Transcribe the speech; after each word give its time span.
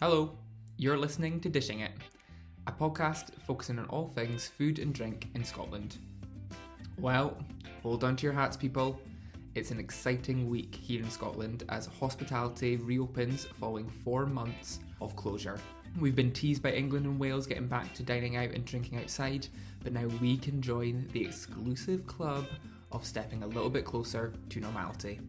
Hello, 0.00 0.30
you're 0.78 0.96
listening 0.96 1.40
to 1.40 1.50
Dishing 1.50 1.80
It, 1.80 1.92
a 2.66 2.72
podcast 2.72 3.34
focusing 3.46 3.78
on 3.78 3.84
all 3.88 4.08
things 4.08 4.48
food 4.48 4.78
and 4.78 4.94
drink 4.94 5.28
in 5.34 5.44
Scotland. 5.44 5.98
Well, 6.96 7.36
hold 7.82 8.02
on 8.02 8.16
to 8.16 8.24
your 8.24 8.32
hats, 8.32 8.56
people. 8.56 8.98
It's 9.54 9.72
an 9.72 9.78
exciting 9.78 10.48
week 10.48 10.74
here 10.74 11.02
in 11.02 11.10
Scotland 11.10 11.64
as 11.68 11.84
hospitality 11.84 12.78
reopens 12.78 13.44
following 13.60 13.90
four 13.90 14.24
months 14.24 14.80
of 15.02 15.16
closure. 15.16 15.60
We've 15.98 16.16
been 16.16 16.32
teased 16.32 16.62
by 16.62 16.72
England 16.72 17.04
and 17.04 17.18
Wales 17.18 17.46
getting 17.46 17.68
back 17.68 17.92
to 17.92 18.02
dining 18.02 18.36
out 18.36 18.52
and 18.52 18.64
drinking 18.64 19.00
outside, 19.00 19.48
but 19.84 19.92
now 19.92 20.06
we 20.22 20.38
can 20.38 20.62
join 20.62 21.10
the 21.12 21.26
exclusive 21.26 22.06
club 22.06 22.46
of 22.90 23.04
stepping 23.04 23.42
a 23.42 23.46
little 23.46 23.68
bit 23.68 23.84
closer 23.84 24.32
to 24.48 24.60
normality. 24.60 25.20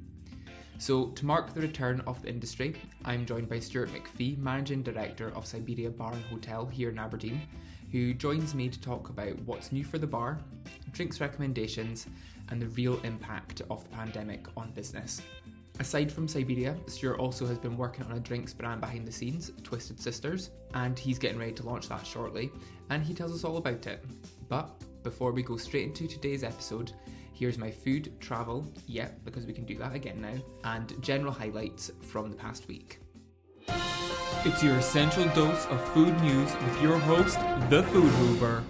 So, 0.82 1.10
to 1.10 1.28
mark 1.28 1.54
the 1.54 1.62
return 1.62 2.02
of 2.08 2.20
the 2.24 2.30
industry, 2.30 2.74
I'm 3.06 3.24
joined 3.24 3.48
by 3.48 3.60
Stuart 3.60 3.92
McPhee, 3.94 4.40
Managing 4.40 4.82
Director 4.82 5.32
of 5.36 5.46
Siberia 5.46 5.92
Bar 5.92 6.14
and 6.14 6.26
Hotel 6.26 6.66
here 6.66 6.90
in 6.90 6.98
Aberdeen, 6.98 7.40
who 7.92 8.16
joins 8.16 8.56
me 8.56 8.68
to 8.68 8.82
talk 8.82 9.10
about 9.10 9.38
what's 9.44 9.72
new 9.72 9.84
for 9.84 10.00
the 10.00 10.08
bar, 10.08 10.40
drinks 10.92 11.22
recommendations, 11.22 12.08
and 12.50 12.60
the 12.60 12.70
real 12.70 13.00
impact 13.02 13.62
of 13.70 13.84
the 13.84 13.96
pandemic 13.96 14.48
on 14.58 14.72
business. 14.72 15.22
Aside 15.80 16.12
from 16.12 16.28
Siberia, 16.28 16.76
Stuart 16.88 17.20
also 17.20 17.46
has 17.46 17.60
been 17.60 17.78
working 17.78 18.04
on 18.06 18.14
a 18.14 18.20
drinks 18.20 18.52
brand 18.52 18.82
behind 18.82 19.08
the 19.08 19.12
scenes, 19.12 19.52
Twisted 19.62 20.00
Sisters, 20.00 20.50
and 20.74 20.98
he's 20.98 21.20
getting 21.20 21.38
ready 21.38 21.54
to 21.54 21.64
launch 21.64 21.90
that 21.90 22.08
shortly, 22.08 22.50
and 22.90 23.04
he 23.04 23.14
tells 23.14 23.36
us 23.36 23.44
all 23.44 23.58
about 23.58 23.86
it. 23.86 24.04
But 24.50 24.82
before 25.04 25.32
we 25.32 25.44
go 25.44 25.58
straight 25.58 25.86
into 25.86 26.08
today's 26.08 26.44
episode, 26.44 26.94
here's 27.42 27.58
my 27.58 27.72
food, 27.72 28.14
travel, 28.20 28.64
yeah, 28.86 29.10
because 29.26 29.48
we 29.48 29.52
can 29.52 29.66
do 29.66 29.76
that 29.76 29.96
again 29.96 30.22
now, 30.22 30.36
and 30.64 31.02
general 31.02 31.32
highlights 31.32 31.90
from 32.00 32.30
the 32.30 32.36
past 32.36 32.68
week. 32.68 33.00
It's 34.46 34.62
your 34.64 34.76
essential 34.76 35.26
dose 35.30 35.66
of 35.66 35.84
food 35.90 36.16
news 36.22 36.54
with 36.54 36.82
your 36.84 37.00
host, 37.00 37.40
The 37.72 37.82
Food 37.82 38.12
Hoover. 38.12 38.64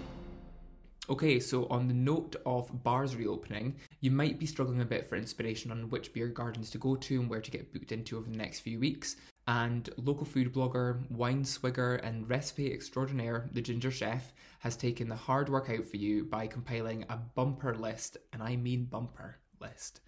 Okay, 1.10 1.38
so 1.38 1.66
on 1.66 1.86
the 1.86 1.92
note 1.92 2.36
of 2.46 2.82
bars 2.82 3.14
reopening, 3.14 3.74
you 4.00 4.10
might 4.10 4.38
be 4.38 4.46
struggling 4.46 4.80
a 4.80 4.86
bit 4.86 5.06
for 5.06 5.16
inspiration 5.16 5.70
on 5.70 5.90
which 5.90 6.14
beer 6.14 6.28
gardens 6.28 6.70
to 6.70 6.78
go 6.78 6.96
to 6.96 7.20
and 7.20 7.28
where 7.28 7.42
to 7.42 7.50
get 7.50 7.74
booked 7.74 7.92
into 7.92 8.16
over 8.16 8.30
the 8.30 8.38
next 8.38 8.60
few 8.60 8.78
weeks. 8.78 9.16
And 9.48 9.90
local 9.98 10.24
food 10.24 10.54
blogger, 10.54 11.10
wine 11.10 11.44
swigger, 11.44 11.96
and 12.02 12.30
recipe 12.30 12.72
extraordinaire, 12.72 13.50
the 13.52 13.60
Ginger 13.60 13.90
Chef, 13.90 14.32
has 14.62 14.76
taken 14.76 15.08
the 15.08 15.14
hard 15.14 15.48
work 15.48 15.68
out 15.68 15.84
for 15.84 15.96
you 15.96 16.24
by 16.24 16.46
compiling 16.46 17.04
a 17.08 17.16
bumper 17.16 17.74
list, 17.74 18.16
and 18.32 18.42
I 18.42 18.56
mean 18.56 18.84
bumper 18.84 19.38
list, 19.60 20.00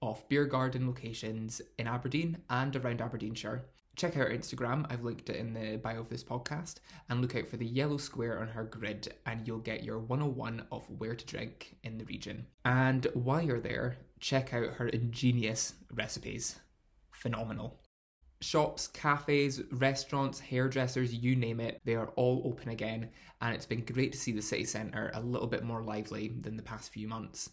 of 0.00 0.26
beer 0.28 0.44
garden 0.44 0.86
locations 0.86 1.60
in 1.78 1.86
Aberdeen 1.86 2.38
and 2.48 2.74
around 2.76 3.00
Aberdeenshire 3.00 3.64
check 3.98 4.16
out 4.16 4.28
her 4.28 4.30
Instagram. 4.30 4.86
I've 4.88 5.02
linked 5.02 5.28
it 5.28 5.36
in 5.36 5.52
the 5.52 5.76
bio 5.76 6.00
of 6.00 6.08
this 6.08 6.24
podcast. 6.24 6.76
And 7.10 7.20
look 7.20 7.34
out 7.34 7.48
for 7.48 7.56
the 7.56 7.66
yellow 7.66 7.96
square 7.96 8.40
on 8.40 8.48
her 8.48 8.64
grid, 8.64 9.12
and 9.26 9.46
you'll 9.46 9.58
get 9.58 9.84
your 9.84 9.98
101 9.98 10.64
of 10.70 10.88
where 10.98 11.16
to 11.16 11.26
drink 11.26 11.76
in 11.82 11.98
the 11.98 12.04
region. 12.04 12.46
And 12.64 13.06
while 13.12 13.42
you're 13.42 13.60
there, 13.60 13.96
check 14.20 14.54
out 14.54 14.74
her 14.74 14.88
ingenious 14.88 15.74
recipes. 15.92 16.60
Phenomenal. 17.10 17.80
Shops, 18.40 18.86
cafes, 18.86 19.62
restaurants, 19.72 20.38
hairdressers, 20.38 21.12
you 21.12 21.34
name 21.34 21.58
it, 21.58 21.80
they 21.84 21.96
are 21.96 22.10
all 22.10 22.42
open 22.44 22.68
again, 22.68 23.10
and 23.40 23.52
it's 23.52 23.66
been 23.66 23.84
great 23.84 24.12
to 24.12 24.18
see 24.18 24.30
the 24.30 24.40
city 24.40 24.64
centre 24.64 25.10
a 25.14 25.20
little 25.20 25.48
bit 25.48 25.64
more 25.64 25.82
lively 25.82 26.28
than 26.28 26.56
the 26.56 26.62
past 26.62 26.92
few 26.92 27.08
months. 27.08 27.50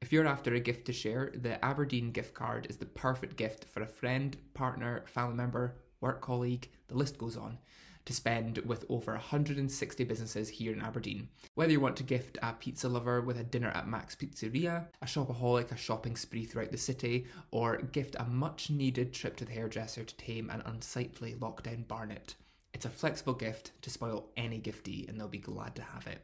If 0.00 0.12
you're 0.12 0.26
after 0.26 0.54
a 0.54 0.60
gift 0.60 0.86
to 0.86 0.94
share, 0.94 1.30
the 1.34 1.62
Aberdeen 1.62 2.10
gift 2.10 2.32
card 2.32 2.66
is 2.70 2.78
the 2.78 2.86
perfect 2.86 3.36
gift 3.36 3.66
for 3.66 3.82
a 3.82 3.86
friend, 3.86 4.34
partner, 4.54 5.04
family 5.06 5.34
member, 5.34 5.76
work 6.00 6.22
colleague, 6.22 6.70
the 6.88 6.96
list 6.96 7.18
goes 7.18 7.36
on, 7.36 7.58
to 8.04 8.12
spend 8.12 8.58
with 8.58 8.84
over 8.88 9.12
160 9.12 10.04
businesses 10.04 10.48
here 10.48 10.72
in 10.72 10.82
Aberdeen. 10.82 11.28
Whether 11.54 11.72
you 11.72 11.80
want 11.80 11.96
to 11.96 12.02
gift 12.02 12.38
a 12.42 12.52
pizza 12.52 12.88
lover 12.88 13.20
with 13.20 13.38
a 13.38 13.44
dinner 13.44 13.68
at 13.68 13.88
Max 13.88 14.14
Pizzeria, 14.14 14.86
a 15.00 15.06
shopaholic 15.06 15.72
a 15.72 15.76
shopping 15.76 16.16
spree 16.16 16.44
throughout 16.44 16.70
the 16.70 16.78
city, 16.78 17.26
or 17.50 17.78
gift 17.78 18.16
a 18.18 18.24
much 18.24 18.70
needed 18.70 19.12
trip 19.12 19.36
to 19.36 19.44
the 19.44 19.52
hairdresser 19.52 20.04
to 20.04 20.16
tame 20.16 20.50
an 20.50 20.62
unsightly 20.66 21.34
lockdown 21.34 21.86
barnet. 21.88 22.34
It's 22.74 22.84
a 22.84 22.90
flexible 22.90 23.34
gift 23.34 23.72
to 23.82 23.90
spoil 23.90 24.28
any 24.36 24.60
giftee, 24.60 25.08
and 25.08 25.18
they'll 25.18 25.28
be 25.28 25.38
glad 25.38 25.74
to 25.76 25.82
have 25.82 26.06
it. 26.06 26.20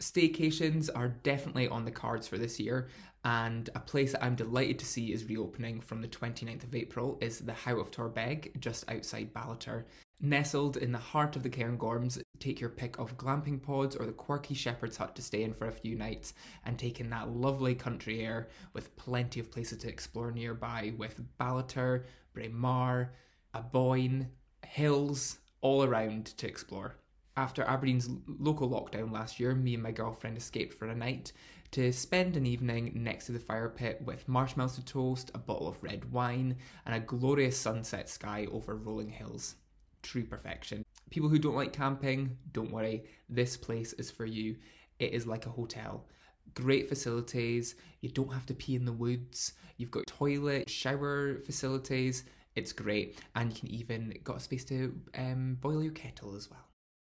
Staycations 0.00 0.90
are 0.92 1.08
definitely 1.08 1.68
on 1.68 1.84
the 1.84 1.90
cards 1.90 2.26
for 2.26 2.38
this 2.38 2.58
year, 2.58 2.88
and 3.24 3.70
a 3.74 3.80
place 3.80 4.12
that 4.12 4.24
I'm 4.24 4.34
delighted 4.34 4.78
to 4.80 4.86
see 4.86 5.12
is 5.12 5.28
reopening 5.28 5.80
from 5.80 6.02
the 6.02 6.08
29th 6.08 6.64
of 6.64 6.74
April 6.74 7.18
is 7.20 7.38
the 7.38 7.52
Howe 7.52 7.78
of 7.78 7.90
Torbeg, 7.90 8.58
just 8.58 8.90
outside 8.90 9.32
Ballater. 9.32 9.84
Nestled 10.24 10.76
in 10.76 10.92
the 10.92 10.98
heart 10.98 11.34
of 11.34 11.42
the 11.42 11.50
Cairngorms, 11.50 12.22
take 12.38 12.60
your 12.60 12.70
pick 12.70 12.96
of 12.96 13.16
glamping 13.16 13.60
pods 13.60 13.96
or 13.96 14.06
the 14.06 14.12
quirky 14.12 14.54
shepherd's 14.54 14.96
hut 14.96 15.16
to 15.16 15.22
stay 15.22 15.42
in 15.42 15.52
for 15.52 15.66
a 15.66 15.72
few 15.72 15.96
nights 15.96 16.32
and 16.64 16.78
take 16.78 17.00
in 17.00 17.10
that 17.10 17.30
lovely 17.30 17.74
country 17.74 18.24
air 18.24 18.46
with 18.72 18.94
plenty 18.94 19.40
of 19.40 19.50
places 19.50 19.78
to 19.78 19.88
explore 19.88 20.30
nearby 20.30 20.92
with 20.96 21.20
Ballater, 21.40 22.04
Braemar, 22.34 23.14
Aboyne, 23.52 24.30
hills 24.64 25.38
all 25.60 25.82
around 25.82 26.26
to 26.38 26.46
explore. 26.46 26.94
After 27.36 27.64
Aberdeen's 27.64 28.08
local 28.28 28.70
lockdown 28.70 29.10
last 29.10 29.40
year, 29.40 29.56
me 29.56 29.74
and 29.74 29.82
my 29.82 29.90
girlfriend 29.90 30.36
escaped 30.36 30.74
for 30.74 30.86
a 30.86 30.94
night 30.94 31.32
to 31.72 31.92
spend 31.92 32.36
an 32.36 32.46
evening 32.46 32.92
next 32.94 33.26
to 33.26 33.32
the 33.32 33.40
fire 33.40 33.70
pit 33.70 34.00
with 34.04 34.28
marshmallows 34.28 34.76
to 34.76 34.84
toast, 34.84 35.32
a 35.34 35.38
bottle 35.38 35.66
of 35.66 35.82
red 35.82 36.12
wine, 36.12 36.58
and 36.86 36.94
a 36.94 37.00
glorious 37.00 37.58
sunset 37.58 38.08
sky 38.08 38.46
over 38.52 38.76
rolling 38.76 39.10
hills. 39.10 39.56
True 40.02 40.24
perfection. 40.24 40.84
People 41.10 41.28
who 41.28 41.38
don't 41.38 41.54
like 41.54 41.72
camping, 41.72 42.36
don't 42.52 42.72
worry, 42.72 43.04
this 43.28 43.56
place 43.56 43.92
is 43.94 44.10
for 44.10 44.26
you. 44.26 44.56
It 44.98 45.12
is 45.12 45.26
like 45.26 45.46
a 45.46 45.50
hotel. 45.50 46.06
Great 46.54 46.88
facilities, 46.88 47.76
you 48.00 48.08
don't 48.08 48.32
have 48.32 48.46
to 48.46 48.54
pee 48.54 48.74
in 48.74 48.84
the 48.84 48.92
woods, 48.92 49.52
you've 49.76 49.90
got 49.90 50.06
toilet, 50.06 50.68
shower 50.68 51.40
facilities, 51.46 52.24
it's 52.54 52.72
great, 52.72 53.18
and 53.34 53.52
you 53.52 53.58
can 53.58 53.70
even 53.70 54.14
got 54.24 54.36
a 54.36 54.40
space 54.40 54.64
to 54.64 54.94
um, 55.16 55.56
boil 55.60 55.82
your 55.82 55.92
kettle 55.92 56.34
as 56.34 56.50
well. 56.50 56.68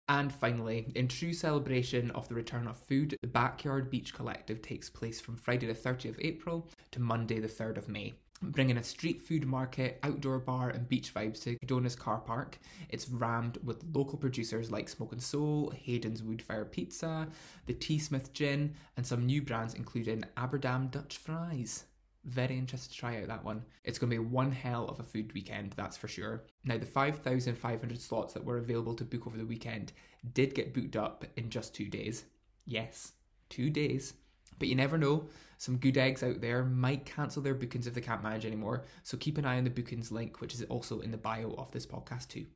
And 0.08 0.32
finally, 0.32 0.92
in 0.94 1.08
true 1.08 1.32
celebration 1.32 2.10
of 2.10 2.28
the 2.28 2.34
return 2.34 2.66
of 2.66 2.76
food, 2.76 3.16
the 3.22 3.28
Backyard 3.28 3.90
Beach 3.90 4.12
Collective 4.12 4.60
takes 4.60 4.90
place 4.90 5.20
from 5.20 5.36
Friday 5.36 5.66
the 5.66 5.74
30th 5.74 6.10
of 6.10 6.20
April 6.20 6.68
to 6.90 7.00
Monday 7.00 7.40
the 7.40 7.48
3rd 7.48 7.78
of 7.78 7.88
May. 7.88 8.12
Bringing 8.50 8.76
a 8.76 8.84
street 8.84 9.20
food 9.22 9.46
market, 9.46 9.98
outdoor 10.02 10.38
bar, 10.38 10.70
and 10.70 10.88
beach 10.88 11.12
vibes 11.14 11.42
to 11.42 11.56
Dona's 11.66 11.96
car 11.96 12.18
park. 12.18 12.58
It's 12.88 13.08
rammed 13.08 13.58
with 13.64 13.84
local 13.92 14.18
producers 14.18 14.70
like 14.70 14.88
Smoke 14.88 15.12
and 15.12 15.22
Soul, 15.22 15.72
Hayden's 15.76 16.22
Woodfire 16.22 16.70
Pizza, 16.70 17.28
the 17.66 17.74
Teasmith 17.74 18.32
Gin, 18.32 18.74
and 18.96 19.06
some 19.06 19.26
new 19.26 19.42
brands 19.42 19.74
including 19.74 20.24
Aberdam 20.36 20.88
Dutch 20.88 21.16
Fries. 21.16 21.84
Very 22.24 22.56
interested 22.56 22.92
to 22.92 22.98
try 22.98 23.20
out 23.20 23.28
that 23.28 23.44
one. 23.44 23.64
It's 23.84 23.98
going 23.98 24.10
to 24.10 24.16
be 24.16 24.24
one 24.24 24.50
hell 24.50 24.88
of 24.88 24.98
a 24.98 25.02
food 25.02 25.32
weekend, 25.34 25.74
that's 25.76 25.96
for 25.96 26.08
sure. 26.08 26.44
Now, 26.64 26.78
the 26.78 26.86
5,500 26.86 28.00
slots 28.00 28.32
that 28.32 28.44
were 28.44 28.58
available 28.58 28.94
to 28.94 29.04
book 29.04 29.26
over 29.26 29.36
the 29.36 29.44
weekend 29.44 29.92
did 30.32 30.54
get 30.54 30.72
booked 30.72 30.96
up 30.96 31.24
in 31.36 31.50
just 31.50 31.74
two 31.74 31.88
days. 31.88 32.24
Yes, 32.64 33.12
two 33.50 33.68
days. 33.68 34.14
But 34.58 34.68
you 34.68 34.74
never 34.74 34.98
know, 34.98 35.28
some 35.58 35.78
good 35.78 35.98
eggs 35.98 36.22
out 36.22 36.40
there 36.40 36.64
might 36.64 37.06
cancel 37.06 37.42
their 37.42 37.54
bookings 37.54 37.86
if 37.86 37.94
they 37.94 38.00
can't 38.00 38.22
manage 38.22 38.44
anymore, 38.44 38.84
so 39.02 39.16
keep 39.16 39.38
an 39.38 39.44
eye 39.44 39.58
on 39.58 39.64
the 39.64 39.70
bookings 39.70 40.12
link, 40.12 40.40
which 40.40 40.54
is 40.54 40.62
also 40.64 41.00
in 41.00 41.10
the 41.10 41.16
bio 41.16 41.54
of 41.58 41.70
this 41.70 41.86
podcast 41.86 42.28
too. 42.28 42.46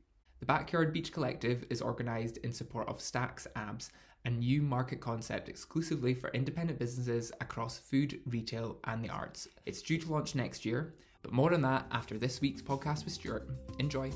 The 0.40 0.46
Backyard 0.46 0.92
Beach 0.92 1.12
Collective 1.12 1.64
is 1.70 1.82
organised 1.82 2.36
in 2.38 2.52
support 2.52 2.88
of 2.88 3.00
Stacks 3.00 3.46
Abs, 3.56 3.90
a 4.24 4.30
new 4.30 4.62
market 4.62 5.00
concept 5.00 5.48
exclusively 5.48 6.14
for 6.14 6.30
independent 6.30 6.78
businesses 6.78 7.32
across 7.40 7.78
food, 7.78 8.20
retail, 8.26 8.78
and 8.84 9.02
the 9.02 9.08
arts. 9.08 9.48
It's 9.66 9.82
due 9.82 9.98
to 9.98 10.12
launch 10.12 10.34
next 10.34 10.64
year, 10.64 10.94
but 11.22 11.32
more 11.32 11.52
on 11.52 11.62
that 11.62 11.86
after 11.90 12.18
this 12.18 12.40
week's 12.40 12.62
podcast 12.62 13.04
with 13.04 13.14
Stuart. 13.14 13.48
Enjoy. 13.78 14.12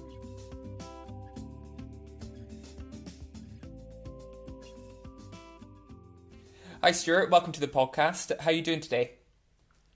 Hi 6.83 6.91
Stuart, 6.91 7.31
welcome 7.31 7.53
to 7.53 7.61
the 7.61 7.69
podcast. 7.69 8.39
How 8.41 8.51
are 8.51 8.55
you 8.55 8.63
doing 8.63 8.81
today? 8.81 9.13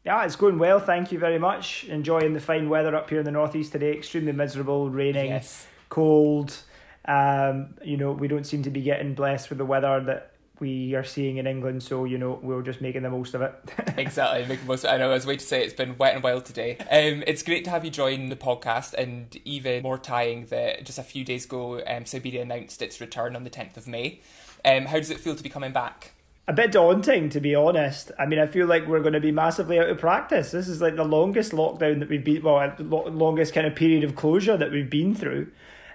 Yeah, 0.04 0.24
it's 0.24 0.36
going 0.36 0.58
well. 0.58 0.78
Thank 0.78 1.10
you 1.10 1.18
very 1.18 1.38
much. 1.38 1.84
Enjoying 1.84 2.32
the 2.32 2.40
fine 2.40 2.68
weather 2.68 2.94
up 2.94 3.10
here 3.10 3.18
in 3.18 3.24
the 3.24 3.32
northeast 3.32 3.72
today. 3.72 3.92
Extremely 3.92 4.32
miserable, 4.32 4.88
raining, 4.88 5.30
Yes. 5.30 5.66
cold. 5.88 6.56
Um, 7.04 7.74
you 7.82 7.96
know, 7.96 8.12
we 8.12 8.28
don't 8.28 8.44
seem 8.44 8.62
to 8.64 8.70
be 8.70 8.82
getting 8.82 9.14
blessed 9.14 9.48
with 9.48 9.58
the 9.58 9.64
weather 9.64 10.00
that 10.04 10.32
we 10.60 10.94
are 10.94 11.02
seeing 11.02 11.38
in 11.38 11.46
England. 11.48 11.82
So 11.82 12.04
you 12.04 12.18
know, 12.18 12.38
we're 12.40 12.62
just 12.62 12.80
making 12.80 13.02
the 13.02 13.10
most 13.10 13.34
of 13.34 13.42
it. 13.42 13.52
exactly. 13.96 14.44
The 14.56 14.62
most. 14.64 14.84
I 14.84 14.96
know. 14.96 15.10
I 15.10 15.14
was 15.14 15.26
waiting 15.26 15.40
to 15.40 15.44
say 15.46 15.64
it's 15.64 15.74
been 15.74 15.98
wet 15.98 16.14
and 16.14 16.22
wild 16.22 16.44
today. 16.44 16.76
Um, 16.78 17.24
it's 17.26 17.42
great 17.42 17.64
to 17.64 17.70
have 17.70 17.84
you 17.84 17.90
join 17.90 18.28
the 18.28 18.36
podcast, 18.36 18.94
and 18.94 19.36
even 19.44 19.82
more 19.82 19.98
tying 19.98 20.46
that 20.46 20.84
just 20.84 21.00
a 21.00 21.02
few 21.02 21.24
days 21.24 21.46
ago, 21.46 21.82
um, 21.84 22.06
Siberia 22.06 22.42
announced 22.42 22.80
its 22.80 23.00
return 23.00 23.34
on 23.34 23.42
the 23.42 23.50
tenth 23.50 23.76
of 23.76 23.88
May. 23.88 24.20
Um, 24.64 24.86
how 24.86 24.98
does 24.98 25.10
it 25.10 25.18
feel 25.18 25.34
to 25.34 25.42
be 25.42 25.48
coming 25.48 25.72
back? 25.72 26.12
A 26.48 26.52
bit 26.52 26.72
daunting 26.72 27.28
to 27.31 27.40
be 27.40 27.54
honest. 27.54 28.12
I 28.19 28.26
mean, 28.26 28.38
I 28.38 28.46
feel 28.46 28.66
like 28.66 28.87
we're 28.87 29.00
going 29.00 29.14
to 29.14 29.20
be 29.20 29.32
massively 29.32 29.78
out 29.78 29.88
of 29.88 29.98
practice. 29.98 30.50
This 30.52 30.69
is 30.69 30.81
like 30.81 30.96
the 30.96 31.04
longest 31.04 31.52
lockdown 31.52 31.98
that 32.00 32.08
we've 32.08 32.25
been, 32.25 32.43
well, 32.43 32.72
lo- 32.78 33.08
longest 33.08 33.52
kind 33.54 33.66
of 33.66 33.75
period 33.75 34.04
of 34.04 34.14
closure 34.14 34.56
that 34.56 34.70
we've 34.70 34.90
been 34.90 35.14
through. 35.14 35.48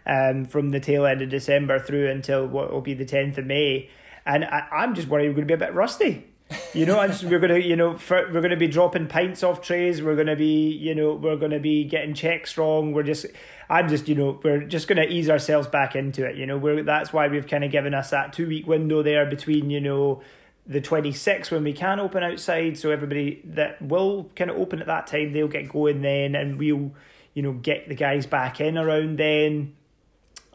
um, 0.06 0.46
from 0.46 0.70
the 0.72 0.80
tail 0.80 1.06
end 1.06 1.22
of 1.22 1.30
December 1.30 1.80
through 1.80 2.10
until 2.10 2.48
what 2.48 2.72
will 2.72 2.82
be 2.82 2.94
the 2.94 3.06
10th 3.06 3.38
of 3.38 3.46
May. 3.46 3.90
And 4.26 4.44
I, 4.46 4.68
I'm 4.72 4.96
just 4.96 5.08
worried 5.08 5.30
we're 5.30 5.36
going 5.36 5.48
to 5.48 5.58
be 5.58 5.64
a 5.64 5.68
bit 5.68 5.74
rusty. 5.76 6.28
You 6.74 6.86
know, 6.86 7.00
and 7.00 7.14
we're 7.32 7.40
gonna, 7.40 7.60
you 7.60 7.76
know, 7.78 7.98
for, 7.98 8.30
we're 8.34 8.42
gonna 8.42 8.58
be 8.58 8.68
dropping 8.68 9.08
pints 9.08 9.42
off 9.42 9.62
trays. 9.62 10.02
We're 10.02 10.18
gonna 10.18 10.36
be, 10.36 10.70
you 10.72 10.94
know, 10.94 11.14
we're 11.14 11.38
gonna 11.38 11.60
be 11.62 11.86
getting 11.86 12.14
checks 12.14 12.58
wrong. 12.58 12.92
We're 12.92 13.04
just, 13.04 13.26
I'm 13.70 13.88
just, 13.88 14.10
you 14.10 14.16
know, 14.16 14.38
we're 14.44 14.66
just 14.66 14.90
gonna 14.90 15.06
ease 15.06 15.30
ourselves 15.30 15.68
back 15.70 15.96
into 15.96 16.26
it. 16.26 16.36
You 16.36 16.46
know, 16.46 16.58
we're 16.58 16.84
that's 16.84 17.14
why 17.14 17.30
we've 17.30 17.48
kind 17.48 17.64
of 17.64 17.72
given 17.72 17.94
us 17.94 18.10
that 18.10 18.34
two 18.34 18.48
week 18.48 18.68
window 18.68 19.02
there 19.02 19.26
between, 19.26 19.70
you 19.70 19.80
know, 19.80 20.22
the 20.66 20.82
26th 20.82 21.52
when 21.52 21.64
we 21.64 21.74
can 21.74 22.00
open 22.00 22.24
outside. 22.24 22.78
So 22.78 22.92
everybody 22.92 23.42
that 23.46 23.82
will 23.82 24.30
kind 24.36 24.52
of 24.52 24.58
open 24.58 24.80
at 24.80 24.88
that 24.88 25.08
time, 25.08 25.32
they'll 25.32 25.48
get 25.48 25.70
going 25.70 26.02
then, 26.02 26.36
and 26.36 26.58
we'll, 26.58 26.92
you 27.34 27.42
know, 27.42 27.54
get 27.54 27.90
the 27.90 27.96
guys 27.96 28.26
back 28.26 28.62
in 28.62 28.78
around 28.78 29.18
then 29.18 29.76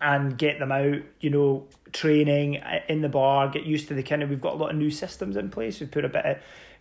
and 0.00 0.36
get 0.36 0.58
them 0.58 0.72
out, 0.72 1.00
you 1.20 1.30
know, 1.30 1.66
training 1.92 2.58
uh, 2.58 2.80
in 2.88 3.00
the 3.00 3.08
bar, 3.08 3.48
get 3.48 3.64
used 3.64 3.88
to 3.88 3.94
the 3.94 4.02
kind 4.02 4.22
of 4.22 4.28
we've 4.28 4.40
got 4.40 4.54
a 4.54 4.56
lot 4.56 4.70
of 4.70 4.76
new 4.76 4.90
systems 4.90 5.36
in 5.36 5.50
place. 5.50 5.80
We've 5.80 5.90
put 5.90 6.04
a 6.04 6.08
bit 6.08 6.24
of 6.24 6.36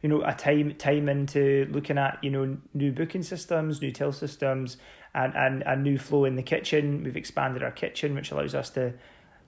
you 0.06 0.10
know, 0.10 0.22
a 0.24 0.34
time 0.34 0.76
time 0.76 1.10
into 1.10 1.68
looking 1.72 1.98
at, 1.98 2.20
you 2.22 2.30
know, 2.30 2.58
new 2.76 2.92
booking 2.92 3.24
systems, 3.24 3.82
new 3.82 3.92
till 3.92 4.12
systems 4.12 4.78
and, 5.16 5.34
and 5.36 5.64
a 5.66 5.76
new 5.76 5.98
flow 5.98 6.26
in 6.26 6.36
the 6.36 6.44
kitchen. 6.44 7.04
We've 7.04 7.18
expanded 7.18 7.64
our 7.64 7.72
kitchen, 7.72 8.14
which 8.14 8.30
allows 8.30 8.54
us 8.54 8.70
to 8.72 8.94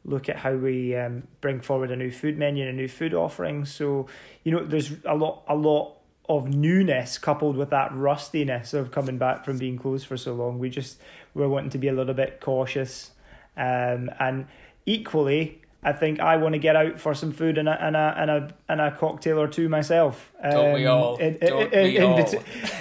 look 0.08 0.30
at 0.30 0.38
how 0.38 0.54
we 0.56 0.96
um, 0.96 1.28
bring 1.42 1.62
forward 1.62 1.92
a 1.92 1.96
new 1.96 2.10
food 2.10 2.38
menu 2.38 2.64
and 2.64 2.72
a 2.72 2.82
new 2.82 2.88
food 2.88 3.14
offering. 3.14 3.66
So, 3.66 4.08
you 4.44 4.52
know, 4.52 4.66
there's 4.66 4.92
a 5.06 5.16
lot 5.16 5.44
a 5.48 5.56
lot 5.56 5.98
of 6.28 6.48
newness 6.48 7.18
coupled 7.18 7.56
with 7.56 7.70
that 7.70 7.94
rustiness 7.94 8.74
of 8.74 8.92
coming 8.92 9.18
back 9.18 9.46
from 9.46 9.58
being 9.58 9.78
closed 9.78 10.08
for 10.08 10.18
so 10.18 10.34
long. 10.34 10.58
We 10.58 10.70
just 10.70 11.00
we're 11.36 11.48
wanting 11.48 11.70
to 11.72 11.78
be 11.78 11.88
a 11.88 11.94
little 11.94 12.16
bit 12.16 12.42
cautious 12.42 13.12
um, 13.58 14.12
and 14.20 14.46
equally, 14.86 15.62
I 15.84 15.94
think 15.94 16.20
I 16.20 16.38
want 16.38 16.54
to 16.54 16.60
get 16.60 16.76
out 16.76 17.00
for 17.00 17.14
some 17.14 17.32
food 17.32 17.58
and 17.58 17.68
a 17.68 17.84
and 17.84 17.96
a 17.96 18.16
and 18.18 18.32
a, 18.32 18.56
and 18.70 18.82
a 18.82 18.92
cocktail 18.92 19.40
or 19.40 19.48
two 19.48 19.68
myself. 19.68 20.32
Um, 20.42 20.52
Don't 20.52 20.74
we 20.74 20.86
um, 20.86 20.98
all? 20.98 21.18
In, 21.18 21.38
Don't 21.40 21.74
in, 21.74 21.84
we 21.84 21.98
in, 21.98 22.04
all? 22.04 22.34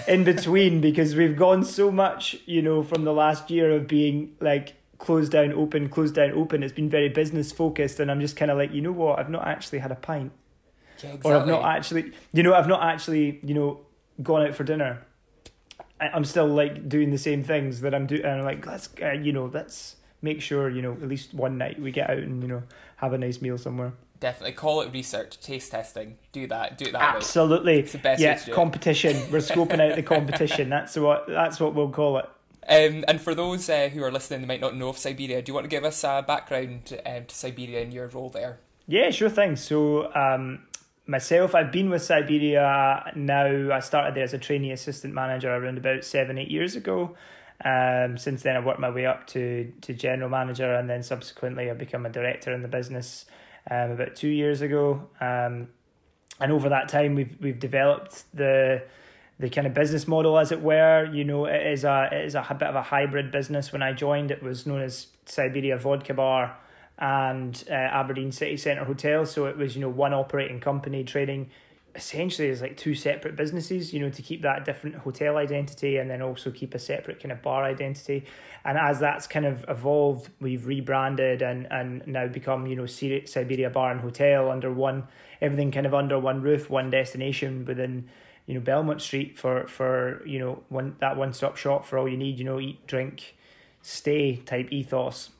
in 0.07 0.25
between, 0.25 0.81
because 0.81 1.17
we've 1.17 1.37
gone 1.37 1.65
so 1.65 1.91
much, 1.91 2.37
you 2.47 2.63
know, 2.63 2.83
from 2.83 3.05
the 3.05 3.13
last 3.13 3.51
year 3.51 3.73
of 3.73 3.89
being 3.89 4.35
like 4.41 4.75
closed 4.99 5.33
down, 5.33 5.53
open, 5.53 5.89
closed 5.89 6.15
down, 6.15 6.33
open. 6.33 6.63
It's 6.63 6.73
been 6.73 6.91
very 6.91 7.09
business 7.09 7.53
focused, 7.53 8.01
and 8.01 8.11
I'm 8.11 8.21
just 8.21 8.37
kind 8.37 8.51
of 8.51 8.59
like, 8.59 8.73
you 8.73 8.81
know 8.81 8.93
what? 8.93 9.19
I've 9.19 9.31
not 9.31 9.47
actually 9.47 9.79
had 9.79 9.93
a 9.93 9.97
pint, 9.97 10.33
yeah, 11.03 11.11
exactly. 11.11 11.33
or 11.33 11.37
I've 11.37 11.47
not 11.47 11.65
actually, 11.65 12.13
you 12.33 12.43
know, 12.43 12.55
I've 12.55 12.69
not 12.69 12.83
actually, 12.83 13.41
you 13.43 13.55
know, 13.55 13.81
gone 14.23 14.47
out 14.47 14.55
for 14.55 14.65
dinner. 14.65 15.03
I'm 15.99 16.25
still 16.25 16.47
like 16.47 16.89
doing 16.89 17.11
the 17.11 17.19
same 17.19 17.43
things 17.43 17.81
that 17.81 17.95
I'm 17.95 18.07
doing, 18.07 18.25
and 18.25 18.41
I'm 18.41 18.45
like, 18.45 18.67
let's, 18.67 18.89
uh, 19.03 19.13
you 19.13 19.33
know, 19.33 19.51
let's 19.53 19.97
make 20.23 20.41
sure 20.41 20.69
you 20.69 20.83
know 20.83 20.93
at 20.93 21.09
least 21.09 21.35
one 21.35 21.59
night 21.59 21.81
we 21.81 21.91
get 21.91 22.11
out 22.11 22.19
and 22.19 22.43
you 22.43 22.49
know 22.49 22.63
have 22.97 23.13
a 23.13 23.19
nice 23.19 23.41
meal 23.41 23.59
somewhere. 23.59 23.93
Definitely 24.19 24.53
call 24.53 24.81
it 24.81 24.93
research, 24.93 25.39
taste 25.41 25.71
testing. 25.71 26.17
Do 26.33 26.47
that. 26.47 26.79
Do 26.79 26.87
it 26.87 26.93
that 26.93 27.17
Absolutely. 27.17 27.75
way. 27.75 27.79
It's 27.81 27.93
the 27.93 27.99
best 27.99 28.21
yeah, 28.21 28.39
competition. 28.55 29.15
We're 29.31 29.39
scoping 29.39 29.79
out 29.79 29.95
the 29.95 30.03
competition. 30.03 30.71
That's 30.77 30.97
what 30.97 31.27
that's 31.29 31.61
what 31.61 31.75
we'll 31.75 31.91
call 31.91 32.19
it. 32.19 32.29
Um, 32.69 33.05
and 33.07 33.21
for 33.21 33.35
those 33.35 33.71
uh, 33.71 33.89
who 33.89 34.03
are 34.03 34.11
listening, 34.11 34.41
they 34.41 34.47
might 34.47 34.61
not 34.61 34.77
know 34.77 34.89
of 34.89 34.99
Siberia. 34.99 35.41
Do 35.43 35.51
you 35.51 35.55
want 35.55 35.65
to 35.65 35.69
give 35.69 35.85
us 35.85 36.03
a 36.05 36.25
background 36.27 37.01
um, 37.07 37.25
to 37.27 37.35
Siberia 37.35 37.83
and 37.83 37.93
your 37.93 38.09
role 38.09 38.29
there? 38.29 38.59
Yeah, 38.89 39.11
sure 39.11 39.31
thing. 39.31 39.57
So 39.57 40.13
um, 40.15 40.67
myself, 41.07 41.55
I've 41.55 41.71
been 41.71 41.91
with 41.91 42.03
Siberia 42.03 43.13
now. 43.15 43.73
I 43.73 43.81
started 43.81 44.15
there 44.15 44.25
as 44.25 44.35
a 44.35 44.39
trainee 44.39 44.73
assistant 44.73 45.15
manager 45.15 45.55
around 45.55 45.79
about 45.79 46.05
seven, 46.05 46.39
eight 46.39 46.51
years 46.51 46.75
ago. 46.75 47.17
Um, 47.65 48.19
since 48.19 48.43
then, 48.43 48.57
I've 48.57 48.65
worked 48.65 48.81
my 48.81 48.91
way 48.91 49.07
up 49.07 49.27
to, 49.29 49.73
to 49.83 49.95
general 49.95 50.29
manager, 50.29 50.75
and 50.75 50.91
then 50.91 51.03
subsequently, 51.03 51.71
I've 51.71 51.79
become 51.79 52.05
a 52.05 52.11
director 52.11 52.53
in 52.53 52.63
the 52.63 52.69
business 52.69 53.25
um, 53.71 53.93
about 53.93 54.15
two 54.15 54.29
years 54.29 54.61
ago. 54.61 55.09
Um, 55.21 55.69
and 56.39 56.53
over 56.53 56.69
that 56.69 56.89
time, 56.89 57.15
we've 57.15 57.37
we've 57.41 57.59
developed 57.59 58.25
the 58.35 58.83
the 59.39 59.51
kind 59.51 59.67
of 59.67 59.75
business 59.75 60.09
model, 60.09 60.39
as 60.39 60.53
it 60.53 60.63
were. 60.63 61.11
You 61.13 61.25
know, 61.25 61.47
it 61.47 61.67
is 61.67 61.85
a 61.85 62.09
it 62.13 62.25
is 62.25 62.35
a 62.35 62.57
bit 62.59 62.69
of 62.69 62.75
a 62.75 62.83
hybrid 62.83 63.31
business. 63.31 63.73
When 63.73 63.83
I 63.83 63.93
joined, 63.93 64.31
it 64.31 64.43
was 64.43 64.67
known 64.67 64.83
as 64.83 65.09
Siberia 65.27 65.79
Vodka 65.79 66.15
Bar 66.15 66.57
and 66.99 67.63
uh, 67.71 67.75
Aberdeen 67.75 68.33
City 68.33 68.57
Centre 68.57 68.85
Hotel. 68.85 69.27
So 69.27 69.47
it 69.47 69.57
was 69.57 69.75
you 69.75 69.83
know 69.83 69.91
one 69.91 70.15
operating 70.15 70.61
company 70.61 71.05
trading 71.05 71.51
essentially 71.97 72.51
as 72.51 72.61
like 72.61 72.77
two 72.77 72.95
separate 72.95 73.37
businesses, 73.37 73.93
you 73.93 74.01
know, 74.01 74.11
to 74.11 74.23
keep 74.23 74.43
that 74.43 74.65
different 74.65 74.97
hotel 74.97 75.37
identity 75.39 75.97
and 75.97 76.11
then 76.11 76.21
also 76.21 76.51
keep 76.51 76.75
a 76.75 76.79
separate 76.79 77.21
kind 77.21 77.33
of 77.33 77.43
bar 77.43 77.65
identity. 77.65 78.25
And 78.65 78.77
as 78.77 79.01
that's 79.01 79.27
kind 79.27 79.47
of 79.47 79.65
evolved, 79.69 80.29
we've 80.41 80.67
rebranded 80.67 81.41
and, 81.43 81.67
and 81.71 82.07
now 82.07 82.29
become, 82.29 82.67
you 82.67 82.77
know, 82.77 82.87
Siberia 82.87 83.71
Bar 83.71 83.93
and 83.93 84.01
Hotel 84.01 84.51
under 84.51 84.73
one, 84.73 85.09
everything 85.41 85.73
kind 85.73 85.87
of 85.87 85.95
under 85.95 86.19
one 86.19 86.43
roof, 86.43 86.69
one 86.69 86.91
destination 86.91 87.65
within, 87.65 88.09
you 88.47 88.55
know, 88.55 88.61
Belmont 88.61 89.03
Street 89.03 89.39
for, 89.39 89.67
for 89.67 90.23
you 90.27 90.39
know, 90.39 90.63
one 90.69 90.97
that 91.01 91.17
one 91.17 91.33
stop 91.33 91.57
shop 91.57 91.85
for 91.85 91.99
all 91.99 92.09
you 92.09 92.17
need, 92.17 92.39
you 92.39 92.45
know, 92.45 92.61
eat, 92.61 92.87
drink, 92.87 93.35
stay 93.83 94.37
type 94.37 94.73
ethos. 94.73 95.31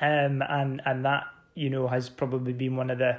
Um, 0.00 0.42
and, 0.48 0.80
and 0.84 1.04
that, 1.04 1.24
you 1.54 1.70
know, 1.70 1.88
has 1.88 2.08
probably 2.08 2.52
been 2.52 2.76
one 2.76 2.90
of 2.90 2.98
the, 2.98 3.18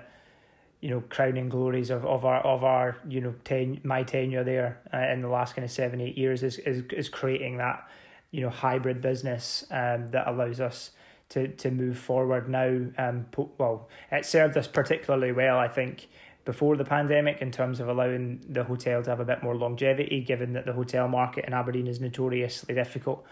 you 0.81 0.89
know 0.89 1.03
crowning 1.09 1.49
glories 1.49 1.89
of, 1.89 2.05
of 2.05 2.23
our 2.25 2.39
of 2.41 2.63
our 2.63 2.97
you 3.07 3.21
know 3.21 3.35
ten, 3.43 3.81
my 3.83 4.03
tenure 4.03 4.43
there 4.43 4.79
uh, 4.93 5.11
in 5.11 5.21
the 5.21 5.27
last 5.27 5.55
kind 5.55 5.65
of 5.65 5.71
seven 5.71 5.99
eight 5.99 6.17
years 6.17 6.41
is 6.41 6.57
is 6.59 6.83
is 6.93 7.09
creating 7.09 7.57
that 7.57 7.87
you 8.31 8.41
know 8.41 8.49
hybrid 8.49 9.01
business 9.01 9.65
um, 9.71 10.09
that 10.11 10.27
allows 10.27 10.59
us 10.59 10.91
to 11.29 11.47
to 11.47 11.71
move 11.71 11.97
forward 11.97 12.49
now. 12.49 12.85
Um, 12.97 13.25
well, 13.57 13.89
it 14.11 14.25
served 14.25 14.57
us 14.57 14.67
particularly 14.67 15.31
well, 15.31 15.57
I 15.57 15.67
think, 15.67 16.07
before 16.45 16.75
the 16.77 16.85
pandemic 16.85 17.41
in 17.41 17.51
terms 17.51 17.79
of 17.79 17.87
allowing 17.87 18.43
the 18.47 18.63
hotel 18.63 19.03
to 19.03 19.09
have 19.09 19.19
a 19.19 19.25
bit 19.25 19.43
more 19.43 19.55
longevity, 19.55 20.21
given 20.21 20.53
that 20.53 20.65
the 20.65 20.73
hotel 20.73 21.07
market 21.07 21.45
in 21.45 21.53
Aberdeen 21.53 21.87
is 21.87 21.99
notoriously 21.99 22.73
difficult 22.73 23.25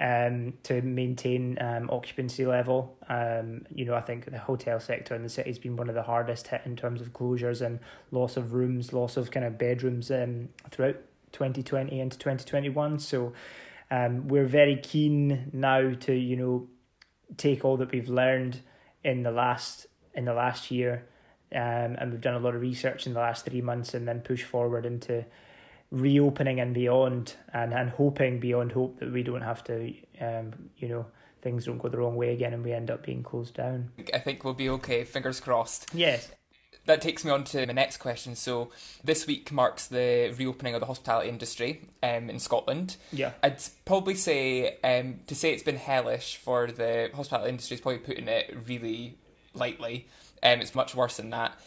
um, 0.00 0.54
to 0.62 0.80
maintain 0.82 1.58
um, 1.60 1.90
occupancy 1.90 2.46
level. 2.46 2.96
Um, 3.08 3.66
you 3.74 3.84
know, 3.84 3.94
I 3.94 4.00
think 4.00 4.30
the 4.30 4.38
hotel 4.38 4.80
sector 4.80 5.14
in 5.14 5.22
the 5.22 5.28
city 5.28 5.50
has 5.50 5.58
been 5.58 5.76
one 5.76 5.88
of 5.88 5.94
the 5.94 6.02
hardest 6.02 6.48
hit 6.48 6.62
in 6.64 6.74
terms 6.74 7.00
of 7.00 7.12
closures 7.12 7.64
and 7.64 7.80
loss 8.10 8.36
of 8.36 8.54
rooms, 8.54 8.92
loss 8.92 9.16
of 9.16 9.30
kind 9.30 9.44
of 9.44 9.58
bedrooms 9.58 10.10
um, 10.10 10.48
throughout 10.70 10.96
2020 11.32 12.00
into 12.00 12.18
2021. 12.18 12.98
So 12.98 13.34
um, 13.90 14.28
we're 14.28 14.46
very 14.46 14.76
keen 14.76 15.50
now 15.52 15.92
to, 15.92 16.14
you 16.14 16.36
know, 16.36 16.68
take 17.36 17.64
all 17.64 17.76
that 17.76 17.92
we've 17.92 18.08
learned 18.08 18.60
in 19.04 19.22
the 19.22 19.30
last 19.30 19.86
in 20.14 20.24
the 20.24 20.34
last 20.34 20.70
year 20.70 21.06
um, 21.52 21.96
and 21.98 22.12
we've 22.12 22.20
done 22.20 22.34
a 22.34 22.38
lot 22.38 22.54
of 22.54 22.60
research 22.60 23.06
in 23.06 23.14
the 23.14 23.20
last 23.20 23.44
three 23.44 23.60
months 23.60 23.94
and 23.94 24.06
then 24.06 24.20
push 24.20 24.42
forward 24.42 24.86
into 24.86 25.24
reopening 25.90 26.60
and 26.60 26.72
beyond, 26.72 27.34
and, 27.52 27.74
and 27.74 27.90
hoping 27.90 28.38
beyond 28.38 28.72
hope 28.72 29.00
that 29.00 29.12
we 29.12 29.22
don't 29.22 29.42
have 29.42 29.64
to, 29.64 29.92
um, 30.20 30.52
you 30.78 30.88
know, 30.88 31.06
things 31.42 31.64
don't 31.64 31.78
go 31.78 31.88
the 31.88 31.98
wrong 31.98 32.16
way 32.16 32.32
again 32.32 32.52
and 32.52 32.64
we 32.64 32.72
end 32.72 32.90
up 32.90 33.04
being 33.04 33.22
closed 33.22 33.54
down. 33.54 33.90
I 34.14 34.18
think 34.18 34.44
we'll 34.44 34.54
be 34.54 34.68
okay. 34.70 35.04
Fingers 35.04 35.40
crossed. 35.40 35.88
Yes. 35.92 36.30
That 36.86 37.00
takes 37.00 37.24
me 37.24 37.30
on 37.30 37.44
to 37.44 37.66
my 37.66 37.72
next 37.72 37.98
question. 37.98 38.34
So, 38.34 38.70
this 39.04 39.26
week 39.26 39.52
marks 39.52 39.86
the 39.86 40.34
reopening 40.36 40.74
of 40.74 40.80
the 40.80 40.86
hospitality 40.86 41.28
industry 41.28 41.82
um, 42.02 42.30
in 42.30 42.38
Scotland. 42.38 42.96
Yeah. 43.12 43.32
I'd 43.42 43.60
probably 43.84 44.14
say 44.14 44.78
um, 44.82 45.20
to 45.26 45.34
say 45.34 45.52
it's 45.52 45.62
been 45.62 45.76
hellish 45.76 46.36
for 46.36 46.68
the 46.68 47.10
hospitality 47.14 47.50
industry 47.50 47.74
is 47.74 47.80
probably 47.80 48.00
putting 48.00 48.28
it 48.28 48.56
really 48.66 49.18
lightly. 49.52 50.08
Um, 50.42 50.60
it's 50.60 50.74
much 50.74 50.94
worse 50.94 51.16
than 51.16 51.30
that 51.30 51.58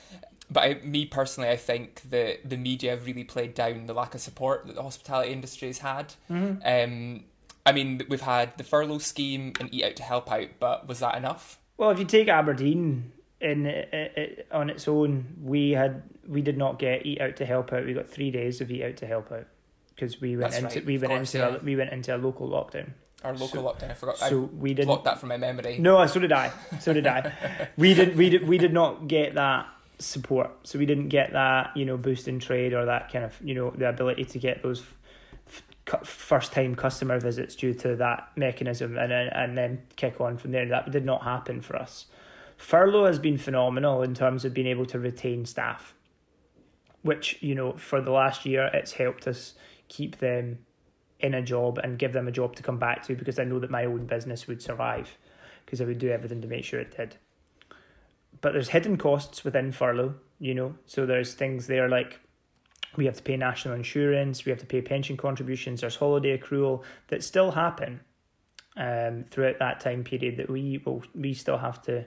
but 0.53 0.63
I, 0.63 0.73
me 0.83 1.05
personally, 1.05 1.49
I 1.49 1.55
think 1.55 2.01
that 2.09 2.47
the 2.47 2.57
media 2.57 2.91
have 2.91 3.05
really 3.05 3.23
played 3.23 3.53
down 3.53 3.87
the 3.87 3.93
lack 3.93 4.13
of 4.13 4.21
support 4.21 4.67
that 4.67 4.75
the 4.75 4.83
hospitality 4.83 5.31
industry 5.31 5.69
has 5.69 5.79
had. 5.79 6.13
Mm-hmm. 6.29 6.61
Um, 6.63 7.23
I 7.65 7.71
mean, 7.71 8.01
we've 8.09 8.21
had 8.21 8.57
the 8.57 8.63
furlough 8.63 8.99
scheme 8.99 9.53
and 9.59 9.73
Eat 9.73 9.83
Out 9.83 9.95
to 9.97 10.03
Help 10.03 10.31
Out, 10.31 10.49
but 10.59 10.87
was 10.87 10.99
that 10.99 11.15
enough? 11.15 11.59
Well, 11.77 11.89
if 11.91 11.99
you 11.99 12.05
take 12.05 12.27
Aberdeen 12.27 13.11
in 13.39 13.65
it, 13.65 13.89
it, 13.93 14.47
on 14.51 14.69
its 14.69 14.87
own, 14.87 15.37
we 15.41 15.71
had 15.71 16.03
we 16.27 16.41
did 16.41 16.57
not 16.57 16.77
get 16.77 17.05
Eat 17.05 17.21
Out 17.21 17.35
to 17.37 17.45
Help 17.45 17.71
Out. 17.73 17.85
We 17.85 17.93
got 17.93 18.07
three 18.07 18.31
days 18.31 18.61
of 18.61 18.69
Eat 18.69 18.83
Out 18.83 18.97
to 18.97 19.07
Help 19.07 19.31
Out 19.31 19.47
because 19.95 20.19
we 20.19 20.35
went 20.35 20.51
That's 20.51 20.63
into 20.63 20.79
right. 20.79 20.85
we 20.85 20.97
went 20.97 21.13
course, 21.13 21.35
into 21.35 21.47
yeah. 21.47 21.55
a, 21.55 21.63
we 21.63 21.75
went 21.75 21.91
into 21.91 22.15
a 22.15 22.17
local 22.17 22.49
lockdown. 22.49 22.91
Our 23.23 23.33
local 23.33 23.47
So- 23.47 23.63
lockdown. 23.63 23.91
I 23.91 23.93
forgot. 23.93 24.17
So 24.17 24.43
I 24.43 24.55
we 24.57 24.73
didn't. 24.73 24.87
blocked 24.87 25.05
that 25.05 25.19
from 25.19 25.29
my 25.29 25.37
memory. 25.37 25.77
No, 25.79 26.05
so 26.07 26.19
did 26.19 26.31
I. 26.31 26.51
So 26.79 26.93
did 26.93 27.07
I. 27.07 27.69
we 27.77 27.93
did. 27.93 28.15
We 28.17 28.29
did. 28.29 28.47
We 28.47 28.57
did 28.57 28.73
not 28.73 29.07
get 29.07 29.35
that 29.35 29.67
support. 29.99 30.51
So 30.63 30.77
we 30.79 30.85
didn't 30.85 31.09
get 31.09 31.31
that, 31.33 31.75
you 31.77 31.85
know, 31.85 31.95
boost 31.97 32.27
in 32.27 32.39
trade 32.39 32.73
or 32.73 32.85
that 32.85 33.11
kind 33.11 33.23
of, 33.23 33.37
you 33.41 33.55
know, 33.55 33.71
the 33.71 33.87
ability 33.87 34.25
to 34.25 34.39
get 34.39 34.61
those 34.63 34.83
f- 35.47 36.05
first 36.05 36.51
time 36.51 36.75
customer 36.75 37.19
visits 37.19 37.55
due 37.55 37.73
to 37.75 37.95
that 37.97 38.29
mechanism, 38.35 38.97
and 38.97 39.11
then 39.11 39.27
and 39.29 39.57
then 39.57 39.81
kick 39.95 40.19
on 40.19 40.37
from 40.37 40.51
there. 40.51 40.67
That 40.67 40.91
did 40.91 41.05
not 41.05 41.23
happen 41.23 41.61
for 41.61 41.75
us. 41.77 42.07
Furlough 42.57 43.05
has 43.05 43.19
been 43.19 43.37
phenomenal 43.37 44.01
in 44.03 44.13
terms 44.13 44.43
of 44.45 44.53
being 44.53 44.67
able 44.67 44.85
to 44.87 44.99
retain 44.99 45.45
staff, 45.45 45.93
which 47.01 47.37
you 47.41 47.55
know 47.55 47.73
for 47.73 48.01
the 48.01 48.11
last 48.11 48.45
year 48.45 48.69
it's 48.73 48.93
helped 48.93 49.27
us 49.27 49.53
keep 49.87 50.19
them 50.19 50.59
in 51.23 51.33
a 51.33 51.41
job 51.41 51.79
and 51.79 51.97
give 51.97 52.13
them 52.13 52.27
a 52.27 52.31
job 52.31 52.55
to 52.57 52.63
come 52.63 52.77
back 52.77 53.01
to 53.07 53.15
because 53.15 53.39
I 53.39 53.45
know 53.45 53.59
that 53.59 53.71
my 53.71 53.85
own 53.85 54.05
business 54.05 54.47
would 54.47 54.61
survive. 54.61 55.17
because 55.65 55.79
I 55.79 55.85
would 55.85 55.97
do 55.97 56.09
everything 56.09 56.41
to 56.41 56.47
make 56.47 56.65
sure 56.65 56.81
it 56.81 56.95
did. 56.95 57.15
But 58.41 58.51
there's 58.51 58.67
hidden 58.69 58.97
costs 58.97 59.45
within 59.45 59.71
furlough, 59.71 60.15
you 60.39 60.53
know, 60.53 60.75
so 60.85 61.05
there's 61.05 61.33
things 61.33 61.67
there 61.67 61.87
like 61.87 62.19
we 62.97 63.05
have 63.05 63.15
to 63.15 63.23
pay 63.23 63.37
national 63.37 63.73
insurance, 63.73 64.45
we 64.45 64.49
have 64.49 64.59
to 64.59 64.65
pay 64.65 64.81
pension 64.81 65.15
contributions, 65.15 65.81
there's 65.81 65.95
holiday 65.95 66.37
accrual 66.37 66.83
that 67.07 67.23
still 67.23 67.51
happen 67.51 68.01
um, 68.75 69.23
throughout 69.31 69.57
that 69.59 69.79
time 69.79 70.03
period 70.03 70.35
that 70.37 70.49
we 70.49 70.81
will 70.85 71.01
we 71.15 71.33
still 71.33 71.57
have 71.57 71.81
to 71.83 72.05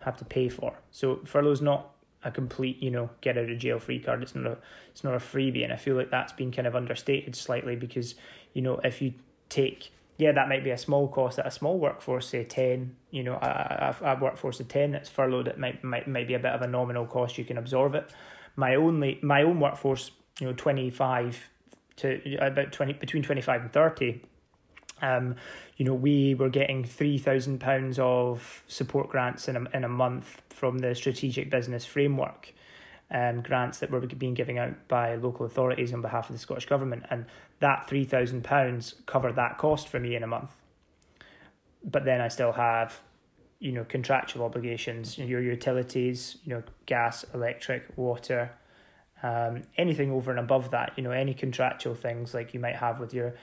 have 0.00 0.16
to 0.18 0.24
pay 0.24 0.50
for. 0.50 0.78
So 0.90 1.20
furlough's 1.24 1.62
not 1.62 1.93
a 2.24 2.30
complete, 2.30 2.82
you 2.82 2.90
know, 2.90 3.10
get 3.20 3.36
out 3.36 3.50
of 3.50 3.58
jail 3.58 3.78
free 3.78 4.00
card. 4.00 4.22
It's 4.22 4.34
not 4.34 4.46
a 4.46 4.58
it's 4.90 5.04
not 5.04 5.14
a 5.14 5.18
freebie, 5.18 5.62
and 5.62 5.72
I 5.72 5.76
feel 5.76 5.96
like 5.96 6.10
that's 6.10 6.32
been 6.32 6.50
kind 6.50 6.66
of 6.66 6.74
understated 6.74 7.36
slightly 7.36 7.76
because 7.76 8.14
you 8.52 8.62
know 8.62 8.80
if 8.82 9.02
you 9.02 9.14
take 9.48 9.90
yeah 10.16 10.32
that 10.32 10.48
might 10.48 10.64
be 10.64 10.70
a 10.70 10.78
small 10.78 11.06
cost 11.08 11.38
at 11.38 11.46
a 11.46 11.50
small 11.50 11.78
workforce 11.78 12.28
say 12.28 12.44
ten 12.44 12.96
you 13.10 13.22
know 13.22 13.34
a, 13.34 13.94
a, 14.00 14.14
a 14.14 14.18
workforce 14.20 14.58
of 14.60 14.68
ten 14.68 14.92
that's 14.92 15.08
furloughed 15.08 15.48
it 15.48 15.58
might 15.58 15.84
might 15.84 16.08
might 16.08 16.26
be 16.26 16.34
a 16.34 16.38
bit 16.38 16.52
of 16.52 16.62
a 16.62 16.66
nominal 16.66 17.06
cost 17.06 17.36
you 17.36 17.44
can 17.44 17.58
absorb 17.58 17.94
it. 17.94 18.10
My 18.56 18.74
only 18.74 19.18
my 19.22 19.42
own 19.42 19.60
workforce 19.60 20.10
you 20.40 20.46
know 20.46 20.52
twenty 20.54 20.90
five 20.90 21.50
to 21.96 22.36
about 22.40 22.72
twenty 22.72 22.94
between 22.94 23.22
twenty 23.22 23.42
five 23.42 23.60
and 23.60 23.72
thirty. 23.72 24.22
Um, 25.02 25.36
you 25.76 25.84
know, 25.84 25.94
we 25.94 26.34
were 26.34 26.48
getting 26.48 26.84
three 26.84 27.18
thousand 27.18 27.60
pounds 27.60 27.98
of 27.98 28.62
support 28.68 29.08
grants 29.08 29.48
in 29.48 29.56
a 29.56 29.64
in 29.74 29.84
a 29.84 29.88
month 29.88 30.40
from 30.48 30.78
the 30.78 30.94
strategic 30.94 31.50
business 31.50 31.84
framework, 31.84 32.52
um, 33.10 33.42
grants 33.42 33.78
that 33.80 33.90
were 33.90 34.00
being 34.00 34.34
given 34.34 34.56
out 34.56 34.88
by 34.88 35.16
local 35.16 35.46
authorities 35.46 35.92
on 35.92 36.00
behalf 36.00 36.30
of 36.30 36.36
the 36.36 36.38
Scottish 36.40 36.66
government, 36.66 37.04
and 37.10 37.26
that 37.60 37.88
three 37.88 38.04
thousand 38.04 38.44
pounds 38.44 38.94
covered 39.06 39.36
that 39.36 39.58
cost 39.58 39.88
for 39.88 39.98
me 39.98 40.14
in 40.14 40.22
a 40.22 40.28
month. 40.28 40.50
But 41.82 42.04
then 42.04 42.20
I 42.20 42.28
still 42.28 42.52
have, 42.52 43.00
you 43.58 43.72
know, 43.72 43.84
contractual 43.84 44.44
obligations, 44.44 45.18
your 45.18 45.42
utilities, 45.42 46.38
you 46.44 46.54
know, 46.54 46.62
gas, 46.86 47.24
electric, 47.34 47.84
water, 47.96 48.52
um, 49.22 49.62
anything 49.76 50.10
over 50.10 50.30
and 50.30 50.40
above 50.40 50.70
that, 50.70 50.92
you 50.96 51.02
know, 51.02 51.10
any 51.10 51.34
contractual 51.34 51.94
things 51.94 52.32
like 52.32 52.54
you 52.54 52.60
might 52.60 52.76
have 52.76 53.00
with 53.00 53.12
your 53.12 53.34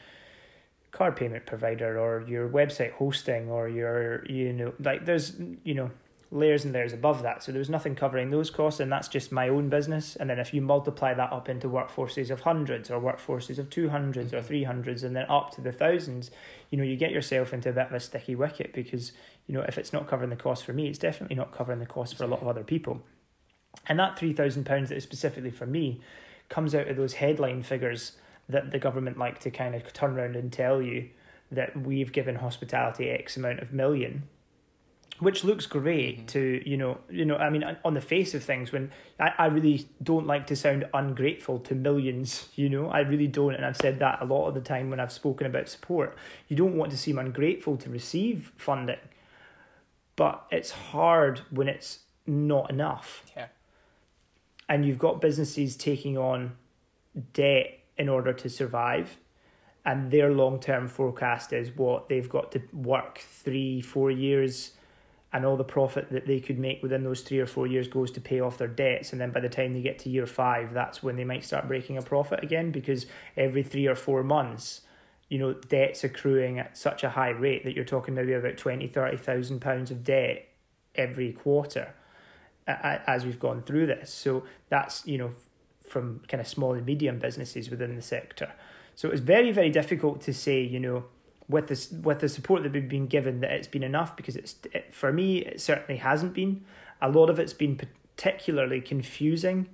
card 0.91 1.15
payment 1.15 1.45
provider 1.45 1.99
or 1.99 2.21
your 2.27 2.49
website 2.49 2.91
hosting 2.93 3.49
or 3.49 3.69
your 3.69 4.25
you 4.25 4.51
know 4.51 4.73
like 4.79 5.05
there's 5.05 5.33
you 5.63 5.73
know 5.73 5.89
layers 6.31 6.63
and 6.63 6.73
layers 6.73 6.93
above 6.93 7.23
that. 7.23 7.43
So 7.43 7.51
there's 7.51 7.69
nothing 7.69 7.93
covering 7.93 8.29
those 8.29 8.49
costs 8.49 8.79
and 8.79 8.89
that's 8.89 9.09
just 9.09 9.33
my 9.33 9.49
own 9.49 9.67
business. 9.67 10.15
And 10.15 10.29
then 10.29 10.39
if 10.39 10.53
you 10.53 10.61
multiply 10.61 11.13
that 11.13 11.33
up 11.33 11.49
into 11.49 11.67
workforces 11.67 12.29
of 12.29 12.41
hundreds 12.41 12.89
or 12.89 13.01
workforces 13.01 13.59
of 13.59 13.69
200s 13.69 14.31
or 14.31 14.41
mm-hmm. 14.41 14.89
300s 14.89 15.03
and 15.03 15.13
then 15.13 15.25
up 15.29 15.51
to 15.55 15.61
the 15.61 15.73
thousands 15.73 16.31
you 16.69 16.77
know 16.77 16.85
you 16.85 16.95
get 16.95 17.11
yourself 17.11 17.53
into 17.53 17.69
a 17.69 17.73
bit 17.73 17.87
of 17.87 17.93
a 17.93 17.99
sticky 17.99 18.35
wicket 18.35 18.71
because 18.73 19.11
you 19.45 19.53
know 19.53 19.61
if 19.67 19.77
it's 19.77 19.91
not 19.91 20.07
covering 20.07 20.29
the 20.29 20.35
cost 20.37 20.63
for 20.63 20.71
me 20.71 20.87
it's 20.87 20.97
definitely 20.97 21.35
not 21.35 21.51
covering 21.51 21.79
the 21.79 21.85
cost 21.85 22.15
for 22.15 22.23
a 22.23 22.27
lot 22.27 22.41
of 22.41 22.47
other 22.47 22.63
people. 22.63 23.01
And 23.87 23.99
that 23.99 24.17
3000 24.17 24.65
pounds 24.65 24.89
that 24.89 24.97
is 24.97 25.03
specifically 25.03 25.51
for 25.51 25.65
me 25.65 26.01
comes 26.49 26.75
out 26.75 26.87
of 26.87 26.97
those 26.97 27.13
headline 27.13 27.63
figures 27.63 28.13
that 28.49 28.71
the 28.71 28.79
government 28.79 29.17
like 29.17 29.39
to 29.39 29.51
kind 29.51 29.75
of 29.75 29.91
turn 29.93 30.17
around 30.17 30.35
and 30.35 30.51
tell 30.51 30.81
you 30.81 31.09
that 31.51 31.75
we've 31.75 32.11
given 32.11 32.35
hospitality 32.35 33.09
X 33.09 33.37
amount 33.37 33.59
of 33.59 33.73
million, 33.73 34.23
which 35.19 35.43
looks 35.43 35.65
great 35.65 36.17
mm-hmm. 36.17 36.25
to 36.27 36.69
you 36.69 36.77
know 36.77 36.97
you 37.09 37.25
know 37.25 37.37
I 37.37 37.49
mean 37.49 37.63
on 37.83 37.93
the 37.93 38.01
face 38.01 38.33
of 38.33 38.43
things 38.43 38.71
when 38.71 38.91
I, 39.19 39.33
I 39.37 39.45
really 39.47 39.87
don't 40.01 40.27
like 40.27 40.47
to 40.47 40.55
sound 40.55 40.85
ungrateful 40.93 41.59
to 41.59 41.75
millions 41.75 42.47
you 42.55 42.69
know 42.69 42.89
I 42.89 42.99
really 43.01 43.27
don't 43.27 43.53
and 43.53 43.65
I've 43.65 43.77
said 43.77 43.99
that 43.99 44.19
a 44.21 44.25
lot 44.25 44.47
of 44.47 44.53
the 44.53 44.61
time 44.61 44.89
when 44.89 44.99
I've 44.99 45.11
spoken 45.11 45.47
about 45.47 45.69
support. 45.69 46.17
You 46.47 46.55
don't 46.55 46.75
want 46.75 46.91
to 46.91 46.97
seem 46.97 47.17
ungrateful 47.17 47.77
to 47.77 47.89
receive 47.89 48.51
funding 48.57 48.97
but 50.15 50.45
it's 50.51 50.71
hard 50.71 51.41
when 51.49 51.67
it's 51.67 51.99
not 52.27 52.69
enough. 52.69 53.23
Yeah. 53.35 53.47
And 54.69 54.85
you've 54.85 54.99
got 54.99 55.19
businesses 55.19 55.75
taking 55.75 56.17
on 56.17 56.57
debt 57.33 57.79
in 58.01 58.09
order 58.09 58.33
to 58.33 58.49
survive. 58.49 59.17
And 59.85 60.09
their 60.09 60.31
long 60.31 60.59
term 60.59 60.87
forecast 60.87 61.53
is 61.53 61.69
what 61.75 62.09
they've 62.09 62.27
got 62.27 62.51
to 62.53 62.61
work 62.73 63.19
three, 63.19 63.79
four 63.79 64.09
years, 64.09 64.71
and 65.31 65.45
all 65.45 65.55
the 65.55 65.63
profit 65.63 66.09
that 66.09 66.25
they 66.25 66.39
could 66.39 66.57
make 66.57 66.81
within 66.81 67.03
those 67.03 67.21
three 67.21 67.39
or 67.39 67.45
four 67.45 67.67
years 67.67 67.87
goes 67.87 68.09
to 68.11 68.19
pay 68.19 68.39
off 68.39 68.57
their 68.57 68.67
debts. 68.67 69.11
And 69.11 69.21
then 69.21 69.29
by 69.31 69.39
the 69.39 69.49
time 69.49 69.73
they 69.73 69.81
get 69.81 69.99
to 69.99 70.09
year 70.09 70.25
five, 70.25 70.73
that's 70.73 71.03
when 71.03 71.15
they 71.15 71.23
might 71.23 71.45
start 71.45 71.67
breaking 71.67 71.97
a 71.97 72.01
profit 72.01 72.43
again 72.43 72.71
because 72.71 73.05
every 73.37 73.61
three 73.61 73.85
or 73.85 73.95
four 73.95 74.23
months, 74.23 74.81
you 75.29 75.37
know, 75.37 75.53
debt's 75.53 76.03
accruing 76.03 76.57
at 76.57 76.75
such 76.75 77.03
a 77.03 77.11
high 77.11 77.29
rate 77.29 77.63
that 77.63 77.75
you're 77.75 77.85
talking 77.85 78.15
maybe 78.15 78.33
about 78.33 78.57
20, 78.57 78.87
30,000 78.87 79.59
pounds 79.61 79.91
of 79.91 80.03
debt 80.03 80.47
every 80.95 81.31
quarter 81.31 81.93
as 82.67 83.25
we've 83.25 83.39
gone 83.39 83.61
through 83.61 83.85
this. 83.85 84.11
So 84.11 84.43
that's, 84.69 85.05
you 85.05 85.17
know, 85.19 85.31
from 85.91 86.21
kind 86.27 86.39
of 86.39 86.47
small 86.47 86.73
and 86.73 86.85
medium 86.85 87.19
businesses 87.19 87.69
within 87.69 87.95
the 87.95 88.01
sector. 88.01 88.53
So 88.95 89.07
it 89.07 89.11
was 89.11 89.21
very, 89.21 89.51
very 89.51 89.69
difficult 89.69 90.21
to 90.21 90.33
say, 90.33 90.61
you 90.61 90.79
know, 90.79 91.05
with 91.47 91.67
this 91.67 91.91
with 91.91 92.19
the 92.19 92.29
support 92.29 92.63
that 92.63 92.71
we've 92.71 92.87
been 92.87 93.07
given 93.07 93.41
that 93.41 93.51
it's 93.51 93.67
been 93.67 93.83
enough 93.83 94.15
because 94.15 94.37
it's 94.37 94.55
it, 94.71 94.93
for 94.93 95.11
me 95.11 95.39
it 95.39 95.59
certainly 95.59 95.99
hasn't 95.99 96.33
been. 96.33 96.63
A 97.01 97.09
lot 97.09 97.29
of 97.29 97.39
it's 97.39 97.53
been 97.53 97.75
particularly 97.75 98.79
confusing, 98.79 99.67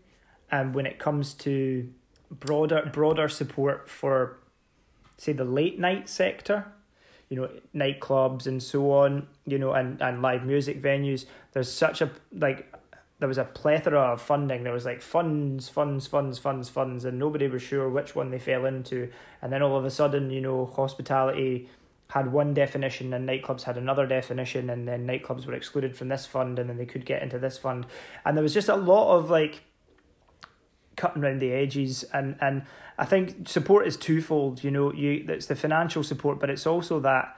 and 0.49 0.69
um, 0.69 0.73
when 0.73 0.85
it 0.85 0.97
comes 0.97 1.33
to 1.35 1.91
broader 2.31 2.89
broader 2.91 3.27
support 3.29 3.89
for, 3.89 4.39
say, 5.17 5.33
the 5.33 5.45
late 5.45 5.79
night 5.79 6.09
sector, 6.09 6.65
you 7.29 7.37
know, 7.37 7.49
nightclubs 7.75 8.47
and 8.47 8.63
so 8.63 8.91
on, 8.91 9.27
you 9.45 9.59
know, 9.59 9.73
and 9.73 10.01
and 10.01 10.21
live 10.21 10.45
music 10.45 10.81
venues. 10.81 11.25
There's 11.51 11.71
such 11.71 12.01
a 12.01 12.09
like 12.31 12.73
there 13.19 13.27
was 13.27 13.37
a 13.37 13.43
plethora 13.43 13.99
of 13.99 14.21
funding. 14.21 14.63
There 14.63 14.73
was 14.73 14.85
like 14.85 15.01
funds, 15.01 15.69
funds, 15.69 16.05
funds, 16.05 16.37
funds, 16.37 16.69
funds, 16.69 17.03
and 17.03 17.17
nobody 17.17 17.47
was 17.47 17.63
sure 17.63 17.89
which 17.89 18.15
one 18.15 18.29
they 18.29 18.39
fell 18.39 18.65
into. 18.65 19.09
And 19.41 19.51
then 19.51 19.63
all 19.63 19.75
of 19.75 19.85
a 19.85 19.91
sudden, 19.91 20.29
you 20.29 20.41
know, 20.41 20.67
hospitality 20.67 21.69
had 22.09 22.31
one 22.31 22.53
definition 22.53 23.13
and 23.13 23.27
nightclubs 23.27 23.63
had 23.63 23.77
another 23.77 24.05
definition, 24.05 24.69
and 24.69 24.87
then 24.87 25.07
nightclubs 25.07 25.45
were 25.45 25.53
excluded 25.53 25.97
from 25.97 26.09
this 26.09 26.25
fund, 26.25 26.59
and 26.59 26.69
then 26.69 26.77
they 26.77 26.85
could 26.85 27.05
get 27.05 27.23
into 27.23 27.39
this 27.39 27.57
fund. 27.57 27.85
And 28.23 28.37
there 28.37 28.43
was 28.43 28.53
just 28.53 28.69
a 28.69 28.75
lot 28.75 29.17
of 29.17 29.29
like 29.29 29.63
cutting 30.95 31.23
around 31.23 31.39
the 31.39 31.53
edges 31.53 32.03
and 32.11 32.35
and 32.41 32.63
I 32.97 33.05
think 33.05 33.47
support 33.47 33.87
is 33.87 33.95
twofold 33.95 34.63
you 34.63 34.71
know 34.71 34.91
you 34.91 35.23
it's 35.29 35.45
the 35.45 35.55
financial 35.55 36.03
support 36.03 36.39
but 36.39 36.49
it's 36.49 36.65
also 36.65 36.99
that 37.01 37.37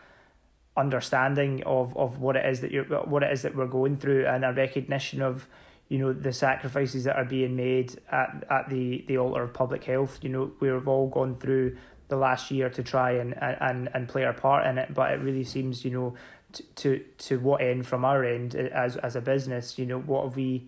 understanding 0.78 1.62
of 1.66 1.96
of 1.98 2.20
what 2.20 2.38
it 2.38 2.46
is 2.46 2.62
that 2.62 2.72
you're 2.72 2.86
what 2.86 3.22
it 3.22 3.32
is 3.34 3.42
that 3.42 3.56
we're 3.56 3.68
going 3.68 3.98
through 3.98 4.26
and 4.26 4.46
a 4.46 4.54
recognition 4.54 5.22
of 5.22 5.46
you 5.90 5.98
know 5.98 6.14
the 6.14 6.32
sacrifices 6.32 7.04
that 7.04 7.18
are 7.18 7.26
being 7.26 7.56
made 7.56 8.00
at 8.12 8.46
at 8.50 8.70
the 8.70 9.04
the 9.08 9.18
altar 9.18 9.44
of 9.44 9.54
public 9.54 9.84
health. 9.84 10.20
You 10.22 10.30
know 10.30 10.52
we've 10.60 10.88
all 10.88 11.10
gone 11.10 11.36
through 11.36 11.76
the 12.10 12.16
last 12.16 12.52
year 12.52 12.70
to 12.70 12.84
try 12.84 13.12
and 13.12 13.36
and 13.42 13.90
and 13.94 14.08
play 14.08 14.24
our 14.24 14.34
part 14.34 14.66
in 14.66 14.78
it 14.78 14.94
but 14.94 15.12
it 15.12 15.22
really 15.22 15.44
seems 15.44 15.86
you 15.86 15.92
know 15.92 16.14
to 16.52 16.64
to, 16.76 17.06
to 17.18 17.40
what 17.40 17.62
end 17.62 17.88
from 17.88 18.04
our 18.04 18.26
end 18.26 18.56
as 18.56 18.98
as 18.98 19.16
a 19.16 19.22
business 19.22 19.78
you 19.78 19.86
know 19.86 20.00
what 20.00 20.24
have 20.26 20.36
we 20.36 20.68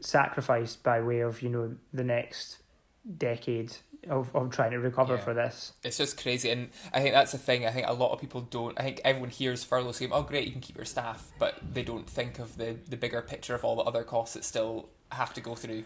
sacrificed 0.00 0.82
by 0.82 1.00
way 1.00 1.20
of 1.20 1.42
you 1.42 1.48
know 1.48 1.74
the 1.92 2.04
next 2.04 2.58
decade 3.18 3.76
of, 4.08 4.34
of 4.34 4.50
trying 4.50 4.72
to 4.72 4.78
recover 4.78 5.14
yeah. 5.14 5.20
for 5.20 5.34
this. 5.34 5.72
It's 5.82 5.98
just 5.98 6.20
crazy, 6.20 6.50
and 6.50 6.70
I 6.92 7.00
think 7.00 7.14
that's 7.14 7.32
the 7.32 7.38
thing. 7.38 7.66
I 7.66 7.70
think 7.70 7.86
a 7.88 7.92
lot 7.92 8.12
of 8.12 8.20
people 8.20 8.42
don't. 8.42 8.78
I 8.78 8.82
think 8.82 9.00
everyone 9.04 9.30
hears 9.30 9.64
furlough 9.64 9.92
scheme. 9.92 10.10
Oh, 10.12 10.22
great, 10.22 10.46
you 10.46 10.52
can 10.52 10.60
keep 10.60 10.76
your 10.76 10.84
staff, 10.84 11.32
but 11.38 11.58
they 11.72 11.82
don't 11.82 12.08
think 12.08 12.38
of 12.38 12.56
the 12.56 12.76
the 12.88 12.96
bigger 12.96 13.22
picture 13.22 13.54
of 13.54 13.64
all 13.64 13.76
the 13.76 13.82
other 13.82 14.02
costs 14.02 14.34
that 14.34 14.44
still 14.44 14.88
have 15.12 15.34
to 15.34 15.40
go 15.40 15.54
through. 15.54 15.84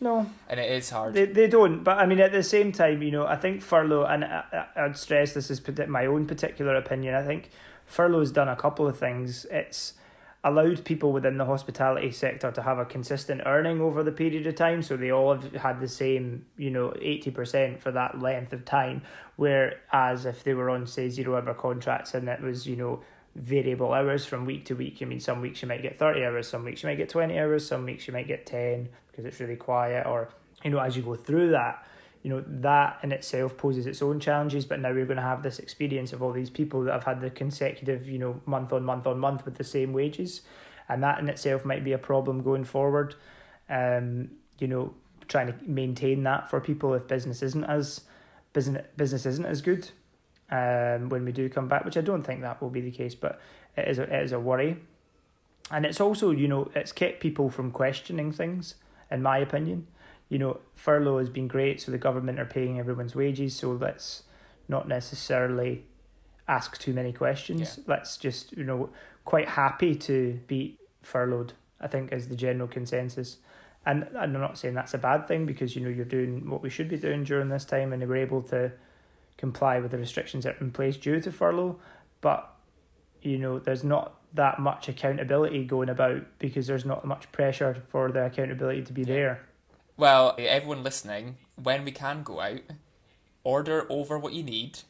No, 0.00 0.26
and 0.48 0.58
it 0.58 0.70
is 0.70 0.90
hard. 0.90 1.14
They 1.14 1.26
they 1.26 1.46
don't. 1.46 1.84
But 1.84 1.98
I 1.98 2.06
mean, 2.06 2.20
at 2.20 2.32
the 2.32 2.42
same 2.42 2.72
time, 2.72 3.02
you 3.02 3.12
know, 3.12 3.26
I 3.26 3.36
think 3.36 3.62
furlough, 3.62 4.04
and 4.04 4.24
I, 4.24 4.66
I'd 4.74 4.96
stress 4.96 5.34
this 5.34 5.50
is 5.50 5.62
my 5.86 6.06
own 6.06 6.26
particular 6.26 6.74
opinion. 6.74 7.14
I 7.14 7.22
think 7.22 7.50
furlough's 7.86 8.32
done 8.32 8.48
a 8.48 8.56
couple 8.56 8.88
of 8.88 8.98
things. 8.98 9.46
It's 9.50 9.94
allowed 10.44 10.84
people 10.84 11.12
within 11.12 11.38
the 11.38 11.44
hospitality 11.44 12.10
sector 12.10 12.50
to 12.50 12.62
have 12.62 12.78
a 12.78 12.84
consistent 12.84 13.42
earning 13.46 13.80
over 13.80 14.02
the 14.02 14.10
period 14.10 14.46
of 14.46 14.54
time. 14.56 14.82
So 14.82 14.96
they 14.96 15.12
all 15.12 15.34
have 15.34 15.52
had 15.52 15.80
the 15.80 15.86
same, 15.86 16.46
you 16.56 16.70
know, 16.70 16.88
80% 16.90 17.78
for 17.78 17.92
that 17.92 18.20
length 18.20 18.52
of 18.52 18.64
time. 18.64 19.02
Whereas 19.36 20.26
if 20.26 20.42
they 20.42 20.54
were 20.54 20.68
on, 20.68 20.86
say, 20.86 21.08
zero 21.08 21.36
hour 21.36 21.54
contracts 21.54 22.14
and 22.14 22.28
it 22.28 22.40
was, 22.40 22.66
you 22.66 22.76
know, 22.76 23.02
variable 23.36 23.92
hours 23.92 24.26
from 24.26 24.44
week 24.44 24.64
to 24.66 24.74
week, 24.74 24.98
I 25.00 25.04
mean, 25.04 25.20
some 25.20 25.40
weeks 25.40 25.62
you 25.62 25.68
might 25.68 25.82
get 25.82 25.98
30 25.98 26.24
hours, 26.24 26.48
some 26.48 26.64
weeks 26.64 26.82
you 26.82 26.88
might 26.88 26.98
get 26.98 27.08
20 27.08 27.38
hours, 27.38 27.66
some 27.66 27.84
weeks 27.84 28.06
you 28.08 28.12
might 28.12 28.26
get 28.26 28.44
10 28.44 28.88
because 29.10 29.24
it's 29.24 29.38
really 29.38 29.56
quiet, 29.56 30.06
or, 30.06 30.28
you 30.64 30.70
know, 30.70 30.80
as 30.80 30.96
you 30.96 31.02
go 31.02 31.14
through 31.14 31.50
that, 31.50 31.86
you 32.22 32.30
know 32.30 32.42
that 32.46 32.98
in 33.02 33.12
itself 33.12 33.56
poses 33.56 33.86
its 33.86 34.00
own 34.00 34.20
challenges 34.20 34.64
but 34.64 34.80
now 34.80 34.92
we're 34.92 35.06
going 35.06 35.16
to 35.16 35.22
have 35.22 35.42
this 35.42 35.58
experience 35.58 36.12
of 36.12 36.22
all 36.22 36.32
these 36.32 36.50
people 36.50 36.82
that 36.84 36.92
have 36.92 37.04
had 37.04 37.20
the 37.20 37.30
consecutive 37.30 38.08
you 38.08 38.18
know 38.18 38.40
month 38.46 38.72
on 38.72 38.84
month 38.84 39.06
on 39.06 39.18
month 39.18 39.44
with 39.44 39.56
the 39.56 39.64
same 39.64 39.92
wages 39.92 40.42
and 40.88 41.02
that 41.02 41.18
in 41.18 41.28
itself 41.28 41.64
might 41.64 41.84
be 41.84 41.92
a 41.92 41.98
problem 41.98 42.42
going 42.42 42.64
forward 42.64 43.14
um 43.68 44.30
you 44.58 44.68
know 44.68 44.94
trying 45.28 45.46
to 45.46 45.54
maintain 45.64 46.22
that 46.22 46.48
for 46.48 46.60
people 46.60 46.94
if 46.94 47.06
business 47.08 47.42
isn't 47.42 47.64
as 47.64 48.02
business 48.52 48.86
business 48.96 49.26
isn't 49.26 49.46
as 49.46 49.60
good 49.62 49.90
um, 50.52 51.08
when 51.08 51.24
we 51.24 51.32
do 51.32 51.48
come 51.48 51.66
back, 51.66 51.84
which 51.84 51.96
I 51.96 52.02
don't 52.02 52.22
think 52.22 52.42
that 52.42 52.60
will 52.60 52.70
be 52.70 52.82
the 52.82 52.90
case, 52.90 53.14
but 53.14 53.40
it 53.76 53.88
is 53.88 53.98
a, 53.98 54.02
it 54.02 54.22
is 54.22 54.32
a 54.32 54.38
worry. 54.38 54.76
And 55.70 55.86
it's 55.86 56.00
also, 56.00 56.30
you 56.30 56.46
know, 56.46 56.70
it's 56.74 56.92
kept 56.92 57.20
people 57.20 57.48
from 57.48 57.70
questioning 57.70 58.32
things, 58.32 58.74
in 59.10 59.22
my 59.22 59.38
opinion. 59.38 59.86
You 60.32 60.38
know, 60.38 60.60
furlough 60.72 61.18
has 61.18 61.28
been 61.28 61.46
great, 61.46 61.82
so 61.82 61.92
the 61.92 61.98
government 61.98 62.40
are 62.40 62.46
paying 62.46 62.78
everyone's 62.78 63.14
wages, 63.14 63.54
so 63.54 63.72
let's 63.72 64.22
not 64.66 64.88
necessarily 64.88 65.84
ask 66.48 66.78
too 66.78 66.94
many 66.94 67.12
questions. 67.12 67.76
Yeah. 67.76 67.84
Let's 67.86 68.16
just, 68.16 68.56
you 68.56 68.64
know, 68.64 68.88
quite 69.26 69.46
happy 69.46 69.94
to 69.94 70.40
be 70.46 70.78
furloughed, 71.02 71.52
I 71.82 71.86
think 71.86 72.14
is 72.14 72.28
the 72.28 72.34
general 72.34 72.66
consensus. 72.66 73.36
And 73.84 74.08
I'm 74.18 74.32
not 74.32 74.56
saying 74.56 74.72
that's 74.72 74.94
a 74.94 74.98
bad 74.98 75.28
thing 75.28 75.44
because, 75.44 75.76
you 75.76 75.82
know, 75.82 75.90
you're 75.90 76.06
doing 76.06 76.48
what 76.48 76.62
we 76.62 76.70
should 76.70 76.88
be 76.88 76.96
doing 76.96 77.24
during 77.24 77.50
this 77.50 77.66
time 77.66 77.92
and 77.92 78.02
were 78.08 78.16
able 78.16 78.40
to 78.44 78.72
comply 79.36 79.80
with 79.80 79.90
the 79.90 79.98
restrictions 79.98 80.44
that 80.44 80.56
are 80.56 80.64
in 80.64 80.70
place 80.70 80.96
due 80.96 81.20
to 81.20 81.30
furlough. 81.30 81.78
But, 82.22 82.50
you 83.20 83.36
know, 83.36 83.58
there's 83.58 83.84
not 83.84 84.14
that 84.32 84.58
much 84.58 84.88
accountability 84.88 85.64
going 85.64 85.90
about 85.90 86.22
because 86.38 86.68
there's 86.68 86.86
not 86.86 87.04
much 87.04 87.30
pressure 87.32 87.82
for 87.90 88.10
the 88.10 88.24
accountability 88.24 88.80
to 88.84 88.94
be 88.94 89.04
there. 89.04 89.46
Well, 90.02 90.34
everyone 90.36 90.82
listening, 90.82 91.36
when 91.54 91.84
we 91.84 91.92
can 91.92 92.24
go 92.24 92.40
out, 92.40 92.62
order 93.44 93.86
over 93.88 94.18
what 94.18 94.32
you 94.32 94.42
need 94.42 94.80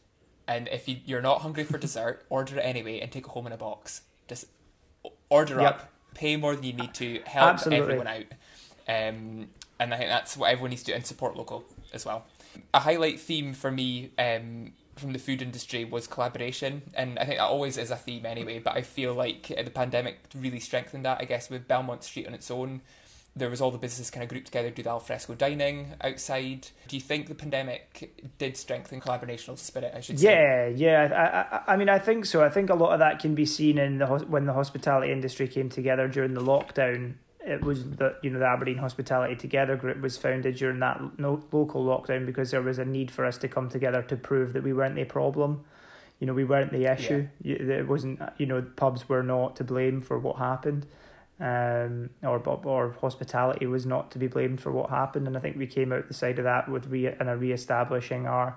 and 0.49 0.69
if 0.69 0.89
you, 0.89 1.01
you're 1.05 1.21
not 1.21 1.43
hungry 1.43 1.65
for 1.65 1.77
dessert, 1.87 2.25
order 2.31 2.57
it 2.57 2.63
anyway 2.63 2.99
and 2.99 3.13
take 3.13 3.27
it 3.27 3.29
home 3.29 3.47
in 3.47 3.53
a 3.53 3.59
box. 3.59 4.01
Just 4.27 4.47
order 5.29 5.61
yep. 5.61 5.75
up, 5.75 5.93
pay 6.15 6.37
more 6.37 6.57
than 6.57 6.65
you 6.65 6.73
need 6.73 6.95
to, 6.95 7.21
help 7.27 7.51
Absolutely. 7.51 7.83
everyone 7.83 8.07
out. 8.07 8.25
Um, 8.89 9.49
and 9.79 9.93
I 9.93 9.99
think 9.99 10.09
that's 10.09 10.35
what 10.35 10.51
everyone 10.51 10.71
needs 10.71 10.83
to 10.85 10.93
do 10.93 10.95
and 10.95 11.05
support 11.05 11.37
local 11.37 11.67
as 11.93 12.07
well. 12.07 12.25
A 12.73 12.81
highlight 12.81 13.21
theme 13.21 13.53
for 13.53 13.71
me 13.71 14.13
um, 14.19 14.73
from 14.97 15.13
the 15.13 15.19
food 15.19 15.43
industry 15.43 15.85
was 15.85 16.07
collaboration, 16.07 16.85
and 16.95 17.19
I 17.19 17.27
think 17.27 17.37
that 17.37 17.45
always 17.45 17.77
is 17.77 17.91
a 17.91 17.97
theme 17.97 18.25
anyway. 18.25 18.61
But 18.61 18.79
I 18.79 18.81
feel 18.81 19.13
like 19.13 19.49
the 19.49 19.71
pandemic 19.71 20.21
really 20.35 20.61
strengthened 20.61 21.05
that. 21.05 21.19
I 21.21 21.27
guess 21.27 21.51
with 21.51 21.69
Belmont 21.69 22.03
Street 22.03 22.27
on 22.27 22.33
its 22.33 22.51
own, 22.51 22.81
there 23.35 23.49
was 23.49 23.63
all 23.63 23.71
the 23.71 23.79
businesses 23.79 24.11
kind 24.11 24.23
of 24.23 24.29
grouped 24.29 24.47
together 24.47 24.71
do 24.71 24.83
the 24.83 24.91
alfresco 24.91 25.35
dining 25.35 25.95
outside. 26.03 26.69
Do 26.89 26.97
you 26.97 27.01
think 27.01 27.29
the 27.29 27.35
pandemic 27.35 28.33
did 28.39 28.57
strengthen 28.57 29.01
collaborational 29.01 29.59
spirit? 29.59 29.93
I 29.97 30.01
should 30.01 30.21
say. 30.21 30.75
Yeah, 30.77 31.07
yeah. 31.09 31.57
I, 31.65 31.73
I, 31.73 31.75
I 31.75 31.77
mean, 31.77 31.89
I 31.89 31.99
think 31.99 32.27
so. 32.27 32.45
I 32.45 32.51
think 32.51 32.69
a 32.69 32.75
lot 32.75 32.93
of 32.93 32.99
that 32.99 33.21
can 33.21 33.35
be 33.35 33.47
seen 33.47 33.79
in 33.79 33.99
the 33.99 34.07
when 34.07 34.45
the 34.45 34.53
hospitality 34.53 35.11
industry 35.11 35.49
came 35.49 35.71
together 35.71 36.09
during 36.09 36.35
the 36.35 36.43
lockdown. 36.43 37.15
It 37.41 37.63
was 37.63 37.85
the 37.85 38.17
you 38.23 38.31
know 38.31 38.39
the 38.39 38.47
Aberdeen 38.47 38.79
Hospitality 38.79 39.35
Together 39.35 39.77
group 39.77 40.01
was 40.01 40.19
founded 40.19 40.57
during 40.57 40.81
that 40.81 41.01
local 41.19 41.85
lockdown 41.85 42.27
because 42.27 42.51
there 42.51 42.63
was 42.63 42.79
a 42.79 42.85
need 42.85 43.11
for 43.11 43.25
us 43.25 43.39
to 43.39 43.49
come 43.49 43.71
together 43.71 44.03
to 44.03 44.17
prove 44.17 44.53
that 44.53 44.63
we 44.63 44.75
weren't 44.75 44.95
the 44.95 45.05
problem. 45.05 45.65
You 46.21 46.27
know, 46.27 46.35
we 46.35 46.45
weren't 46.45 46.71
the 46.71 46.85
issue. 46.85 47.27
Yeah. 47.43 47.57
It 47.57 47.89
wasn't. 47.89 48.21
You 48.37 48.45
know, 48.45 48.63
pubs 48.77 49.09
were 49.09 49.23
not 49.23 49.57
to 49.57 49.65
blame 49.65 50.03
for 50.03 50.19
what 50.19 50.37
happened 50.37 50.87
um, 51.41 52.11
or 52.23 52.39
or 52.65 52.97
hospitality 53.01 53.67
was 53.67 53.87
not 53.87 54.11
to 54.13 54.19
be 54.19 54.27
blamed 54.29 54.61
for 54.61 54.71
what 54.71 54.91
happened, 54.91 55.27
and 55.27 55.37
I 55.37 55.41
think 55.41 55.57
we 55.57 55.67
came 55.67 55.93
out 55.93 56.09
the 56.09 56.15
side 56.15 56.39
of 56.39 56.45
that 56.45 56.69
with 56.69 56.87
re 56.87 57.07
and 57.07 57.29
a 57.29 57.37
re-establishing 57.37 58.27
our, 58.27 58.57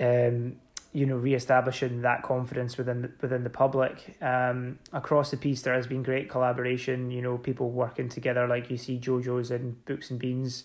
um, 0.00 0.56
you 0.92 1.06
know, 1.06 1.16
re-establishing 1.16 2.02
that 2.02 2.22
confidence 2.22 2.76
within 2.76 3.02
the, 3.02 3.12
within 3.20 3.44
the 3.44 3.50
public. 3.50 4.16
Um, 4.20 4.78
across 4.92 5.30
the 5.30 5.36
piece, 5.36 5.62
there 5.62 5.74
has 5.74 5.86
been 5.86 6.02
great 6.02 6.28
collaboration. 6.28 7.10
You 7.10 7.22
know, 7.22 7.38
people 7.38 7.70
working 7.70 8.08
together, 8.08 8.48
like 8.48 8.70
you 8.70 8.76
see 8.76 8.98
JoJo's 8.98 9.50
and 9.50 9.84
Books 9.84 10.10
and 10.10 10.18
Beans. 10.18 10.64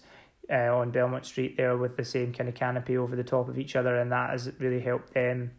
Uh, 0.51 0.75
on 0.75 0.91
Belmont 0.91 1.25
Street, 1.25 1.55
there 1.55 1.77
with 1.77 1.95
the 1.95 2.03
same 2.03 2.33
kind 2.33 2.49
of 2.49 2.53
canopy 2.53 2.97
over 2.97 3.15
the 3.15 3.23
top 3.23 3.47
of 3.47 3.57
each 3.57 3.77
other, 3.77 3.95
and 3.95 4.11
that 4.11 4.31
has 4.31 4.51
really 4.59 4.81
helped 4.81 5.13
them 5.13 5.51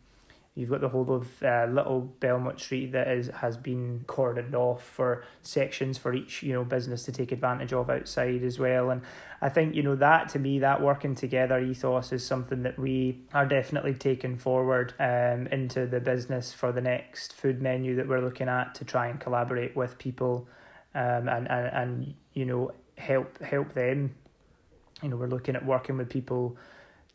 You've 0.56 0.70
got 0.70 0.80
the 0.80 0.88
whole 0.88 1.12
of 1.12 1.42
uh, 1.42 1.66
Little 1.68 2.02
Belmont 2.20 2.61
Street 2.61 2.92
that 2.92 3.08
is 3.08 3.26
has 3.26 3.56
been 3.56 4.04
cordoned 4.06 4.54
off 4.54 4.84
for 4.84 5.25
sections 5.43 5.99
for 5.99 6.14
each 6.14 6.45
you 6.45 6.52
know 6.52 6.62
business 6.62 7.02
to 7.04 7.12
take 7.12 7.32
advantage 7.32 7.73
of 7.73 7.90
outside 7.90 8.45
as 8.45 8.56
well. 8.56 8.90
And 8.90 9.02
I 9.43 9.49
think 9.49 9.75
you 9.75 9.82
know 9.82 9.97
that 9.97 10.28
to 10.30 10.38
me 10.38 10.60
that 10.60 10.80
working 10.80 11.17
together 11.17 11.58
ethos 11.58 12.12
is 12.12 12.25
something 12.25 12.62
that 12.62 12.78
we 12.78 13.25
are 13.32 13.47
definitely 13.47 13.95
taking 13.95 14.36
forward 14.36 14.95
um, 15.00 15.49
into 15.49 15.86
the 15.86 15.99
business 15.99 16.52
for 16.52 16.71
the 16.71 16.80
next 16.80 17.32
food 17.32 17.60
menu 17.60 17.97
that 17.97 18.06
we're 18.06 18.23
looking 18.23 18.49
at 18.49 18.76
to 18.76 18.84
try 18.84 19.08
and 19.08 19.19
collaborate 19.19 19.75
with 19.75 19.99
people, 19.99 20.47
um, 20.95 21.28
and 21.28 21.50
and 21.50 21.67
and 21.67 22.14
you 22.32 22.47
know 22.47 22.71
help 22.97 23.43
help 23.43 23.73
them. 23.73 24.14
You 25.02 25.08
know 25.08 25.17
we're 25.17 25.26
looking 25.26 25.56
at 25.56 25.67
working 25.67 25.97
with 25.97 26.10
people 26.10 26.56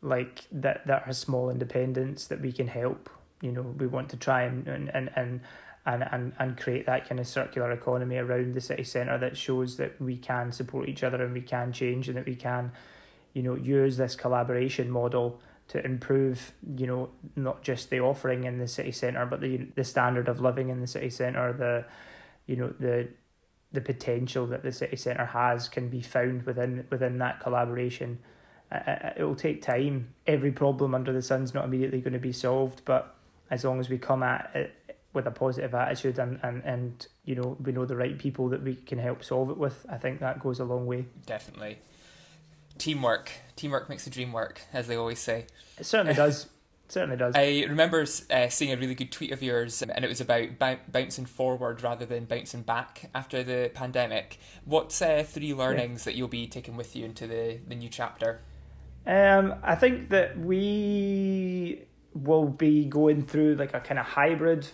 like 0.02 0.42
that 0.52 0.86
that 0.86 1.04
are 1.06 1.14
small 1.14 1.48
independents 1.48 2.26
that 2.26 2.42
we 2.42 2.52
can 2.52 2.68
help 2.68 3.08
you 3.40 3.52
know 3.52 3.62
we 3.62 3.86
want 3.86 4.08
to 4.10 4.16
try 4.16 4.42
and 4.42 4.66
and 4.66 4.90
and 4.94 5.10
and 5.14 5.40
and, 5.86 6.32
and, 6.38 6.56
create 6.58 6.86
that 6.86 7.08
kind 7.08 7.18
of 7.18 7.26
circular 7.26 7.72
economy 7.72 8.16
around 8.16 8.54
the 8.54 8.60
city 8.60 8.84
centre 8.84 9.16
that 9.18 9.36
shows 9.36 9.76
that 9.78 10.00
we 10.00 10.16
can 10.16 10.52
support 10.52 10.88
each 10.88 11.02
other 11.02 11.24
and 11.24 11.32
we 11.32 11.40
can 11.40 11.72
change 11.72 12.06
and 12.06 12.18
that 12.18 12.26
we 12.26 12.36
can, 12.36 12.70
you 13.32 13.42
know, 13.42 13.54
use 13.54 13.96
this 13.96 14.14
collaboration 14.14 14.90
model 14.90 15.40
to 15.68 15.84
improve, 15.84 16.52
you 16.76 16.86
know, 16.86 17.08
not 17.34 17.62
just 17.62 17.90
the 17.90 18.00
offering 18.00 18.44
in 18.44 18.58
the 18.58 18.68
city 18.68 18.92
centre, 18.92 19.24
but 19.24 19.40
the 19.40 19.68
the 19.74 19.84
standard 19.84 20.28
of 20.28 20.40
living 20.40 20.68
in 20.68 20.80
the 20.80 20.86
city 20.86 21.10
centre, 21.10 21.52
the, 21.52 21.84
you 22.46 22.56
know, 22.56 22.74
the 22.78 23.08
the 23.72 23.80
potential 23.80 24.46
that 24.48 24.62
the 24.62 24.72
city 24.72 24.96
centre 24.96 25.26
has 25.26 25.68
can 25.68 25.88
be 25.88 26.02
found 26.02 26.42
within 26.42 26.86
within 26.90 27.18
that 27.18 27.40
collaboration. 27.40 28.18
Uh, 28.70 28.78
uh, 28.86 29.12
it 29.16 29.22
will 29.22 29.34
take 29.34 29.62
time. 29.62 30.12
Every 30.26 30.52
problem 30.52 30.94
under 30.94 31.12
the 31.12 31.22
sun's 31.22 31.54
not 31.54 31.64
immediately 31.64 32.00
going 32.00 32.12
to 32.12 32.18
be 32.18 32.32
solved, 32.32 32.82
but 32.84 33.16
as 33.50 33.64
long 33.64 33.80
as 33.80 33.88
we 33.88 33.98
come 33.98 34.22
at 34.22 34.50
it 34.54 34.74
with 35.12 35.26
a 35.26 35.30
positive 35.30 35.74
attitude 35.74 36.18
and, 36.18 36.38
and, 36.42 36.62
and 36.64 37.06
you 37.24 37.34
know 37.34 37.56
we 37.64 37.72
know 37.72 37.84
the 37.84 37.96
right 37.96 38.18
people 38.18 38.48
that 38.48 38.62
we 38.62 38.74
can 38.74 38.98
help 38.98 39.24
solve 39.24 39.50
it 39.50 39.56
with 39.56 39.84
i 39.88 39.96
think 39.96 40.20
that 40.20 40.40
goes 40.40 40.60
a 40.60 40.64
long 40.64 40.86
way. 40.86 41.04
Definitely. 41.26 41.78
Teamwork. 42.78 43.30
Teamwork 43.56 43.88
makes 43.90 44.04
the 44.04 44.10
dream 44.10 44.32
work 44.32 44.62
as 44.72 44.86
they 44.86 44.96
always 44.96 45.18
say. 45.18 45.46
It 45.78 45.84
certainly 45.84 46.14
does. 46.14 46.44
It 46.86 46.92
certainly 46.92 47.16
does. 47.16 47.34
I 47.36 47.66
remember 47.68 48.06
uh, 48.30 48.48
seeing 48.48 48.72
a 48.72 48.76
really 48.76 48.94
good 48.94 49.12
tweet 49.12 49.32
of 49.32 49.42
yours 49.42 49.82
and 49.82 50.02
it 50.04 50.08
was 50.08 50.20
about 50.20 50.58
b- 50.58 50.82
bouncing 50.90 51.26
forward 51.26 51.82
rather 51.82 52.06
than 52.06 52.24
bouncing 52.24 52.62
back 52.62 53.10
after 53.14 53.42
the 53.42 53.70
pandemic. 53.74 54.38
What's 54.64 55.02
uh, 55.02 55.24
three 55.26 55.52
learnings 55.52 56.00
yeah. 56.00 56.04
that 56.06 56.16
you'll 56.16 56.28
be 56.28 56.46
taking 56.46 56.76
with 56.76 56.96
you 56.96 57.04
into 57.04 57.26
the, 57.26 57.58
the 57.68 57.74
new 57.74 57.90
chapter? 57.90 58.40
Um, 59.06 59.56
I 59.62 59.74
think 59.74 60.08
that 60.10 60.38
we 60.38 61.84
will 62.14 62.46
be 62.46 62.84
going 62.84 63.24
through 63.24 63.54
like 63.54 63.74
a 63.74 63.80
kind 63.80 63.98
of 63.98 64.06
hybrid 64.06 64.68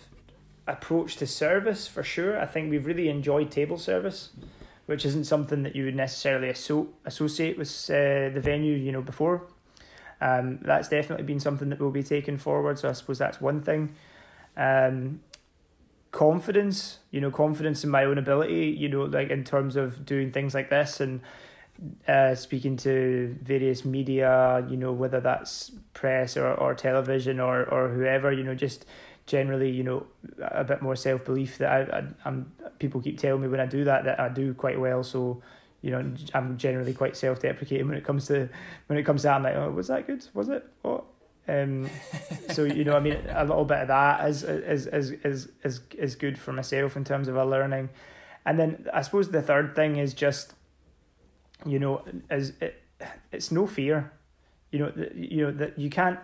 approach 0.67 1.15
to 1.17 1.27
service 1.27 1.87
for 1.87 2.03
sure. 2.03 2.39
I 2.39 2.45
think 2.45 2.69
we've 2.69 2.85
really 2.85 3.09
enjoyed 3.09 3.51
table 3.51 3.77
service, 3.77 4.29
which 4.85 5.05
isn't 5.05 5.25
something 5.25 5.63
that 5.63 5.75
you 5.75 5.85
would 5.85 5.95
necessarily 5.95 6.49
asso- 6.49 6.89
associate 7.05 7.57
with 7.57 7.69
uh, 7.89 8.29
the 8.33 8.41
venue, 8.41 8.75
you 8.75 8.91
know, 8.91 9.01
before. 9.01 9.47
Um, 10.19 10.59
that's 10.61 10.89
definitely 10.89 11.25
been 11.25 11.39
something 11.39 11.69
that 11.69 11.79
will 11.79 11.91
be 11.91 12.03
taken 12.03 12.37
forward. 12.37 12.79
So 12.79 12.89
I 12.89 12.93
suppose 12.93 13.19
that's 13.19 13.39
one 13.39 13.61
thing. 13.61 13.95
Um, 14.55 15.21
confidence, 16.11 16.99
you 17.11 17.21
know, 17.21 17.29
confidence 17.29 17.83
in 17.83 17.91
my 17.91 18.03
own 18.03 18.17
ability, 18.17 18.75
you 18.77 18.89
know, 18.89 19.03
like 19.03 19.29
in 19.29 19.43
terms 19.43 19.75
of 19.75 20.05
doing 20.05 20.31
things 20.31 20.53
like 20.53 20.69
this 20.69 20.99
and 20.99 21.21
uh, 22.07 22.35
speaking 22.35 22.77
to 22.77 23.37
various 23.41 23.85
media, 23.85 24.65
you 24.69 24.77
know, 24.77 24.91
whether 24.91 25.19
that's 25.19 25.71
press 25.93 26.35
or, 26.37 26.53
or 26.53 26.73
television 26.73 27.39
or, 27.39 27.65
or 27.65 27.89
whoever, 27.89 28.31
you 28.31 28.43
know, 28.43 28.55
just 28.55 28.85
generally, 29.25 29.69
you 29.69 29.83
know, 29.83 30.05
a 30.39 30.63
bit 30.63 30.81
more 30.81 30.95
self 30.95 31.23
belief 31.25 31.57
that 31.59 31.71
I, 31.71 31.97
I 31.97 32.03
I'm 32.25 32.51
people 32.79 33.01
keep 33.01 33.19
telling 33.19 33.41
me 33.41 33.47
when 33.47 33.59
I 33.59 33.65
do 33.65 33.83
that 33.83 34.05
that 34.05 34.19
I 34.19 34.29
do 34.29 34.53
quite 34.53 34.79
well. 34.79 35.03
So, 35.03 35.41
you 35.81 35.91
know, 35.91 36.13
I'm 36.33 36.57
generally 36.57 36.93
quite 36.93 37.15
self 37.15 37.39
deprecating 37.39 37.87
when 37.87 37.97
it 37.97 38.03
comes 38.03 38.27
to 38.27 38.49
when 38.87 38.97
it 38.97 39.03
comes 39.03 39.21
to 39.21 39.27
that. 39.27 39.35
I'm 39.35 39.43
like, 39.43 39.55
oh, 39.55 39.69
was 39.69 39.87
that 39.87 40.07
good? 40.07 40.25
Was 40.33 40.49
it? 40.49 40.65
What? 40.81 41.03
Um, 41.47 41.89
so 42.51 42.63
you 42.63 42.83
know, 42.83 42.93
I 42.93 42.99
mean, 42.99 43.17
a 43.29 43.45
little 43.45 43.65
bit 43.65 43.79
of 43.79 43.87
that 43.89 44.27
is 44.27 44.43
is 44.43 44.87
is 44.87 45.11
is 45.23 45.49
is 45.63 45.81
is 45.97 46.15
good 46.15 46.37
for 46.39 46.53
myself 46.53 46.97
in 46.97 47.03
terms 47.03 47.27
of 47.27 47.35
a 47.35 47.45
learning, 47.45 47.89
and 48.45 48.59
then 48.59 48.87
I 48.93 49.01
suppose 49.01 49.29
the 49.29 49.41
third 49.41 49.75
thing 49.75 49.97
is 49.97 50.13
just 50.13 50.53
you 51.65 51.79
know, 51.79 52.03
is 52.29 52.53
it, 52.61 52.83
it's 53.31 53.51
no 53.51 53.67
fear. 53.67 54.11
You 54.71 54.79
know, 54.79 54.91
that 54.95 55.15
you 55.15 55.45
know 55.45 55.51
that 55.51 55.79
you 55.79 55.89
can't, 55.89 56.19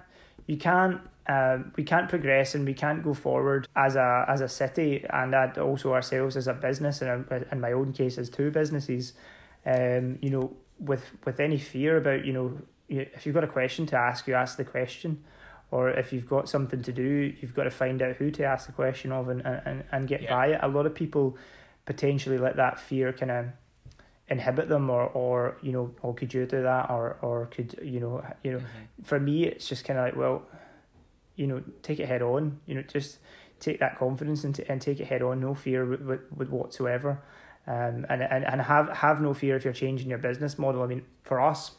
you 0.48 0.58
can't, 0.58 1.00
um, 1.28 1.72
we 1.76 1.84
can't 1.84 2.10
progress 2.10 2.56
and 2.56 2.65
we 2.65 2.74
can't 2.74 3.04
go 3.04 3.13
forward 3.13 3.67
as 3.76 3.96
a 3.96 4.26
as 4.28 4.41
a 4.41 4.50
city 4.50 5.06
and 5.10 5.34
that 5.34 5.58
also 5.58 5.93
ourselves 5.93 6.36
as 6.36 6.48
a 6.48 6.54
business 6.54 7.02
and 7.02 7.26
in 7.52 7.62
my 7.62 7.72
own 7.72 7.93
case 7.93 8.17
as 8.17 8.30
two 8.30 8.52
businesses, 8.52 9.13
um, 9.65 10.19
you 10.22 10.30
know, 10.30 10.54
with 10.80 11.12
with 11.26 11.39
any 11.39 11.58
fear 11.58 11.98
about 11.98 12.26
you 12.26 12.34
know 12.34 12.58
if 12.89 13.26
you've 13.26 13.36
got 13.36 13.43
a 13.43 13.48
question 13.48 13.86
to 13.88 13.98
ask, 13.98 14.28
you 14.28 14.34
ask 14.34 14.58
the 14.58 14.65
question, 14.65 15.24
or 15.72 15.89
if 15.89 16.13
you've 16.13 16.28
got 16.28 16.50
something 16.50 16.82
to 16.84 16.91
do, 16.91 17.34
you've 17.39 17.56
got 17.56 17.63
to 17.63 17.72
find 17.72 18.02
out 18.02 18.17
who 18.17 18.30
to 18.32 18.43
ask 18.43 18.67
the 18.67 18.74
question 18.74 19.12
of 19.12 19.30
and 19.30 19.41
and, 19.41 19.84
and 19.91 20.08
get 20.08 20.24
yeah. 20.24 20.36
by 20.36 20.48
it. 20.48 20.60
A 20.62 20.67
lot 20.67 20.86
of 20.86 20.93
people 20.93 21.38
potentially 21.86 22.38
let 22.38 22.58
that 22.58 22.80
fear 22.80 23.12
kind 23.13 23.32
of 23.32 23.46
inhibit 24.34 24.67
them 24.67 24.89
or 24.89 25.04
or 25.24 25.58
you 25.62 25.72
know 25.72 25.86
or 26.02 26.13
could 26.13 26.34
you 26.34 26.46
do 26.46 26.62
that 26.62 26.89
or 26.89 27.17
or 27.22 27.46
could 27.56 27.69
you 27.82 28.00
know 28.00 28.24
you 28.43 28.52
know 28.52 28.60
mm-hmm. 28.60 29.04
for 29.04 29.19
me 29.19 29.46
it's 29.46 29.67
just 29.67 29.86
kind 29.86 29.98
of 30.00 30.06
like 30.06 30.15
well 30.15 30.43
you 31.36 31.48
know, 31.48 31.63
take 31.82 32.00
it 32.00 32.08
head 32.08 32.22
on. 32.22 32.60
You 32.65 32.76
know, 32.76 32.82
just 32.82 33.17
take 33.60 33.80
that 33.80 33.98
confidence 33.98 34.43
and, 34.43 34.56
t- 34.56 34.65
and 34.67 34.82
take 34.82 35.00
it 35.00 35.06
head 35.06 35.22
on. 35.22 35.39
No 35.39 35.54
fear 35.54 35.86
with, 35.86 36.02
with, 36.02 36.22
with 36.36 36.50
whatsoever. 36.50 37.22
Um, 37.65 38.06
and, 38.10 38.22
and, 38.22 38.46
and 38.46 38.62
have, 38.62 38.89
have 38.89 39.22
no 39.22 39.34
fear 39.34 39.56
if 39.56 39.63
you're 39.63 39.74
changing 39.74 40.10
your 40.10 40.17
business 40.19 40.60
model. 40.60 40.82
I 40.82 40.88
mean, 40.88 41.04
for 41.24 41.39
us, 41.39 41.72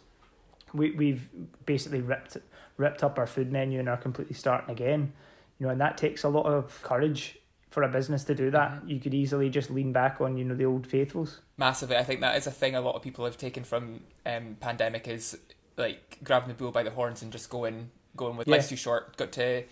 we, 0.72 0.92
we've 0.92 1.28
basically 1.66 2.00
ripped, 2.00 2.36
ripped 2.76 3.04
up 3.04 3.18
our 3.18 3.26
food 3.26 3.52
menu 3.52 3.78
and 3.78 3.88
are 3.88 3.96
completely 3.96 4.34
starting 4.34 4.70
again. 4.70 5.12
You 5.58 5.66
know, 5.66 5.72
and 5.72 5.80
that 5.80 5.96
takes 5.96 6.24
a 6.24 6.28
lot 6.28 6.46
of 6.46 6.82
courage 6.82 7.38
for 7.74 7.82
a 7.82 7.88
business 7.88 8.22
to 8.24 8.34
do 8.36 8.52
that. 8.52 8.70
Mm-hmm. 8.70 8.88
You 8.88 9.00
could 9.00 9.12
easily 9.14 9.50
just 9.50 9.68
lean 9.68 9.92
back 9.92 10.20
on, 10.20 10.36
you 10.36 10.44
know, 10.44 10.54
the 10.54 10.64
old 10.64 10.86
faithfuls. 10.86 11.40
Massively. 11.56 11.96
I 11.96 12.04
think 12.04 12.20
that 12.20 12.36
is 12.36 12.46
a 12.46 12.52
thing 12.52 12.76
a 12.76 12.80
lot 12.80 12.94
of 12.94 13.02
people 13.02 13.24
have 13.24 13.36
taken 13.36 13.64
from 13.64 14.00
um, 14.24 14.56
pandemic 14.60 15.08
is 15.08 15.36
like 15.76 16.18
grabbing 16.22 16.48
the 16.48 16.54
bull 16.54 16.70
by 16.70 16.84
the 16.84 16.90
horns 16.90 17.20
and 17.20 17.32
just 17.32 17.50
going 17.50 17.90
going 18.16 18.36
with 18.36 18.46
yeah. 18.46 18.54
life's 18.54 18.68
too 18.68 18.76
short, 18.76 19.16
got 19.16 19.32
to 19.32 19.64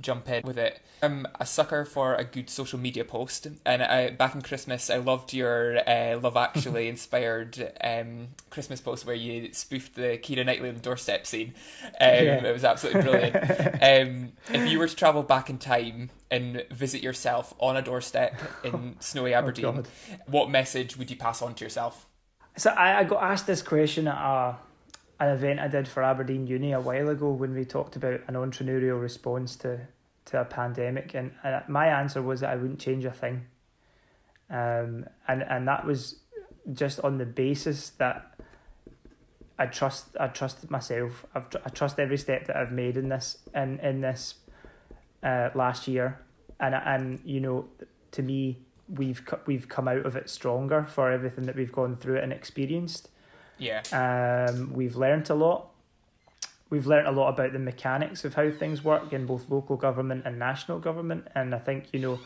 jump 0.00 0.28
in 0.28 0.42
with 0.44 0.58
it. 0.58 0.80
I'm 1.02 1.26
a 1.38 1.46
sucker 1.46 1.84
for 1.84 2.14
a 2.14 2.24
good 2.24 2.48
social 2.48 2.78
media 2.78 3.04
post, 3.04 3.46
and 3.64 3.82
I, 3.82 4.10
back 4.10 4.34
in 4.34 4.42
Christmas, 4.42 4.88
I 4.88 4.96
loved 4.96 5.34
your 5.34 5.78
uh, 5.88 6.18
Love 6.18 6.36
Actually 6.36 6.88
inspired 6.96 7.72
um, 7.82 8.28
Christmas 8.50 8.80
post 8.80 9.06
where 9.06 9.14
you 9.14 9.52
spoofed 9.52 9.94
the 9.94 10.18
Keira 10.18 10.44
Knightley 10.44 10.68
on 10.68 10.74
the 10.74 10.80
doorstep 10.80 11.26
scene. 11.26 11.54
Um, 11.84 11.90
yeah. 12.00 12.44
It 12.44 12.52
was 12.52 12.64
absolutely 12.64 13.02
brilliant. 13.02 13.36
um, 13.82 14.32
if 14.52 14.70
you 14.70 14.78
were 14.78 14.88
to 14.88 14.96
travel 14.96 15.22
back 15.22 15.50
in 15.50 15.58
time 15.58 16.10
and 16.30 16.64
visit 16.70 17.02
yourself 17.02 17.54
on 17.58 17.76
a 17.76 17.82
doorstep 17.82 18.40
in 18.64 18.96
snowy 19.00 19.34
oh, 19.34 19.38
Aberdeen, 19.38 19.66
oh 19.66 19.82
what 20.26 20.50
message 20.50 20.96
would 20.96 21.10
you 21.10 21.16
pass 21.16 21.42
on 21.42 21.54
to 21.54 21.64
yourself? 21.64 22.06
So 22.56 22.70
I, 22.70 23.00
I 23.00 23.04
got 23.04 23.22
asked 23.22 23.46
this 23.46 23.62
question 23.62 24.08
at 24.08 24.16
a 24.16 24.56
an 25.18 25.28
event 25.28 25.60
I 25.60 25.68
did 25.68 25.88
for 25.88 26.02
Aberdeen 26.02 26.46
Uni 26.46 26.72
a 26.72 26.80
while 26.80 27.08
ago 27.08 27.30
when 27.30 27.54
we 27.54 27.64
talked 27.64 27.96
about 27.96 28.20
an 28.28 28.34
entrepreneurial 28.34 29.00
response 29.00 29.56
to, 29.56 29.80
to 30.26 30.40
a 30.40 30.44
pandemic, 30.44 31.14
and, 31.14 31.32
and 31.42 31.62
my 31.68 31.86
answer 31.86 32.22
was 32.22 32.40
that 32.40 32.50
I 32.50 32.56
wouldn't 32.56 32.80
change 32.80 33.04
a 33.04 33.10
thing. 33.10 33.46
Um, 34.48 35.06
and 35.26 35.42
and 35.42 35.66
that 35.66 35.84
was 35.84 36.16
just 36.72 37.00
on 37.00 37.18
the 37.18 37.26
basis 37.26 37.90
that 37.90 38.38
I 39.58 39.66
trust 39.66 40.16
I 40.20 40.28
trust 40.28 40.70
myself. 40.70 41.24
I've, 41.34 41.46
I 41.64 41.70
trust 41.70 41.98
every 41.98 42.18
step 42.18 42.46
that 42.46 42.56
I've 42.56 42.72
made 42.72 42.96
in 42.96 43.08
this 43.08 43.38
in 43.54 43.80
in 43.80 44.02
this 44.02 44.34
uh, 45.22 45.50
last 45.54 45.88
year, 45.88 46.20
and 46.60 46.74
and 46.74 47.20
you 47.24 47.40
know, 47.40 47.66
to 48.12 48.22
me, 48.22 48.58
we've 48.88 49.22
we've 49.46 49.68
come 49.68 49.88
out 49.88 50.04
of 50.04 50.14
it 50.14 50.28
stronger 50.28 50.84
for 50.84 51.10
everything 51.10 51.44
that 51.46 51.56
we've 51.56 51.72
gone 51.72 51.96
through 51.96 52.18
and 52.18 52.32
experienced. 52.32 53.08
Yeah. 53.58 53.82
Um, 53.92 54.72
we've 54.72 54.96
learnt 54.96 55.30
a 55.30 55.34
lot. 55.34 55.68
We've 56.68 56.86
learnt 56.86 57.06
a 57.06 57.12
lot 57.12 57.28
about 57.28 57.52
the 57.52 57.58
mechanics 57.58 58.24
of 58.24 58.34
how 58.34 58.50
things 58.50 58.82
work 58.82 59.12
in 59.12 59.26
both 59.26 59.48
local 59.48 59.76
government 59.76 60.24
and 60.26 60.38
national 60.38 60.80
government, 60.80 61.28
and 61.34 61.54
I 61.54 61.58
think 61.58 61.86
you 61.92 62.00
know, 62.00 62.18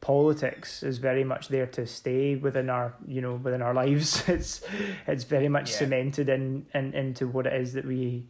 politics 0.00 0.82
is 0.82 0.98
very 0.98 1.24
much 1.24 1.48
there 1.48 1.66
to 1.66 1.86
stay 1.86 2.36
within 2.36 2.70
our 2.70 2.94
you 3.06 3.20
know 3.20 3.34
within 3.34 3.62
our 3.62 3.74
lives. 3.82 4.28
It's 4.28 4.62
it's 5.06 5.24
very 5.24 5.48
much 5.48 5.70
yeah. 5.70 5.78
cemented 5.78 6.28
in, 6.28 6.66
in 6.72 6.94
into 6.94 7.26
what 7.26 7.46
it 7.46 7.54
is 7.54 7.72
that 7.72 7.84
we 7.84 8.26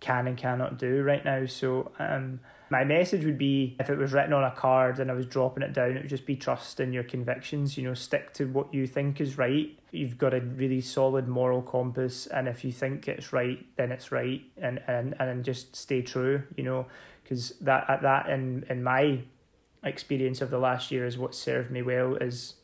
can 0.00 0.26
and 0.26 0.36
cannot 0.36 0.78
do 0.78 1.02
right 1.02 1.24
now. 1.24 1.46
So 1.46 1.90
um, 1.98 2.40
my 2.70 2.84
message 2.84 3.24
would 3.24 3.38
be 3.38 3.76
if 3.78 3.90
it 3.90 3.98
was 3.98 4.12
written 4.12 4.32
on 4.32 4.44
a 4.44 4.50
card 4.50 4.98
and 4.98 5.10
I 5.10 5.14
was 5.14 5.26
dropping 5.26 5.62
it 5.62 5.72
down, 5.72 5.96
it 5.96 6.02
would 6.02 6.08
just 6.08 6.26
be 6.26 6.36
trust 6.36 6.80
in 6.80 6.92
your 6.92 7.04
convictions. 7.04 7.76
You 7.76 7.84
know, 7.84 7.94
stick 7.94 8.32
to 8.34 8.46
what 8.46 8.72
you 8.72 8.86
think 8.86 9.20
is 9.20 9.36
right. 9.38 9.78
You've 9.90 10.18
got 10.18 10.34
a 10.34 10.40
really 10.40 10.80
solid 10.80 11.28
moral 11.28 11.62
compass, 11.62 12.26
and 12.26 12.48
if 12.48 12.64
you 12.64 12.72
think 12.72 13.06
it's 13.06 13.32
right, 13.32 13.64
then 13.76 13.92
it's 13.92 14.10
right, 14.10 14.42
and 14.56 14.80
and 14.86 15.14
and 15.18 15.44
just 15.44 15.76
stay 15.76 16.02
true. 16.02 16.42
You 16.56 16.64
know, 16.64 16.86
because 17.22 17.50
that 17.60 17.88
at 17.88 18.02
that 18.02 18.28
in 18.28 18.64
in 18.68 18.82
my 18.82 19.20
experience 19.82 20.40
of 20.40 20.50
the 20.50 20.58
last 20.58 20.90
year 20.90 21.06
is 21.06 21.18
what 21.18 21.34
served 21.34 21.70
me 21.70 21.82
well 21.82 22.16
is 22.16 22.54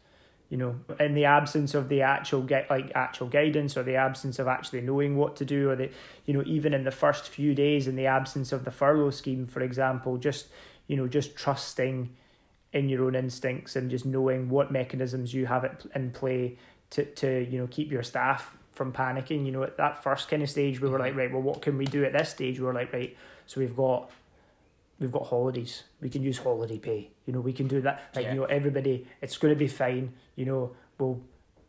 you 0.50 0.56
know 0.56 0.74
in 0.98 1.14
the 1.14 1.24
absence 1.24 1.74
of 1.74 1.88
the 1.88 2.02
actual 2.02 2.42
get 2.42 2.68
like 2.68 2.92
actual 2.94 3.28
guidance 3.28 3.76
or 3.76 3.82
the 3.82 3.94
absence 3.94 4.38
of 4.38 4.46
actually 4.46 4.80
knowing 4.80 5.16
what 5.16 5.36
to 5.36 5.44
do 5.44 5.70
or 5.70 5.76
the 5.76 5.88
you 6.26 6.34
know 6.34 6.42
even 6.44 6.74
in 6.74 6.84
the 6.84 6.90
first 6.90 7.28
few 7.28 7.54
days 7.54 7.86
in 7.88 7.96
the 7.96 8.06
absence 8.06 8.52
of 8.52 8.64
the 8.64 8.70
furlough 8.70 9.10
scheme 9.10 9.46
for 9.46 9.60
example 9.60 10.18
just 10.18 10.48
you 10.88 10.96
know 10.96 11.06
just 11.06 11.36
trusting 11.36 12.10
in 12.72 12.88
your 12.88 13.04
own 13.04 13.14
instincts 13.14 13.76
and 13.76 13.90
just 13.90 14.04
knowing 14.04 14.50
what 14.50 14.70
mechanisms 14.70 15.32
you 15.32 15.46
have 15.46 15.64
it 15.64 15.86
in 15.94 16.10
play 16.10 16.58
to 16.90 17.04
to 17.04 17.46
you 17.48 17.58
know 17.58 17.68
keep 17.68 17.90
your 17.90 18.02
staff 18.02 18.56
from 18.72 18.92
panicking 18.92 19.46
you 19.46 19.52
know 19.52 19.62
at 19.62 19.76
that 19.76 20.02
first 20.02 20.28
kind 20.28 20.42
of 20.42 20.50
stage 20.50 20.80
we 20.80 20.88
were 20.88 20.98
like 20.98 21.10
mm-hmm. 21.10 21.20
right 21.20 21.32
well 21.32 21.42
what 21.42 21.62
can 21.62 21.78
we 21.78 21.84
do 21.84 22.04
at 22.04 22.12
this 22.12 22.28
stage 22.28 22.58
we 22.58 22.66
were 22.66 22.74
like 22.74 22.92
right 22.92 23.16
so 23.46 23.60
we've 23.60 23.76
got 23.76 24.10
we've 25.00 25.10
got 25.10 25.26
holidays. 25.26 25.84
We 26.00 26.10
can 26.10 26.22
use 26.22 26.38
holiday 26.38 26.78
pay. 26.78 27.10
You 27.26 27.32
know, 27.32 27.40
we 27.40 27.52
can 27.52 27.66
do 27.66 27.80
that. 27.80 28.10
Like, 28.14 28.26
yeah. 28.26 28.34
you 28.34 28.40
know, 28.40 28.44
everybody, 28.44 29.06
it's 29.20 29.38
going 29.38 29.52
to 29.52 29.58
be 29.58 29.66
fine. 29.66 30.12
You 30.36 30.44
know, 30.44 30.76
we'll 30.98 31.22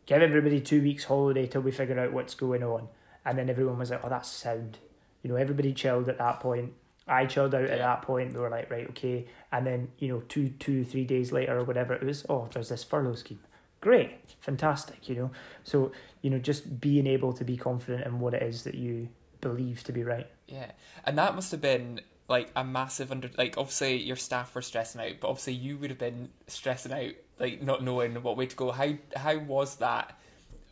give 0.06 0.22
everybody 0.22 0.60
two 0.60 0.82
weeks 0.82 1.04
holiday 1.04 1.46
till 1.46 1.62
we 1.62 1.72
figure 1.72 1.98
out 1.98 2.12
what's 2.12 2.34
going 2.34 2.62
on. 2.62 2.88
And 3.24 3.38
then 3.38 3.48
everyone 3.48 3.78
was 3.78 3.90
like, 3.90 4.04
oh, 4.04 4.08
that's 4.08 4.28
sound. 4.28 4.78
You 5.22 5.30
know, 5.30 5.36
everybody 5.36 5.72
chilled 5.72 6.08
at 6.08 6.18
that 6.18 6.40
point. 6.40 6.74
I 7.08 7.26
chilled 7.26 7.54
out 7.54 7.62
yeah. 7.62 7.74
at 7.74 7.78
that 7.78 8.02
point. 8.02 8.34
We 8.34 8.40
were 8.40 8.50
like, 8.50 8.70
right, 8.70 8.88
okay. 8.90 9.26
And 9.50 9.66
then, 9.66 9.88
you 9.98 10.08
know, 10.08 10.20
two, 10.28 10.50
two, 10.50 10.84
three 10.84 11.04
days 11.04 11.32
later 11.32 11.58
or 11.58 11.64
whatever 11.64 11.94
it 11.94 12.02
was, 12.02 12.26
oh, 12.28 12.48
there's 12.52 12.68
this 12.68 12.84
furlough 12.84 13.14
scheme. 13.14 13.40
Great, 13.80 14.36
fantastic, 14.40 15.08
you 15.08 15.16
know. 15.16 15.30
So, 15.64 15.90
you 16.20 16.30
know, 16.30 16.38
just 16.38 16.80
being 16.80 17.06
able 17.06 17.32
to 17.32 17.44
be 17.44 17.56
confident 17.56 18.06
in 18.06 18.20
what 18.20 18.34
it 18.34 18.42
is 18.42 18.62
that 18.64 18.76
you 18.76 19.08
believe 19.40 19.82
to 19.84 19.92
be 19.92 20.04
right. 20.04 20.28
Yeah. 20.46 20.70
And 21.04 21.18
that 21.18 21.34
must 21.34 21.50
have 21.50 21.60
been 21.60 22.00
like 22.32 22.50
a 22.56 22.64
massive 22.64 23.12
under 23.12 23.30
like 23.36 23.56
obviously 23.58 23.98
your 23.98 24.16
staff 24.16 24.54
were 24.54 24.62
stressing 24.62 25.00
out, 25.00 25.12
but 25.20 25.28
obviously 25.28 25.52
you 25.52 25.76
would 25.76 25.90
have 25.90 25.98
been 25.98 26.30
stressing 26.48 26.90
out, 26.90 27.12
like 27.38 27.62
not 27.62 27.84
knowing 27.84 28.14
what 28.22 28.36
way 28.36 28.46
to 28.46 28.56
go. 28.56 28.72
How 28.72 28.94
how 29.14 29.38
was 29.38 29.76
that 29.76 30.18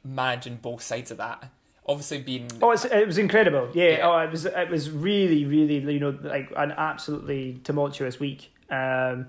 managing 0.03 0.57
both 0.57 0.83
sides 0.83 1.11
of 1.13 1.19
that? 1.19 1.53
Obviously 1.87 2.23
being 2.23 2.49
oh 2.63 2.73
it 2.73 3.07
was 3.07 3.19
incredible 3.19 3.69
yeah. 3.75 3.91
yeah. 3.91 4.09
oh 4.09 4.19
it 4.19 4.31
was 4.31 4.47
it 4.47 4.71
was 4.71 4.91
really 4.91 5.45
really 5.45 5.81
you 5.93 5.99
know 5.99 6.17
like 6.23 6.53
an 6.57 6.73
absolutely 6.73 7.61
tumultuous 7.65 8.21
week 8.21 8.53
um 8.71 9.27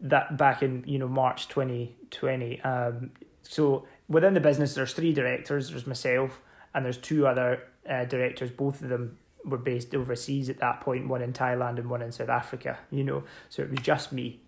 that 0.00 0.38
back 0.38 0.62
in 0.62 0.84
you 0.86 0.98
know 0.98 1.08
March 1.08 1.48
twenty 1.48 1.96
twenty 2.10 2.62
um 2.62 3.10
so 3.42 3.86
within 4.08 4.32
the 4.32 4.40
business 4.40 4.74
there's 4.74 4.94
three 4.94 5.12
directors 5.12 5.70
there's 5.70 5.86
myself 5.86 6.40
and 6.72 6.84
there's 6.84 6.96
two 6.96 7.26
other 7.26 7.64
uh, 7.88 8.04
directors 8.06 8.50
both 8.50 8.80
of 8.80 8.88
them 8.88 9.18
were 9.44 9.58
based 9.58 9.94
overseas 9.94 10.48
at 10.48 10.58
that 10.58 10.80
point, 10.80 11.08
one 11.08 11.22
in 11.22 11.32
Thailand 11.32 11.78
and 11.78 11.88
one 11.88 12.02
in 12.02 12.12
South 12.12 12.28
Africa, 12.28 12.78
you 12.90 13.04
know. 13.04 13.24
So 13.48 13.62
it 13.62 13.70
was 13.70 13.80
just 13.80 14.12
me, 14.12 14.40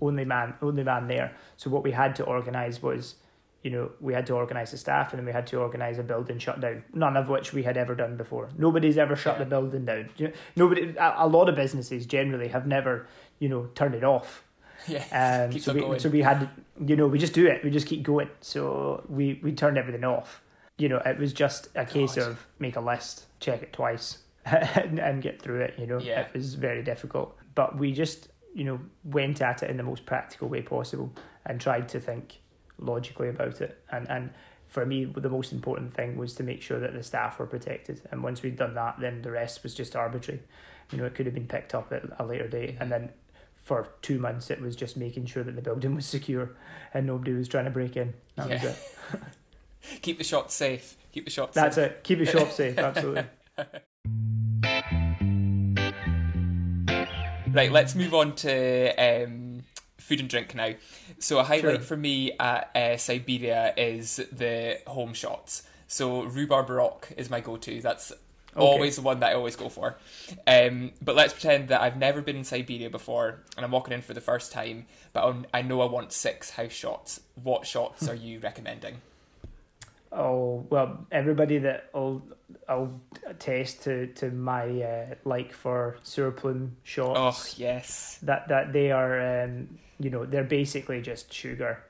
only 0.00 0.24
man, 0.24 0.54
only 0.62 0.82
man 0.82 1.08
there. 1.08 1.34
So 1.56 1.70
what 1.70 1.82
we 1.82 1.92
had 1.92 2.14
to 2.16 2.24
organise 2.24 2.82
was, 2.82 3.16
you 3.62 3.70
know, 3.70 3.90
we 4.00 4.14
had 4.14 4.26
to 4.26 4.34
organise 4.34 4.70
the 4.70 4.78
staff 4.78 5.12
and 5.12 5.18
then 5.18 5.26
we 5.26 5.32
had 5.32 5.46
to 5.48 5.58
organise 5.58 5.98
a 5.98 6.02
building 6.02 6.38
shutdown, 6.38 6.84
none 6.92 7.16
of 7.16 7.28
which 7.28 7.52
we 7.52 7.62
had 7.62 7.76
ever 7.76 7.94
done 7.94 8.16
before. 8.16 8.48
Nobody's 8.56 8.98
ever 8.98 9.16
shut 9.16 9.34
yeah. 9.34 9.44
the 9.44 9.50
building 9.50 9.84
down. 9.84 10.08
You 10.16 10.28
know, 10.28 10.34
nobody, 10.54 10.94
a, 10.96 11.14
a 11.18 11.26
lot 11.26 11.48
of 11.48 11.56
businesses 11.56 12.06
generally 12.06 12.48
have 12.48 12.66
never, 12.66 13.06
you 13.38 13.48
know, 13.48 13.66
turned 13.74 13.94
it 13.94 14.04
off. 14.04 14.42
Yeah, 14.88 15.48
um, 15.50 15.58
so 15.58 15.72
we 15.72 15.80
going. 15.80 15.98
so 15.98 16.08
we 16.10 16.20
had 16.20 16.48
you 16.86 16.96
know 16.96 17.08
we 17.08 17.18
just 17.18 17.32
do 17.32 17.46
it 17.46 17.64
we 17.64 17.70
just 17.70 17.86
keep 17.86 18.02
going 18.02 18.28
so 18.40 19.02
we 19.08 19.40
we 19.42 19.52
turned 19.52 19.78
everything 19.78 20.04
off 20.04 20.42
you 20.76 20.88
know 20.88 20.98
it 20.98 21.18
was 21.18 21.32
just 21.32 21.68
a 21.74 21.84
case 21.84 22.14
God. 22.14 22.28
of 22.28 22.46
make 22.58 22.76
a 22.76 22.80
list 22.80 23.24
check 23.40 23.62
it 23.62 23.72
twice 23.72 24.18
and, 24.46 24.98
and 25.08 25.22
get 25.22 25.42
through 25.42 25.60
it. 25.60 25.74
You 25.78 25.86
know, 25.86 25.98
yeah. 25.98 26.20
it 26.20 26.34
was 26.34 26.54
very 26.54 26.82
difficult, 26.82 27.36
but 27.54 27.76
we 27.76 27.92
just 27.92 28.28
you 28.54 28.64
know 28.64 28.80
went 29.04 29.42
at 29.42 29.62
it 29.62 29.70
in 29.70 29.76
the 29.76 29.82
most 29.82 30.06
practical 30.06 30.48
way 30.48 30.62
possible 30.62 31.12
and 31.44 31.60
tried 31.60 31.88
to 31.90 32.00
think 32.00 32.40
logically 32.78 33.28
about 33.28 33.60
it. 33.60 33.82
And 33.90 34.08
and 34.10 34.30
for 34.68 34.84
me, 34.84 35.04
the 35.04 35.28
most 35.28 35.52
important 35.52 35.94
thing 35.94 36.16
was 36.16 36.34
to 36.34 36.42
make 36.42 36.62
sure 36.62 36.80
that 36.80 36.92
the 36.92 37.02
staff 37.02 37.38
were 37.38 37.46
protected. 37.46 38.02
And 38.10 38.22
once 38.22 38.42
we'd 38.42 38.56
done 38.56 38.74
that, 38.74 38.96
then 38.98 39.22
the 39.22 39.30
rest 39.30 39.62
was 39.62 39.74
just 39.74 39.94
arbitrary. 39.94 40.42
You 40.90 40.98
know, 40.98 41.04
it 41.04 41.14
could 41.14 41.26
have 41.26 41.34
been 41.34 41.46
picked 41.46 41.74
up 41.74 41.92
at 41.92 42.04
a 42.18 42.24
later 42.24 42.48
date, 42.48 42.76
and 42.80 42.90
then 42.90 43.10
for 43.66 43.88
two 44.00 44.16
months 44.16 44.48
it 44.48 44.60
was 44.60 44.76
just 44.76 44.96
making 44.96 45.26
sure 45.26 45.42
that 45.42 45.56
the 45.56 45.60
building 45.60 45.92
was 45.92 46.06
secure 46.06 46.52
and 46.94 47.04
nobody 47.04 47.32
was 47.32 47.48
trying 47.48 47.64
to 47.64 47.70
break 47.70 47.96
in. 47.96 48.14
That 48.36 48.48
yeah. 48.48 48.62
was 48.62 48.64
it. 48.64 48.78
Keep 50.02 50.18
the 50.18 50.24
shop 50.24 50.52
safe. 50.52 50.96
Keep 51.10 51.24
the 51.24 51.30
shop 51.32 51.52
That's 51.52 51.74
safe. 51.74 51.90
it. 51.90 52.04
Keep 52.04 52.18
the 52.20 52.26
shop 52.26 52.52
safe, 52.52 52.78
absolutely. 52.78 53.24
Right, 57.56 57.72
let's 57.72 57.94
move 57.94 58.12
on 58.12 58.34
to 58.34 58.94
um, 58.98 59.62
food 59.96 60.20
and 60.20 60.28
drink 60.28 60.54
now. 60.54 60.74
So 61.18 61.38
a 61.38 61.42
highlight 61.42 61.76
sure. 61.76 61.80
for 61.80 61.96
me 61.96 62.32
at 62.38 62.70
uh, 62.76 62.98
Siberia 62.98 63.72
is 63.78 64.16
the 64.30 64.78
home 64.86 65.14
shots. 65.14 65.62
So 65.88 66.24
rhubarb 66.24 66.68
rock 66.68 67.08
is 67.16 67.30
my 67.30 67.40
go-to. 67.40 67.80
That's 67.80 68.12
okay. 68.12 68.20
always 68.60 68.96
the 68.96 69.02
one 69.02 69.20
that 69.20 69.30
I 69.30 69.34
always 69.36 69.56
go 69.56 69.70
for. 69.70 69.96
Um, 70.46 70.92
but 71.00 71.16
let's 71.16 71.32
pretend 71.32 71.68
that 71.68 71.80
I've 71.80 71.96
never 71.96 72.20
been 72.20 72.36
in 72.36 72.44
Siberia 72.44 72.90
before 72.90 73.40
and 73.56 73.64
I'm 73.64 73.72
walking 73.72 73.94
in 73.94 74.02
for 74.02 74.12
the 74.12 74.20
first 74.20 74.52
time, 74.52 74.84
but 75.14 75.26
I'm, 75.26 75.46
i 75.54 75.62
know 75.62 75.80
I 75.80 75.86
want 75.86 76.12
six 76.12 76.50
house 76.50 76.72
shots. 76.72 77.22
What 77.42 77.66
shots 77.66 78.06
are 78.10 78.14
you 78.14 78.38
recommending? 78.38 78.96
Oh 80.12 80.66
well, 80.70 81.06
everybody 81.10 81.58
that 81.58 81.90
I'll 81.94 82.22
I'll 82.68 83.00
attest 83.26 83.82
to 83.84 84.06
to 84.14 84.30
my 84.30 84.82
uh, 84.82 85.14
like 85.24 85.52
for 85.52 85.98
surplume 86.02 86.76
shots. 86.82 87.18
Oh 87.18 87.54
yes, 87.58 88.18
that 88.22 88.48
that 88.48 88.72
they 88.72 88.92
are 88.92 89.44
um, 89.44 89.78
you 89.98 90.10
know 90.10 90.24
they're 90.24 90.44
basically 90.44 91.02
just 91.02 91.32
sugar 91.32 91.82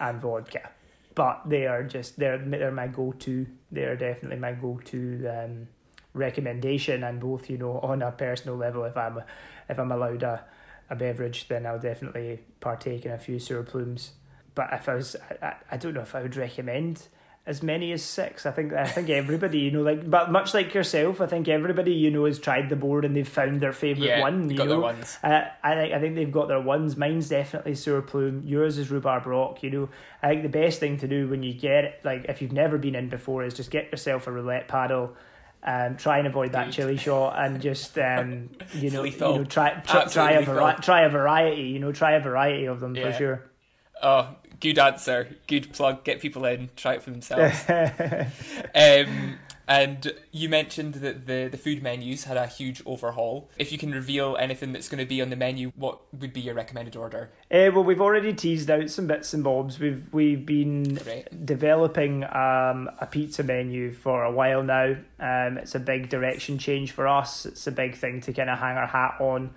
and 0.00 0.20
vodka, 0.20 0.70
but 1.14 1.42
they 1.46 1.66
are 1.66 1.82
just 1.84 2.18
they're 2.18 2.38
they're 2.38 2.70
my 2.70 2.88
go 2.88 3.12
to. 3.20 3.46
They 3.70 3.84
are 3.84 3.96
definitely 3.96 4.38
my 4.38 4.52
go 4.52 4.80
to 4.86 5.26
um, 5.28 5.68
recommendation, 6.12 7.04
and 7.04 7.20
both 7.20 7.48
you 7.48 7.58
know 7.58 7.78
on 7.80 8.02
a 8.02 8.10
personal 8.12 8.56
level, 8.56 8.84
if 8.84 8.96
I'm 8.96 9.22
if 9.68 9.78
I'm 9.78 9.92
allowed 9.92 10.22
a, 10.22 10.44
a 10.90 10.96
beverage, 10.96 11.48
then 11.48 11.66
I'll 11.66 11.78
definitely 11.78 12.40
partake 12.60 13.06
in 13.06 13.12
a 13.12 13.18
few 13.18 13.38
surplumes. 13.38 14.12
But 14.54 14.72
if 14.72 14.88
I 14.88 14.94
was, 14.94 15.16
I, 15.42 15.54
I 15.70 15.76
don't 15.76 15.94
know 15.94 16.02
if 16.02 16.14
I 16.14 16.22
would 16.22 16.36
recommend 16.36 17.08
as 17.46 17.62
many 17.62 17.92
as 17.92 18.02
six. 18.02 18.46
I 18.46 18.52
think 18.52 18.72
I 18.72 18.86
think 18.86 19.10
everybody, 19.10 19.58
you 19.58 19.70
know, 19.70 19.82
like 19.82 20.08
but 20.08 20.32
much 20.32 20.54
like 20.54 20.72
yourself, 20.72 21.20
I 21.20 21.26
think 21.26 21.46
everybody 21.46 21.92
you 21.92 22.10
know 22.10 22.24
has 22.24 22.38
tried 22.38 22.70
the 22.70 22.76
board 22.76 23.04
and 23.04 23.14
they've 23.14 23.28
found 23.28 23.60
their 23.60 23.72
favorite 23.72 24.06
yeah, 24.06 24.20
one. 24.22 24.48
You 24.48 24.56
got 24.56 24.64
know, 24.64 24.70
their 24.70 24.80
ones. 24.80 25.18
Uh, 25.22 25.42
I 25.62 25.74
think 25.74 25.94
I 25.94 26.00
think 26.00 26.14
they've 26.14 26.32
got 26.32 26.48
their 26.48 26.60
ones. 26.60 26.96
Mine's 26.96 27.28
definitely 27.28 27.74
Surplume. 27.74 28.42
Yours 28.46 28.78
is 28.78 28.90
rhubarb 28.90 29.26
rock. 29.26 29.62
You 29.62 29.70
know, 29.70 29.88
I 30.22 30.28
think 30.28 30.42
the 30.42 30.48
best 30.48 30.80
thing 30.80 30.96
to 30.98 31.08
do 31.08 31.28
when 31.28 31.42
you 31.42 31.52
get 31.52 31.84
it, 31.84 32.00
like 32.02 32.24
if 32.26 32.40
you've 32.40 32.52
never 32.52 32.78
been 32.78 32.94
in 32.94 33.08
before, 33.10 33.44
is 33.44 33.52
just 33.52 33.70
get 33.70 33.90
yourself 33.90 34.26
a 34.26 34.32
roulette 34.32 34.68
paddle. 34.68 35.14
Um, 35.66 35.96
try 35.96 36.18
and 36.18 36.26
avoid 36.26 36.52
that 36.52 36.66
Good. 36.66 36.74
chili 36.74 36.96
shot, 36.98 37.36
and 37.38 37.60
just 37.60 37.98
um, 37.98 38.50
you 38.74 38.90
know, 38.90 39.02
you 39.04 39.18
know, 39.18 39.44
try 39.44 39.80
try, 39.80 40.04
try 40.06 40.30
a 40.32 40.42
vari- 40.42 40.76
try 40.82 41.02
a 41.02 41.08
variety. 41.08 41.62
You 41.62 41.78
know, 41.78 41.90
try 41.92 42.12
a 42.12 42.20
variety 42.20 42.66
of 42.66 42.80
them 42.80 42.94
Yeah. 42.94 43.10
for 43.10 43.18
sure. 43.18 43.42
Oh, 44.02 44.28
good 44.60 44.78
answer. 44.78 45.36
Good 45.46 45.72
plug. 45.72 46.04
Get 46.04 46.20
people 46.20 46.44
in. 46.44 46.70
Try 46.76 46.94
it 46.94 47.02
for 47.02 47.10
themselves. 47.10 47.64
um, 48.74 49.38
and 49.66 50.12
you 50.30 50.48
mentioned 50.48 50.94
that 50.94 51.26
the, 51.26 51.48
the 51.50 51.56
food 51.56 51.82
menus 51.82 52.24
had 52.24 52.36
a 52.36 52.46
huge 52.46 52.82
overhaul. 52.84 53.50
If 53.56 53.72
you 53.72 53.78
can 53.78 53.92
reveal 53.92 54.36
anything 54.38 54.72
that's 54.72 54.88
going 54.88 54.98
to 54.98 55.06
be 55.06 55.22
on 55.22 55.30
the 55.30 55.36
menu, 55.36 55.72
what 55.74 56.00
would 56.12 56.32
be 56.32 56.42
your 56.42 56.54
recommended 56.54 56.96
order? 56.96 57.30
Uh, 57.50 57.70
well, 57.72 57.84
we've 57.84 58.00
already 58.00 58.34
teased 58.34 58.70
out 58.70 58.90
some 58.90 59.06
bits 59.06 59.32
and 59.32 59.42
bobs. 59.42 59.78
We've 59.78 60.06
we've 60.12 60.44
been 60.44 60.98
developing 61.44 62.24
um, 62.24 62.90
a 63.00 63.08
pizza 63.10 63.42
menu 63.42 63.92
for 63.92 64.24
a 64.24 64.30
while 64.30 64.62
now. 64.62 64.96
Um, 65.18 65.58
it's 65.58 65.74
a 65.74 65.80
big 65.80 66.10
direction 66.10 66.58
change 66.58 66.92
for 66.92 67.08
us. 67.08 67.46
It's 67.46 67.66
a 67.66 67.72
big 67.72 67.96
thing 67.96 68.20
to 68.22 68.32
kind 68.32 68.50
of 68.50 68.58
hang 68.58 68.76
our 68.76 68.86
hat 68.86 69.16
on. 69.20 69.54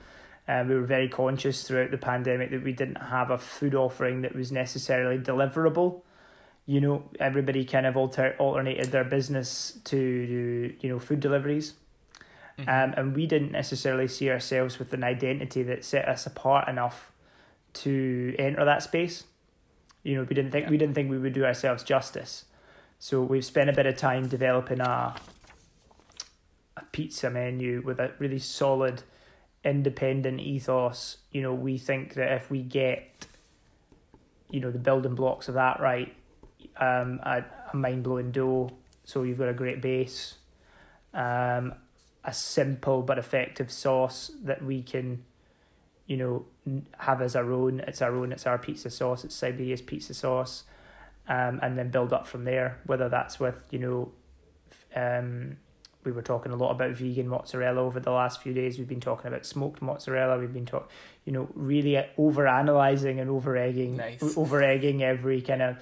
Um, 0.47 0.69
we 0.69 0.75
were 0.75 0.85
very 0.85 1.09
conscious 1.09 1.63
throughout 1.63 1.91
the 1.91 1.97
pandemic 1.97 2.51
that 2.51 2.63
we 2.63 2.71
didn't 2.71 3.01
have 3.01 3.31
a 3.31 3.37
food 3.37 3.75
offering 3.75 4.21
that 4.21 4.33
was 4.33 4.51
necessarily 4.51 5.17
deliverable. 5.17 6.01
You 6.65 6.81
know, 6.81 7.03
everybody 7.19 7.65
kind 7.65 7.85
of 7.85 7.97
alter- 7.97 8.35
alternated 8.39 8.91
their 8.91 9.03
business 9.03 9.79
to 9.85 10.75
you 10.79 10.89
know 10.89 10.99
food 10.99 11.19
deliveries. 11.19 11.73
Mm-hmm. 12.57 12.69
Um, 12.69 12.93
and 12.97 13.15
we 13.15 13.27
didn't 13.27 13.51
necessarily 13.51 14.07
see 14.07 14.29
ourselves 14.29 14.79
with 14.79 14.93
an 14.93 15.03
identity 15.03 15.63
that 15.63 15.85
set 15.85 16.07
us 16.07 16.25
apart 16.25 16.67
enough 16.67 17.11
to 17.73 18.35
enter 18.39 18.65
that 18.65 18.81
space. 18.83 19.25
You 20.03 20.15
know, 20.15 20.23
we 20.23 20.33
didn't 20.33 20.51
think 20.51 20.65
Yeah. 20.65 20.71
we 20.71 20.77
didn't 20.77 20.95
think 20.95 21.09
we 21.11 21.17
would 21.17 21.33
do 21.33 21.45
ourselves 21.45 21.83
justice. 21.83 22.45
So 22.99 23.21
we've 23.21 23.45
spent 23.45 23.69
a 23.69 23.73
bit 23.73 23.85
of 23.85 23.97
time 23.97 24.27
developing 24.27 24.79
a 24.79 25.15
a 26.77 26.83
pizza 26.91 27.29
menu 27.29 27.81
with 27.85 27.99
a 27.99 28.11
really 28.19 28.39
solid 28.39 29.03
independent 29.67 30.39
ethos. 30.39 31.17
You 31.31 31.41
know, 31.41 31.53
we 31.53 31.77
think 31.77 32.13
that 32.13 32.31
if 32.31 32.49
we 32.49 32.61
get 32.61 33.27
you 34.49 34.61
know 34.61 34.71
the 34.71 34.79
building 34.79 35.13
blocks 35.13 35.49
of 35.49 35.55
that 35.55 35.79
right, 35.81 36.15
um, 36.77 37.19
a, 37.23 37.43
a 37.73 37.75
mind 37.75 38.03
blowing 38.03 38.31
dough. 38.31 38.71
So 39.03 39.23
you've 39.23 39.37
got 39.37 39.49
a 39.49 39.53
great 39.53 39.81
base, 39.81 40.35
um, 41.13 41.73
a 42.23 42.33
simple 42.33 43.01
but 43.01 43.17
effective 43.17 43.71
sauce 43.71 44.31
that 44.43 44.63
we 44.63 44.81
can, 44.81 45.23
you 46.07 46.17
know, 46.17 46.45
have 46.97 47.21
as 47.21 47.35
our 47.35 47.51
own. 47.51 47.81
It's 47.81 48.01
our 48.01 48.15
own. 48.15 48.31
It's 48.31 48.47
our 48.47 48.57
pizza 48.57 48.89
sauce. 48.89 49.25
It's 49.25 49.35
Siberia's 49.35 49.81
pizza 49.81 50.13
sauce, 50.13 50.63
um, 51.27 51.59
and 51.61 51.77
then 51.77 51.89
build 51.89 52.13
up 52.13 52.25
from 52.25 52.45
there. 52.45 52.79
Whether 52.85 53.09
that's 53.09 53.39
with 53.39 53.65
you 53.69 53.79
know, 53.79 54.11
um, 54.95 55.57
we 56.07 56.13
were 56.13 56.21
talking 56.21 56.53
a 56.53 56.55
lot 56.55 56.71
about 56.71 56.91
vegan 56.91 57.27
mozzarella 57.27 57.81
over 57.81 57.99
the 57.99 58.11
last 58.11 58.41
few 58.41 58.53
days. 58.53 58.77
We've 58.79 58.87
been 58.87 59.01
talking 59.01 59.27
about 59.27 59.45
smoked 59.45 59.81
mozzarella. 59.81 60.39
We've 60.39 60.53
been 60.53 60.65
talking, 60.65 60.87
you 61.25 61.33
know, 61.33 61.49
really 61.53 61.97
uh, 61.97 62.03
over 62.17 62.47
analyzing 62.47 63.19
and 63.19 63.29
over 63.29 63.57
egging, 63.57 63.97
Nice. 63.97 64.37
over 64.37 64.63
egging 64.63 65.03
every 65.03 65.41
kind 65.41 65.61
of 65.61 65.77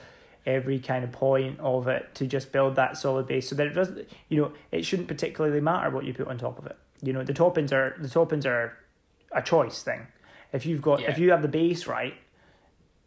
every 0.48 0.80
kind 0.80 1.04
of 1.04 1.12
point 1.12 1.60
of 1.60 1.88
it 1.88 2.14
to 2.16 2.26
just 2.26 2.52
build 2.52 2.76
that 2.76 2.98
solid 2.98 3.28
base 3.28 3.48
so 3.50 3.56
that 3.56 3.66
it 3.68 3.74
doesn't 3.74 4.08
you 4.30 4.40
know 4.42 4.52
it 4.72 4.86
shouldn't 4.86 5.08
particularly 5.08 5.60
matter 5.60 5.90
what 5.90 6.06
you 6.06 6.14
put 6.14 6.28
on 6.28 6.38
top 6.38 6.60
of 6.60 6.68
it 6.68 6.78
you 7.02 7.12
know 7.12 7.24
the 7.24 7.34
toppings 7.34 7.72
are 7.72 7.96
the 8.00 8.08
toppings 8.08 8.46
are 8.46 8.78
a 9.32 9.42
choice 9.42 9.82
thing 9.82 10.06
if 10.54 10.64
you've 10.68 10.84
got 10.84 11.00
Yeah. 11.02 11.10
if 11.10 11.18
you 11.18 11.32
have 11.32 11.42
the 11.42 11.48
base 11.48 11.88
right 11.88 12.14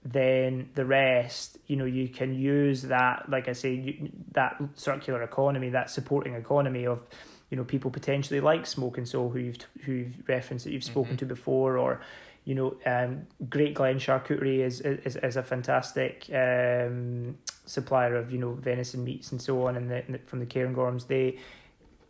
then 0.04 0.70
the 0.74 0.84
rest 0.84 1.58
you 1.66 1.76
know 1.76 1.84
you 1.84 2.08
can 2.08 2.32
use 2.34 2.82
that 2.82 3.28
like 3.28 3.48
i 3.48 3.52
say 3.52 3.74
you, 3.74 4.10
that 4.32 4.56
circular 4.74 5.22
economy 5.22 5.68
that 5.70 5.90
supporting 5.90 6.34
economy 6.34 6.86
of 6.86 7.04
you 7.50 7.56
know 7.56 7.64
people 7.64 7.90
potentially 7.90 8.40
like 8.40 8.64
smoke 8.64 8.96
and 8.96 9.08
soul 9.08 9.28
who 9.30 9.38
you've 9.40 9.58
who 9.84 9.92
you've 9.92 10.28
referenced 10.28 10.64
that 10.64 10.72
you've 10.72 10.84
spoken 10.84 11.14
Mhm. 11.16 11.18
to 11.18 11.26
before 11.26 11.76
or 11.78 12.00
you 12.44 12.54
know 12.54 12.76
um 12.86 13.26
great 13.50 13.74
glen 13.74 13.98
charcuterie 13.98 14.60
is 14.60 14.80
is, 14.80 15.16
is 15.16 15.36
a 15.36 15.42
fantastic 15.42 16.26
um 16.32 17.36
supplier 17.66 18.14
of 18.16 18.30
you 18.30 18.38
know 18.38 18.52
venison 18.52 19.02
meats 19.04 19.32
and 19.32 19.42
so 19.42 19.66
on 19.66 19.76
and 19.76 19.90
the, 19.90 20.20
from 20.26 20.38
the 20.38 20.46
cairngorms 20.46 21.08
they 21.08 21.36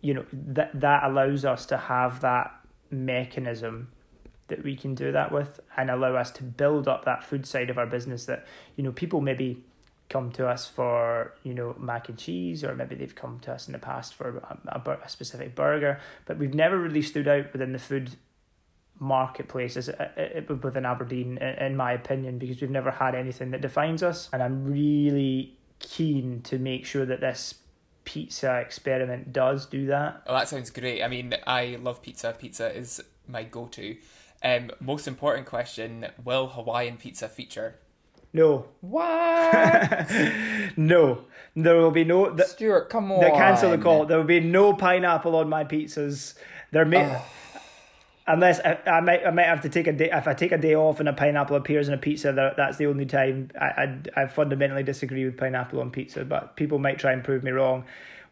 you 0.03 0.13
know 0.15 0.25
that 0.33 0.71
that 0.79 1.03
allows 1.05 1.45
us 1.45 1.65
to 1.67 1.77
have 1.77 2.21
that 2.21 2.53
mechanism 2.91 3.89
that 4.49 4.65
we 4.65 4.77
can 4.77 4.95
do 4.95 5.13
that 5.13 5.31
with 5.33 5.61
and 5.77 5.91
allow 5.91 6.15
us 6.17 6.31
to 6.33 6.43
build 6.43 6.89
up 6.89 7.05
that 7.05 7.23
food 7.23 7.47
side 7.47 7.71
of 7.71 7.79
our 7.79 7.87
business 7.87 8.27
that 8.27 8.47
you 8.77 8.83
know 8.83 8.93
people 8.93 9.21
maybe 9.21 9.63
come 10.09 10.33
to 10.33 10.49
us 10.49 10.67
for 10.67 11.35
you 11.43 11.55
know 11.55 11.75
mac 11.79 12.09
and 12.09 12.19
cheese 12.19 12.65
or 12.65 12.75
maybe 12.75 12.95
they've 12.95 13.15
come 13.15 13.39
to 13.41 13.53
us 13.53 13.67
in 13.67 13.73
the 13.73 13.79
past 13.79 14.15
for 14.15 14.39
a, 14.39 14.79
a, 14.79 14.99
a 15.05 15.09
specific 15.09 15.55
burger 15.55 16.01
but 16.27 16.39
we've 16.39 16.55
never 16.55 16.79
really 16.79 17.03
stood 17.03 17.29
out 17.29 17.53
within 17.53 17.73
the 17.73 17.79
food 17.79 18.17
marketplace 18.99 19.77
as 19.77 19.89
uh, 19.89 20.09
uh, 20.17 20.55
within 20.63 20.85
Aberdeen 20.85 21.39
in 21.39 21.77
my 21.77 21.93
opinion 21.93 22.39
because 22.39 22.61
we've 22.61 22.71
never 22.71 22.91
had 22.91 23.15
anything 23.15 23.51
that 23.51 23.61
defines 23.61 24.03
us 24.03 24.29
and 24.33 24.43
I'm 24.43 24.65
really 24.65 25.57
keen 25.79 26.41
to 26.43 26.59
make 26.59 26.85
sure 26.85 27.07
that 27.07 27.21
this 27.21 27.55
pizza 28.05 28.59
experiment 28.59 29.33
does 29.33 29.67
do 29.67 29.87
that 29.87 30.23
Oh, 30.27 30.35
that 30.35 30.49
sounds 30.49 30.71
great. 30.71 31.03
I 31.03 31.09
mean, 31.09 31.35
I 31.47 31.79
love 31.81 32.03
pizza. 32.03 32.35
Pizza 32.37 32.75
is 32.75 33.03
my 33.29 33.45
go-to. 33.45 33.97
Um, 34.43 34.71
most 34.81 35.09
important 35.09 35.47
question: 35.47 36.07
Will 36.25 36.49
Hawaiian 36.49 36.97
pizza 36.97 37.29
feature? 37.29 37.77
no 38.33 38.67
What? 38.83 40.11
no 40.77 41.25
there 41.57 41.77
will 41.77 41.91
be 41.91 42.05
no 42.05 42.35
th- 42.35 42.49
Stuart, 42.49 42.89
come 42.91 43.11
on. 43.11 43.21
They 43.21 43.31
cancel 43.31 43.71
the 43.71 43.79
call. 43.79 44.05
There 44.07 44.19
will 44.19 44.25
be 44.25 44.39
no 44.41 44.73
pineapple 44.75 45.35
on 45.35 45.49
my 45.49 45.65
pizzas. 45.65 46.35
There 46.71 46.85
may, 46.85 47.05
Oh. 47.05 47.25
unless 48.29 48.61
I, 48.61 48.79
I 48.87 49.01
might, 49.01 49.27
I 49.27 49.31
might 49.31 49.47
have 49.47 49.63
to 49.63 49.69
take 49.69 49.87
a 49.89 49.93
day. 49.93 50.11
If 50.13 50.29
I 50.29 50.35
take 50.35 50.53
a 50.53 50.59
day 50.59 50.75
off 50.77 51.01
and 51.01 51.09
a 51.09 51.13
pineapple 51.15 51.57
appears 51.57 51.89
in 51.89 51.95
a 51.95 51.99
pizza, 51.99 52.33
that, 52.33 52.57
that's 52.57 52.77
the 52.77 52.87
only 52.87 53.07
time. 53.07 53.51
I, 53.61 53.99
I, 54.15 54.23
I 54.23 54.27
fundamentally 54.29 54.83
disagree 54.85 55.25
with 55.25 55.37
pineapple 55.37 55.81
on 55.81 55.91
pizza, 55.91 56.25
but 56.25 56.55
people 56.55 56.79
might 56.79 56.99
try 56.99 57.13
and 57.13 57.25
prove 57.25 57.43
me 57.43 57.51
wrong. 57.51 57.85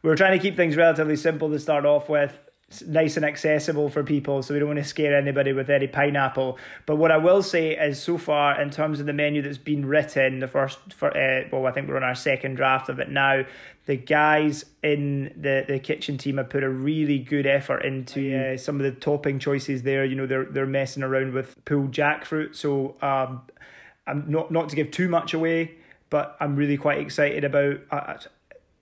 We're 0.03 0.15
trying 0.17 0.39
to 0.39 0.43
keep 0.43 0.55
things 0.57 0.77
relatively 0.77 1.17
simple 1.17 1.51
to 1.51 1.59
start 1.59 1.85
off 1.85 2.09
with. 2.09 2.39
Nice 2.85 3.17
and 3.17 3.25
accessible 3.25 3.89
for 3.89 4.03
people, 4.03 4.43
so 4.43 4.53
we 4.53 4.59
don't 4.59 4.67
want 4.67 4.81
to 4.81 4.85
scare 4.85 5.17
anybody 5.17 5.53
with 5.53 5.71
any 5.71 5.87
pineapple. 5.87 6.59
But 6.85 6.97
what 6.97 7.13
I 7.13 7.17
will 7.17 7.41
say 7.41 7.77
is, 7.77 8.03
so 8.03 8.19
far 8.19 8.61
in 8.61 8.71
terms 8.71 8.99
of 8.99 9.07
the 9.07 9.13
menu 9.13 9.41
that's 9.41 9.57
been 9.57 9.87
written, 9.87 10.41
the 10.41 10.49
first 10.49 10.93
for 10.93 11.17
uh, 11.17 11.45
well, 11.53 11.67
I 11.67 11.71
think 11.71 11.89
we're 11.89 11.97
on 11.97 12.03
our 12.03 12.17
second 12.17 12.57
draft 12.57 12.89
of 12.89 12.99
it 12.99 13.09
now. 13.09 13.45
The 13.87 13.95
guys 13.95 14.65
in 14.83 15.33
the, 15.41 15.65
the 15.69 15.79
kitchen 15.79 16.19
team 16.19 16.39
have 16.39 16.51
put 16.51 16.65
a 16.65 16.69
really 16.69 17.21
good 17.21 17.47
effort 17.47 17.85
into 17.85 18.37
uh, 18.37 18.57
some 18.57 18.81
of 18.81 18.83
the 18.83 18.91
topping 18.91 19.39
choices 19.39 19.85
there. 19.85 20.05
You 20.05 20.17
know, 20.17 20.27
they're 20.27 20.47
they're 20.47 20.67
messing 20.67 21.05
around 21.05 21.35
with 21.35 21.65
pulled 21.67 21.93
jackfruit, 21.93 22.57
so 22.57 22.97
um, 23.01 23.43
I'm 24.09 24.25
not 24.27 24.51
not 24.51 24.71
to 24.71 24.77
give 24.77 24.91
too 24.91 25.09
much 25.09 25.35
away, 25.35 25.77
but 26.11 26.37
I'm 26.41 26.57
really 26.57 26.77
quite 26.77 26.99
excited 26.99 27.45
about. 27.45 27.79
Uh, 27.93 28.15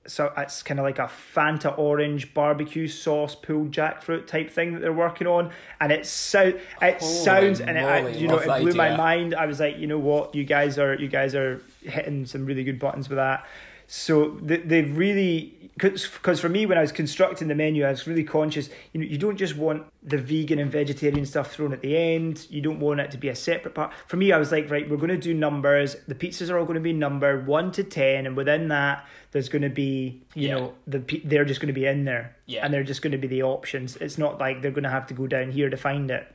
so 0.07 0.33
it's 0.37 0.63
kind 0.63 0.79
of 0.79 0.85
like 0.85 0.99
a 0.99 1.11
Fanta 1.35 1.77
orange 1.79 2.35
barbecue 2.35 2.87
sauce 2.87 3.35
pulled 3.35 3.71
jackfruit 3.71 4.27
type 4.27 4.51
thing 4.51 4.75
that 4.75 4.81
they're 4.81 4.93
working 4.93 5.27
on, 5.27 5.51
and 5.81 5.93
it 5.93 6.07
so 6.07 6.53
it 6.83 7.01
Holy 7.01 7.13
sounds 7.25 7.61
and 7.61 7.79
it, 7.79 7.85
I, 7.85 8.09
you 8.09 8.29
know 8.29 8.39
it 8.39 8.61
blew 8.61 8.75
my 8.75 8.97
mind. 8.97 9.35
I 9.35 9.47
was 9.47 9.61
like, 9.61 9.79
you 9.79 9.87
know 9.87 9.99
what, 9.99 10.35
you 10.35 10.45
guys 10.45 10.79
are 10.79 10.95
you 10.95 11.09
guys 11.09 11.35
are 11.35 11.63
hitting 11.83 12.27
some 12.27 12.45
really 12.47 12.65
good 12.65 12.79
buttons 12.79 13.09
with 13.09 13.17
that. 13.17 13.47
So 13.87 14.39
they, 14.43 14.59
they've 14.59 14.97
really 14.97 15.65
because 15.77 16.41
for 16.41 16.49
me 16.49 16.67
when 16.67 16.79
I 16.79 16.83
was 16.83 16.93
constructing 16.93 17.49
the 17.49 17.55
menu 17.55 17.85
I 17.85 17.91
was 17.91 18.07
really 18.07 18.23
conscious 18.23 18.71
you 18.93 19.01
know 19.01 19.07
you 19.07 19.19
don't 19.19 19.37
just 19.37 19.57
want 19.57 19.85
the 20.05 20.19
vegan 20.19 20.61
and 20.61 20.71
vegetarian 20.71 21.27
stuff 21.27 21.51
thrown 21.51 21.73
at 21.73 21.81
the 21.81 21.97
end. 21.97 22.47
You 22.49 22.61
don't 22.61 22.79
want 22.81 23.01
it 23.01 23.11
to 23.11 23.19
be 23.19 23.29
a 23.29 23.35
separate 23.35 23.75
part. 23.75 23.93
For 24.07 24.17
me 24.17 24.33
I 24.33 24.39
was 24.39 24.53
like 24.53 24.71
right 24.71 24.89
we're 24.89 24.97
going 24.97 25.09
to 25.09 25.19
do 25.19 25.35
numbers. 25.35 25.97
The 26.07 26.15
pizzas 26.15 26.51
are 26.51 26.59
all 26.59 26.65
going 26.65 26.77
to 26.77 26.81
be 26.81 26.93
numbered 26.93 27.47
1 27.47 27.73
to 27.73 27.85
10 27.85 28.27
and 28.27 28.37
within 28.37 28.69
that 28.69 29.05
there's 29.33 29.49
going 29.49 29.63
to 29.63 29.69
be 29.69 30.23
you 30.35 30.49
yeah. 30.49 30.55
know 30.55 30.75
the 30.87 30.99
they're 31.25 31.45
just 31.45 31.61
going 31.61 31.75
to 31.75 31.79
be 31.79 31.87
in 31.87 32.05
there. 32.05 32.37
Yeah. 32.47 32.65
and 32.65 32.73
they're 32.73 32.85
just 32.85 33.03
going 33.03 33.13
to 33.13 33.19
be 33.19 33.29
the 33.29 33.43
options. 33.43 33.97
It's 33.97 34.19
not 34.19 34.39
like 34.39 34.63
they're 34.63 34.71
going 34.71 34.85
to 34.85 34.91
have 34.91 35.07
to 35.09 35.15
go 35.15 35.27
down 35.27 35.51
here 35.51 35.71
to 35.71 35.77
find 35.77 36.11
it. 36.11 36.33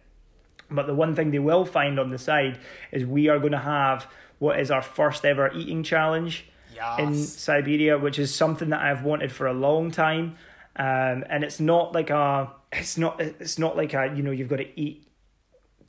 But 0.71 0.85
the 0.87 0.93
one 0.93 1.15
thing 1.15 1.31
they 1.31 1.39
will 1.39 1.65
find 1.65 1.99
on 1.99 2.09
the 2.09 2.17
side 2.17 2.59
is 2.91 3.05
we 3.05 3.29
are 3.29 3.39
going 3.39 3.53
to 3.53 3.59
have 3.59 4.07
what 4.39 4.59
is 4.59 4.71
our 4.71 4.81
first 4.81 5.25
ever 5.25 5.51
eating 5.53 5.83
challenge 5.83 6.48
yes. 6.79 6.99
in 6.99 7.15
Siberia, 7.15 7.97
which 7.97 8.19
is 8.19 8.33
something 8.33 8.69
that 8.69 8.81
I've 8.81 9.03
wanted 9.03 9.31
for 9.31 9.47
a 9.47 9.53
long 9.53 9.91
time. 9.91 10.37
Um, 10.75 11.25
and 11.29 11.43
it's 11.43 11.59
not 11.59 11.93
like 11.93 12.09
a, 12.09 12.51
it's 12.71 12.97
not, 12.97 13.19
it's 13.19 13.59
not 13.59 13.75
like 13.75 13.93
a, 13.93 14.13
you 14.15 14.23
know, 14.23 14.31
you've 14.31 14.49
got 14.49 14.57
to 14.57 14.79
eat 14.79 15.09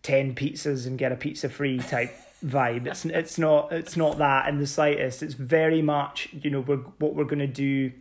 ten 0.02 0.34
pizzas 0.34 0.86
and 0.86 0.98
get 0.98 1.12
a 1.12 1.16
pizza 1.16 1.48
free 1.48 1.78
type 1.78 2.14
vibe. 2.44 2.86
It's 2.86 3.04
it's 3.04 3.38
not 3.38 3.72
it's 3.72 3.96
not 3.96 4.18
that 4.18 4.48
in 4.48 4.58
the 4.58 4.66
slightest. 4.66 5.22
It's 5.22 5.34
very 5.34 5.82
much, 5.82 6.28
you 6.32 6.50
know, 6.50 6.60
we're 6.60 6.76
what 6.76 7.14
we're 7.14 7.24
gonna 7.24 7.46
do 7.46 7.92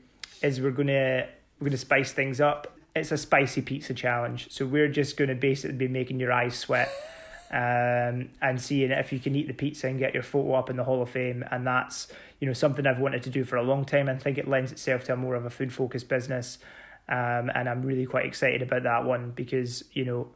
is 0.41 0.62
we're 0.62 0.71
gonna 0.71 1.28
we're 1.60 1.65
gonna 1.65 1.78
spice 1.78 2.12
things 2.12 2.39
up. 2.39 2.75
It's 2.95 3.12
a 3.12 3.17
spicy 3.17 3.62
pizza 3.62 3.93
challenge, 3.93 4.47
so 4.49 4.65
we're 4.65 4.88
just 4.88 5.17
gonna 5.17 5.36
basically 5.36 5.78
be 5.78 5.88
making 5.88 6.19
your 6.19 6.32
eyes 6.32 6.58
sweat. 6.58 6.89
Um, 7.52 8.30
and 8.42 8.62
seeing 8.62 8.92
if 8.92 9.12
you 9.12 9.20
can 9.20 9.36
eat 9.36 9.48
the 9.48 9.54
pizza 9.54 9.88
and 9.88 9.98
get 9.98 10.14
your 10.14 10.22
photo 10.22 10.54
up 10.54 10.70
in 10.70 10.76
the 10.76 10.84
Hall 10.84 11.02
of 11.02 11.10
Fame, 11.10 11.44
and 11.50 11.66
that's 11.66 12.08
you 12.40 12.48
know 12.48 12.54
something 12.54 12.86
I've 12.86 13.00
wanted 13.00 13.24
to 13.24 13.32
do 13.32 13.44
for 13.44 13.56
a 13.56 13.64
long 13.64 13.86
time. 13.86 14.08
I 14.08 14.16
think 14.18 14.38
it 14.38 14.48
lends 14.48 14.72
itself 14.72 15.06
to 15.06 15.14
a 15.14 15.16
more 15.16 15.34
of 15.34 15.46
a 15.46 15.50
food 15.50 15.74
focused 15.74 16.08
business, 16.08 16.60
um, 17.08 17.50
and 17.56 17.68
I'm 17.68 17.82
really 17.82 18.06
quite 18.06 18.28
excited 18.28 18.62
about 18.62 18.84
that 18.84 19.04
one 19.04 19.32
because 19.32 19.84
you 19.94 20.06
know 20.06 20.28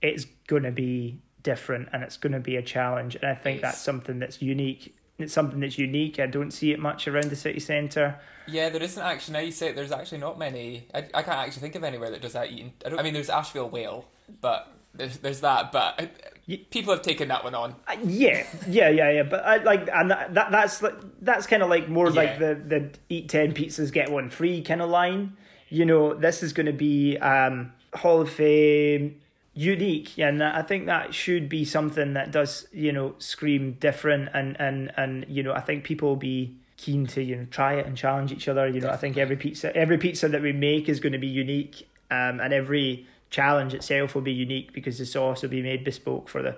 it's 0.00 0.24
going 0.46 0.62
to 0.62 0.70
be 0.70 1.20
different 1.42 1.88
and 1.92 2.04
it's 2.04 2.16
going 2.16 2.32
to 2.32 2.40
be 2.40 2.54
a 2.54 2.62
challenge, 2.62 3.16
and 3.16 3.24
I 3.24 3.34
think 3.34 3.60
that's 3.60 3.80
something 3.80 4.20
that's 4.20 4.40
unique. 4.40 4.96
It's 5.18 5.32
something 5.32 5.58
that's 5.60 5.78
unique. 5.78 6.20
I 6.20 6.26
don't 6.26 6.52
see 6.52 6.72
it 6.72 6.78
much 6.78 7.08
around 7.08 7.30
the 7.30 7.36
city 7.36 7.60
centre. 7.60 8.20
Yeah, 8.46 8.68
there 8.68 8.82
isn't 8.82 9.02
actually. 9.02 9.34
Now 9.34 9.40
you 9.40 9.52
say 9.52 9.70
it, 9.70 9.76
there's 9.76 9.92
actually 9.92 10.18
not 10.18 10.38
many. 10.38 10.86
I, 10.94 10.98
I 11.14 11.22
can't 11.22 11.38
actually 11.38 11.60
think 11.60 11.74
of 11.74 11.84
anywhere 11.84 12.10
that 12.10 12.22
does 12.22 12.32
that. 12.34 12.50
Eating. 12.50 12.72
I, 12.84 12.96
I 12.96 13.02
mean, 13.02 13.14
there's 13.14 13.28
Ashvale 13.28 13.70
Whale, 13.70 14.04
but 14.40 14.68
there's 14.94 15.18
there's 15.18 15.40
that. 15.40 15.72
But 15.72 16.31
people 16.46 16.92
have 16.92 17.02
taken 17.02 17.28
that 17.28 17.44
one 17.44 17.54
on. 17.54 17.74
Uh, 17.86 17.96
yeah, 18.04 18.46
yeah, 18.68 18.88
yeah, 18.88 19.10
yeah. 19.10 19.22
But 19.22 19.44
I 19.44 19.56
like, 19.58 19.88
and 19.92 20.10
that, 20.10 20.34
that 20.34 20.50
that's 20.50 20.82
like 20.82 20.94
that's 21.20 21.46
kind 21.46 21.62
of 21.62 21.68
like 21.68 21.88
more 21.88 22.08
yeah. 22.08 22.14
like 22.14 22.38
the 22.38 22.54
the 22.54 22.90
eat 23.08 23.28
ten 23.28 23.52
pizzas 23.52 23.92
get 23.92 24.10
one 24.10 24.30
free 24.30 24.62
kind 24.62 24.82
of 24.82 24.90
line. 24.90 25.36
You 25.68 25.86
know, 25.86 26.14
this 26.14 26.42
is 26.42 26.52
going 26.52 26.66
to 26.66 26.72
be 26.72 27.16
um, 27.18 27.72
Hall 27.94 28.20
of 28.20 28.30
Fame 28.30 29.20
unique, 29.54 30.18
and 30.18 30.42
I 30.42 30.62
think 30.62 30.86
that 30.86 31.14
should 31.14 31.48
be 31.48 31.64
something 31.64 32.14
that 32.14 32.32
does 32.32 32.66
you 32.72 32.92
know 32.92 33.14
scream 33.18 33.76
different, 33.80 34.30
and 34.34 34.60
and 34.60 34.92
and 34.96 35.24
you 35.28 35.42
know 35.42 35.52
I 35.52 35.60
think 35.60 35.84
people 35.84 36.08
will 36.08 36.16
be 36.16 36.56
keen 36.76 37.06
to 37.06 37.22
you 37.22 37.36
know 37.36 37.46
try 37.50 37.74
it 37.74 37.86
and 37.86 37.96
challenge 37.96 38.32
each 38.32 38.48
other. 38.48 38.66
You 38.66 38.80
know, 38.80 38.88
Definitely. 38.88 38.96
I 38.96 39.00
think 39.00 39.16
every 39.18 39.36
pizza 39.36 39.76
every 39.76 39.98
pizza 39.98 40.28
that 40.28 40.42
we 40.42 40.52
make 40.52 40.88
is 40.88 40.98
going 40.98 41.12
to 41.12 41.18
be 41.18 41.28
unique, 41.28 41.88
um, 42.10 42.40
and 42.40 42.52
every 42.52 43.06
challenge 43.32 43.74
itself 43.74 44.14
will 44.14 44.22
be 44.22 44.32
unique 44.32 44.72
because 44.72 44.98
the 44.98 45.06
sauce 45.06 45.42
will 45.42 45.48
be 45.48 45.62
made 45.62 45.82
bespoke 45.82 46.28
for 46.28 46.42
the 46.42 46.56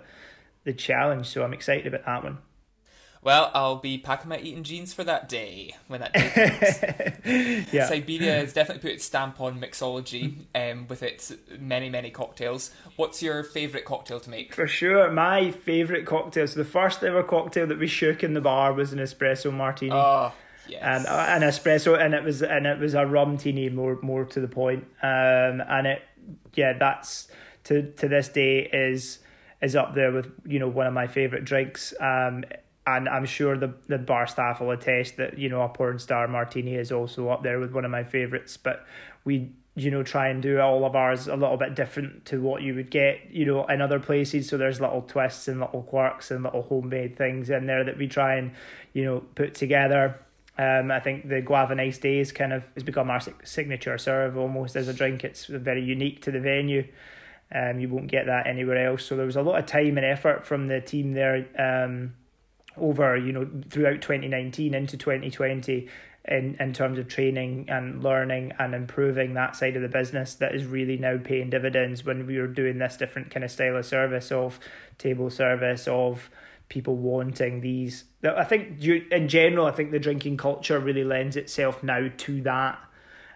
the 0.65 0.75
challenge. 0.75 1.27
So 1.27 1.43
I'm 1.43 1.55
excited 1.55 1.87
about 1.87 2.05
that 2.05 2.25
one. 2.25 2.39
Well, 3.23 3.51
I'll 3.55 3.77
be 3.77 3.97
packing 3.97 4.29
my 4.29 4.39
eating 4.39 4.65
jeans 4.65 4.93
for 4.93 5.03
that 5.05 5.31
day 5.31 5.75
when 5.89 6.01
that 6.01 6.13
day 6.13 6.29
comes. 7.25 7.73
yeah. 7.73 7.89
Siberia 7.89 8.35
has 8.35 8.53
definitely 8.53 8.83
put 8.83 8.91
its 8.97 9.05
stamp 9.07 9.41
on 9.41 9.59
mixology 9.59 10.45
um, 10.55 10.87
with 10.89 11.03
its 11.03 11.33
many, 11.59 11.89
many 11.89 12.11
cocktails. 12.11 12.71
What's 12.97 13.23
your 13.23 13.43
favourite 13.43 13.87
cocktail 13.87 14.21
to 14.21 14.29
make? 14.29 14.55
For 14.55 14.67
sure, 14.67 15.11
my 15.11 15.53
favourite 15.53 16.05
cocktail. 16.05 16.47
So 16.47 16.59
the 16.59 16.67
first 16.67 17.03
ever 17.03 17.23
cocktail 17.23 17.67
that 17.69 17.79
we 17.79 17.87
shook 17.87 18.23
in 18.23 18.35
the 18.35 18.43
bar 18.43 18.75
was 18.75 18.93
an 18.93 18.99
espresso 18.99 19.51
martini. 19.51 19.93
Oh, 19.93 20.33
And 20.97 21.07
uh, 21.07 21.27
an 21.29 21.43
espresso, 21.43 21.99
and 22.01 22.15
it 22.15 22.23
was 22.23 22.43
and 22.43 22.67
it 22.67 22.79
was 22.79 22.95
a 22.95 23.07
rum 23.07 23.37
teeny, 23.37 23.69
more 23.69 23.99
more 24.03 24.25
to 24.25 24.41
the 24.41 24.49
point. 24.49 24.85
Um, 25.03 25.63
and 25.69 25.87
it 25.87 26.03
yeah, 26.55 26.73
that's 26.79 27.29
to 27.65 27.91
to 27.93 28.09
this 28.09 28.29
day 28.29 28.69
is 28.73 29.19
is 29.63 29.75
up 29.77 29.95
there 29.95 30.13
with 30.13 30.31
you 30.47 30.59
know 30.59 30.69
one 30.69 30.87
of 30.87 30.93
my 30.93 31.07
favorite 31.07 31.45
drinks. 31.45 31.93
Um, 32.01 32.45
and 32.87 33.09
I'm 33.09 33.25
sure 33.25 33.57
the 33.57 33.75
the 33.89 33.99
bar 33.99 34.27
staff 34.27 34.61
will 34.61 34.71
attest 34.71 35.17
that 35.17 35.39
you 35.39 35.49
know 35.49 35.63
a 35.63 35.69
porn 35.69 35.99
star 35.99 36.29
martini 36.29 36.75
is 36.75 36.93
also 36.93 37.29
up 37.29 37.43
there 37.43 37.59
with 37.59 37.73
one 37.73 37.85
of 37.85 37.91
my 37.91 38.05
favorites. 38.05 38.57
But 38.57 38.87
we 39.25 39.53
you 39.77 39.91
know 39.91 40.03
try 40.03 40.29
and 40.29 40.43
do 40.43 40.61
all 40.61 40.85
of 40.85 40.95
ours 40.95 41.27
a 41.27 41.35
little 41.35 41.57
bit 41.57 41.75
different 41.75 42.25
to 42.27 42.41
what 42.41 42.63
you 42.63 42.75
would 42.75 42.91
get 42.91 43.19
you 43.31 43.45
know 43.47 43.65
in 43.67 43.81
other 43.81 43.99
places. 43.99 44.49
So 44.49 44.59
there's 44.59 44.81
little 44.81 45.03
twists 45.03 45.49
and 45.49 45.61
little 45.61 45.83
quirks 45.83 46.31
and 46.31 46.45
little 46.45 46.63
homemade 46.63 47.17
things 47.17 47.51
in 47.51 47.67
there 47.67 47.85
that 47.85 47.97
we 47.97 48.07
try 48.07 48.37
and 48.37 48.53
you 48.93 49.05
know 49.05 49.21
put 49.35 49.55
together. 49.55 50.21
Um, 50.57 50.91
I 50.91 51.01
think 51.01 51.29
the 51.29 51.41
Guava 51.41 51.75
Nice 51.75 51.99
Days 51.99 52.31
kind 52.31 52.53
of 52.53 52.65
has 52.75 52.85
become 52.85 53.11
our 53.11 53.21
signature 53.43 53.99
serve 53.99 54.37
almost 54.37 54.77
as 54.77 54.87
a 54.87 54.95
drink. 54.95 55.25
It's 55.25 55.47
very 55.47 55.83
unique 55.83 56.23
to 56.23 56.31
the 56.31 56.41
venue. 56.41 56.87
Um, 57.53 57.81
you 57.81 57.89
won't 57.89 58.07
get 58.07 58.27
that 58.27 58.47
anywhere 58.47 58.89
else. 58.89 59.05
So 59.05 59.17
there 59.17 59.27
was 59.27 59.37
a 59.37 59.43
lot 59.43 59.59
of 59.59 59.67
time 59.67 59.97
and 59.97 60.07
effort 60.07 60.47
from 60.47 60.69
the 60.69 60.81
team 60.81 61.13
there 61.13 61.47
um, 61.59 62.15
over, 62.77 63.17
you 63.17 63.33
know, 63.33 63.49
throughout 63.69 64.01
2019 64.01 64.75
into 64.75 64.97
2020 64.97 65.89
in, 66.27 66.57
in 66.59 66.73
terms 66.73 66.99
of 66.99 67.09
training 67.09 67.67
and 67.69 68.03
learning 68.03 68.53
and 68.59 68.75
improving 68.75 69.35
that 69.35 69.57
side 69.57 69.77
of 69.77 69.83
the 69.83 69.89
business 69.89 70.35
that 70.35 70.55
is 70.55 70.65
really 70.65 70.97
now 70.97 71.19
paying 71.23 71.51
dividends 71.51 72.05
when 72.05 72.27
we 72.27 72.39
were 72.39 72.47
doing 72.47 72.79
this 72.79 72.97
different 72.97 73.31
kind 73.31 73.45
of 73.45 73.51
style 73.51 73.77
of 73.77 73.85
service 73.85 74.33
of 74.33 74.59
table 74.99 75.29
service, 75.29 75.87
of 75.87 76.31
people 76.69 76.97
wanting 76.97 77.61
these. 77.61 78.05
I 78.23 78.45
think 78.45 78.83
in 78.83 79.29
general, 79.29 79.67
I 79.67 79.71
think 79.71 79.91
the 79.91 79.99
drinking 79.99 80.37
culture 80.37 80.79
really 80.79 81.05
lends 81.05 81.37
itself 81.37 81.83
now 81.83 82.09
to 82.17 82.41
that 82.43 82.79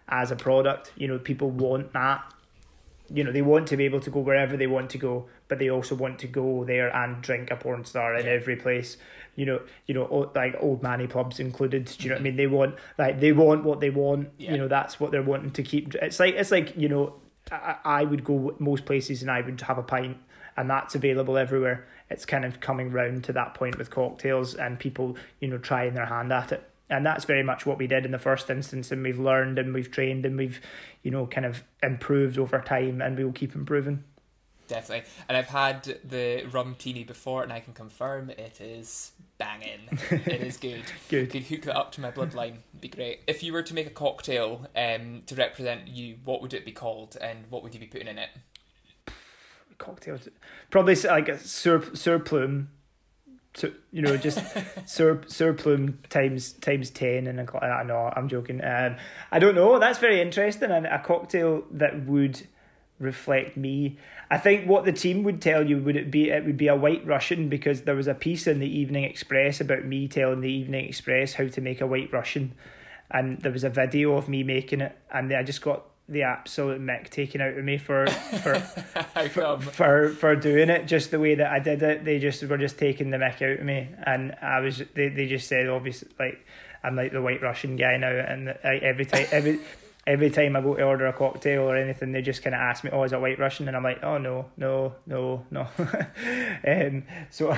as 0.08 0.30
a 0.30 0.36
product. 0.36 0.92
You 0.96 1.08
know, 1.08 1.18
people 1.18 1.50
want 1.50 1.92
that. 1.92 2.24
You 3.10 3.24
know, 3.24 3.32
they 3.32 3.42
want 3.42 3.68
to 3.68 3.76
be 3.76 3.84
able 3.84 4.00
to 4.00 4.10
go 4.10 4.20
wherever 4.20 4.56
they 4.56 4.66
want 4.66 4.90
to 4.90 4.98
go, 4.98 5.28
but 5.48 5.58
they 5.58 5.70
also 5.70 5.94
want 5.94 6.18
to 6.18 6.26
go 6.26 6.64
there 6.64 6.94
and 6.94 7.22
drink 7.22 7.50
a 7.50 7.56
porn 7.56 7.84
star 7.84 8.14
in 8.16 8.26
every 8.26 8.56
place. 8.56 8.98
You 9.34 9.46
know, 9.46 9.60
you 9.86 9.94
know, 9.94 10.30
like 10.34 10.56
old 10.60 10.82
manny 10.82 11.06
pubs 11.06 11.40
included. 11.40 11.86
Do 11.86 12.04
you 12.04 12.08
know 12.10 12.16
what 12.16 12.20
I 12.20 12.24
mean? 12.24 12.36
They 12.36 12.46
want 12.46 12.74
like 12.98 13.20
they 13.20 13.32
want 13.32 13.64
what 13.64 13.80
they 13.80 13.90
want. 13.90 14.30
Yeah. 14.38 14.52
You 14.52 14.58
know, 14.58 14.68
that's 14.68 15.00
what 15.00 15.10
they're 15.10 15.22
wanting 15.22 15.52
to 15.52 15.62
keep. 15.62 15.94
It's 15.94 16.20
like 16.20 16.34
it's 16.34 16.50
like 16.50 16.76
you 16.76 16.88
know, 16.88 17.14
I, 17.50 17.76
I 17.84 18.04
would 18.04 18.24
go 18.24 18.54
most 18.58 18.84
places 18.84 19.22
and 19.22 19.30
I 19.30 19.40
would 19.40 19.60
have 19.62 19.78
a 19.78 19.82
pint, 19.82 20.18
and 20.56 20.68
that's 20.68 20.94
available 20.94 21.38
everywhere 21.38 21.86
it's 22.10 22.24
kind 22.24 22.44
of 22.44 22.60
coming 22.60 22.90
round 22.90 23.24
to 23.24 23.32
that 23.34 23.54
point 23.54 23.78
with 23.78 23.90
cocktails 23.90 24.54
and 24.54 24.78
people, 24.78 25.16
you 25.40 25.48
know, 25.48 25.58
trying 25.58 25.94
their 25.94 26.06
hand 26.06 26.32
at 26.32 26.52
it. 26.52 26.68
And 26.90 27.04
that's 27.04 27.24
very 27.24 27.42
much 27.42 27.66
what 27.66 27.78
we 27.78 27.86
did 27.86 28.06
in 28.06 28.12
the 28.12 28.18
first 28.18 28.48
instance, 28.48 28.90
and 28.90 29.02
we've 29.02 29.18
learned 29.18 29.58
and 29.58 29.74
we've 29.74 29.90
trained 29.90 30.24
and 30.24 30.38
we've, 30.38 30.60
you 31.02 31.10
know, 31.10 31.26
kind 31.26 31.44
of 31.44 31.62
improved 31.82 32.38
over 32.38 32.60
time, 32.60 33.02
and 33.02 33.16
we 33.16 33.24
will 33.24 33.32
keep 33.32 33.54
improving. 33.54 34.04
Definitely, 34.68 35.08
and 35.28 35.36
I've 35.36 35.48
had 35.48 35.98
the 36.04 36.44
rum 36.50 36.76
teeny 36.78 37.04
before, 37.04 37.42
and 37.42 37.52
I 37.52 37.60
can 37.60 37.72
confirm 37.72 38.28
it 38.30 38.60
is 38.60 39.12
banging. 39.38 39.88
it 40.10 40.42
is 40.42 40.58
good. 40.58 40.82
good. 41.08 41.30
Could 41.30 41.44
hook 41.44 41.62
that 41.62 41.76
up 41.76 41.92
to 41.92 42.02
my 42.02 42.10
bloodline. 42.10 42.58
It'd 42.72 42.80
Be 42.80 42.88
great. 42.88 43.20
If 43.26 43.42
you 43.42 43.54
were 43.54 43.62
to 43.62 43.74
make 43.74 43.86
a 43.86 43.90
cocktail 43.90 44.66
um, 44.76 45.22
to 45.26 45.34
represent 45.34 45.88
you, 45.88 46.16
what 46.24 46.42
would 46.42 46.52
it 46.52 46.66
be 46.66 46.72
called, 46.72 47.16
and 47.18 47.44
what 47.48 47.62
would 47.62 47.72
you 47.72 47.80
be 47.80 47.86
putting 47.86 48.08
in 48.08 48.18
it? 48.18 48.28
Cocktails. 49.78 50.28
Probably 50.70 50.94
like 50.96 51.28
a 51.28 51.38
sur 51.38 51.80
surplum. 51.80 52.66
So 53.54 53.70
you 53.90 54.02
know, 54.02 54.16
just 54.16 54.38
sur 54.86 55.16
surplum 55.26 55.94
times 56.08 56.52
times 56.52 56.90
ten, 56.90 57.26
and 57.26 57.40
I 57.40 57.82
know 57.84 58.12
I'm 58.14 58.28
joking. 58.28 58.62
Um, 58.62 58.96
I 59.32 59.38
don't 59.38 59.54
know. 59.54 59.78
That's 59.78 59.98
very 59.98 60.20
interesting, 60.20 60.70
and 60.70 60.86
a 60.86 61.02
cocktail 61.02 61.64
that 61.72 62.06
would 62.06 62.46
reflect 62.98 63.56
me. 63.56 63.98
I 64.30 64.38
think 64.38 64.68
what 64.68 64.84
the 64.84 64.92
team 64.92 65.22
would 65.22 65.40
tell 65.40 65.66
you 65.66 65.78
would 65.78 65.96
it 65.96 66.10
be 66.10 66.30
it 66.30 66.44
would 66.44 66.56
be 66.56 66.68
a 66.68 66.76
white 66.76 67.06
Russian 67.06 67.48
because 67.48 67.82
there 67.82 67.94
was 67.94 68.08
a 68.08 68.14
piece 68.14 68.46
in 68.46 68.58
the 68.58 68.78
Evening 68.78 69.04
Express 69.04 69.60
about 69.60 69.84
me 69.84 70.08
telling 70.08 70.40
the 70.40 70.52
Evening 70.52 70.86
Express 70.86 71.34
how 71.34 71.46
to 71.48 71.60
make 71.60 71.80
a 71.80 71.86
white 71.86 72.12
Russian, 72.12 72.54
and 73.10 73.40
there 73.40 73.52
was 73.52 73.64
a 73.64 73.70
video 73.70 74.16
of 74.16 74.28
me 74.28 74.42
making 74.42 74.80
it, 74.80 74.96
and 75.12 75.32
I 75.32 75.42
just 75.42 75.62
got 75.62 75.84
the 76.08 76.22
absolute 76.22 76.80
mick 76.80 77.10
taken 77.10 77.40
out 77.40 77.56
of 77.56 77.64
me 77.64 77.76
for 77.76 78.06
for, 78.06 78.54
for, 79.30 79.58
for 79.60 80.08
for 80.10 80.36
doing 80.36 80.70
it 80.70 80.86
just 80.86 81.10
the 81.10 81.20
way 81.20 81.34
that 81.34 81.52
I 81.52 81.58
did 81.58 81.82
it. 81.82 82.04
They 82.04 82.18
just 82.18 82.42
were 82.42 82.58
just 82.58 82.78
taking 82.78 83.10
the 83.10 83.18
mick 83.18 83.42
out 83.42 83.60
of 83.60 83.64
me, 83.64 83.88
and 84.06 84.34
I 84.40 84.60
was 84.60 84.82
they, 84.94 85.08
they 85.08 85.26
just 85.26 85.48
said 85.48 85.68
obviously 85.68 86.08
like 86.18 86.44
I'm 86.82 86.96
like 86.96 87.12
the 87.12 87.22
white 87.22 87.42
Russian 87.42 87.76
guy 87.76 87.96
now, 87.98 88.10
and 88.10 88.50
I, 88.64 88.76
every 88.76 89.04
time 89.04 89.26
every 89.30 89.60
every 90.08 90.30
time 90.30 90.56
I 90.56 90.62
go 90.62 90.74
to 90.74 90.82
order 90.82 91.06
a 91.06 91.12
cocktail 91.12 91.62
or 91.62 91.76
anything, 91.76 92.12
they 92.12 92.22
just 92.22 92.42
kind 92.42 92.54
of 92.54 92.60
ask 92.60 92.82
me, 92.82 92.90
"Oh, 92.90 93.02
is 93.04 93.12
it 93.12 93.20
White 93.20 93.38
Russian?" 93.38 93.68
And 93.68 93.76
I'm 93.76 93.84
like, 93.84 94.02
"Oh 94.02 94.16
no, 94.18 94.46
no, 94.56 94.94
no, 95.06 95.44
no." 95.50 95.68
um, 96.66 97.04
so 97.30 97.54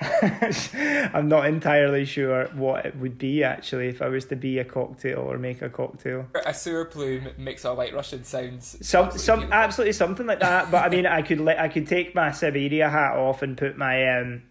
I'm 0.00 1.28
not 1.28 1.46
entirely 1.46 2.04
sure 2.04 2.46
what 2.54 2.86
it 2.86 2.96
would 2.96 3.18
be 3.18 3.42
actually 3.42 3.88
if 3.88 4.00
I 4.00 4.08
was 4.08 4.24
to 4.26 4.36
be 4.36 4.60
a 4.60 4.64
cocktail 4.64 5.18
or 5.18 5.38
make 5.38 5.60
a 5.60 5.68
cocktail. 5.68 6.28
A 6.46 6.54
sewer 6.54 6.84
plume 6.84 7.28
makes 7.36 7.64
a 7.64 7.74
White 7.74 7.94
Russian 7.94 8.24
sounds 8.24 8.78
some 8.86 9.10
some 9.10 9.40
beautiful. 9.40 9.54
absolutely 9.54 9.92
something 9.92 10.26
like 10.26 10.40
that. 10.40 10.70
But 10.70 10.84
I 10.84 10.88
mean, 10.88 11.06
I 11.06 11.22
could 11.22 11.40
let 11.40 11.58
I 11.58 11.68
could 11.68 11.88
take 11.88 12.14
my 12.14 12.30
Siberia 12.30 12.88
hat 12.88 13.16
off 13.16 13.42
and 13.42 13.58
put 13.58 13.76
my 13.76 14.18
um 14.18 14.42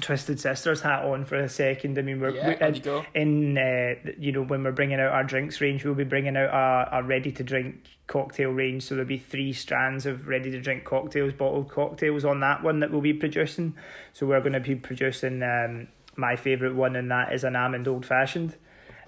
Twisted 0.00 0.38
Sisters 0.38 0.80
hat 0.80 1.04
on 1.04 1.24
for 1.24 1.36
a 1.36 1.48
second. 1.48 1.98
I 1.98 2.02
mean, 2.02 2.20
we're, 2.20 2.30
yeah, 2.30 2.70
we, 2.70 2.82
in, 3.14 3.56
in 3.56 3.58
uh, 3.58 4.12
you 4.18 4.32
know 4.32 4.42
when 4.42 4.62
we're 4.62 4.72
bringing 4.72 5.00
out 5.00 5.12
our 5.12 5.24
drinks 5.24 5.60
range, 5.60 5.84
we'll 5.84 5.94
be 5.94 6.04
bringing 6.04 6.36
out 6.36 6.50
a, 6.50 6.98
a 6.98 7.02
ready 7.02 7.32
to 7.32 7.42
drink 7.42 7.84
cocktail 8.06 8.50
range. 8.50 8.84
So 8.84 8.94
there'll 8.94 9.08
be 9.08 9.18
three 9.18 9.52
strands 9.52 10.06
of 10.06 10.28
ready 10.28 10.50
to 10.50 10.60
drink 10.60 10.84
cocktails, 10.84 11.32
bottled 11.32 11.68
cocktails 11.68 12.24
on 12.24 12.40
that 12.40 12.62
one 12.62 12.80
that 12.80 12.90
we'll 12.90 13.00
be 13.00 13.12
producing. 13.12 13.74
So 14.12 14.26
we're 14.26 14.40
going 14.40 14.52
to 14.52 14.60
be 14.60 14.76
producing 14.76 15.42
um, 15.42 15.88
my 16.16 16.36
favorite 16.36 16.74
one, 16.74 16.94
and 16.94 17.10
that 17.10 17.32
is 17.32 17.44
an 17.44 17.56
almond 17.56 17.88
old 17.88 18.06
fashioned, 18.06 18.54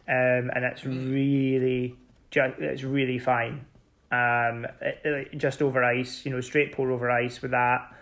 um, 0.08 0.50
and 0.54 0.64
it's 0.64 0.82
mm. 0.82 1.12
really 1.12 1.96
just 2.30 2.58
it's 2.58 2.82
really 2.82 3.18
fine. 3.18 3.64
Um, 4.12 4.66
it, 4.80 5.00
it, 5.04 5.38
just 5.38 5.62
over 5.62 5.84
ice, 5.84 6.26
you 6.26 6.32
know, 6.32 6.40
straight 6.40 6.72
pour 6.72 6.90
over 6.90 7.08
ice 7.10 7.40
with 7.42 7.52
that 7.52 7.92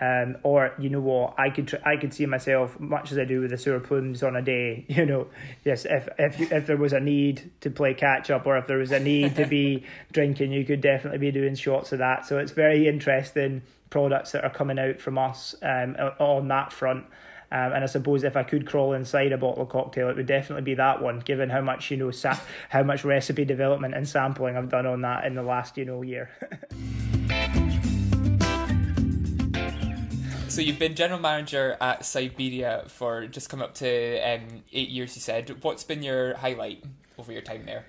um, 0.00 0.38
or 0.42 0.72
you 0.78 0.88
know 0.88 1.00
what, 1.00 1.34
I 1.38 1.50
could 1.50 1.68
tr- 1.68 1.84
I 1.84 1.96
could 1.96 2.14
see 2.14 2.24
myself 2.24 2.80
much 2.80 3.12
as 3.12 3.18
I 3.18 3.24
do 3.24 3.42
with 3.42 3.50
the 3.50 3.58
sewer 3.58 3.80
plumes 3.80 4.22
on 4.22 4.34
a 4.34 4.42
day. 4.42 4.86
You 5.00 5.06
know, 5.06 5.28
yes, 5.64 5.86
if 5.88 6.08
if 6.18 6.52
if 6.52 6.66
there 6.66 6.76
was 6.76 6.92
a 6.92 7.00
need 7.00 7.50
to 7.62 7.70
play 7.70 7.94
catch 7.94 8.30
up, 8.30 8.46
or 8.46 8.58
if 8.58 8.66
there 8.66 8.76
was 8.76 8.92
a 8.92 9.00
need 9.00 9.36
to 9.36 9.46
be 9.46 9.84
drinking, 10.12 10.52
you 10.52 10.64
could 10.64 10.80
definitely 10.82 11.18
be 11.18 11.30
doing 11.30 11.54
shots 11.54 11.92
of 11.92 12.00
that. 12.00 12.26
So 12.26 12.38
it's 12.38 12.52
very 12.52 12.86
interesting 12.86 13.62
products 13.88 14.32
that 14.32 14.44
are 14.44 14.50
coming 14.50 14.78
out 14.78 15.00
from 15.00 15.16
us 15.16 15.54
um, 15.62 15.96
on 16.18 16.48
that 16.48 16.72
front. 16.72 17.06
Um, 17.52 17.72
and 17.72 17.82
I 17.82 17.86
suppose 17.86 18.22
if 18.24 18.36
I 18.36 18.42
could 18.42 18.66
crawl 18.66 18.92
inside 18.92 19.32
a 19.32 19.38
bottle 19.38 19.62
of 19.62 19.70
cocktail, 19.70 20.08
it 20.08 20.16
would 20.16 20.26
definitely 20.26 20.62
be 20.62 20.74
that 20.74 21.02
one. 21.02 21.18
Given 21.20 21.50
how 21.50 21.62
much 21.62 21.90
you 21.90 21.96
know, 21.96 22.10
sa- 22.10 22.38
how 22.68 22.82
much 22.82 23.04
recipe 23.04 23.44
development 23.44 23.94
and 23.94 24.08
sampling 24.08 24.56
I've 24.56 24.68
done 24.68 24.86
on 24.86 25.00
that 25.02 25.24
in 25.24 25.34
the 25.34 25.42
last 25.42 25.76
you 25.76 25.84
know 25.84 26.02
year. 26.02 26.30
So 30.50 30.60
you've 30.60 30.80
been 30.80 30.96
general 30.96 31.20
manager 31.20 31.76
at 31.80 32.04
Siberia 32.04 32.82
for 32.88 33.28
just 33.28 33.48
come 33.48 33.62
up 33.62 33.72
to 33.74 34.18
um, 34.18 34.64
eight 34.72 34.88
years. 34.88 35.14
You 35.14 35.22
said. 35.22 35.62
What's 35.62 35.84
been 35.84 36.02
your 36.02 36.34
highlight 36.34 36.82
over 37.16 37.30
your 37.30 37.40
time 37.40 37.66
there? 37.66 37.86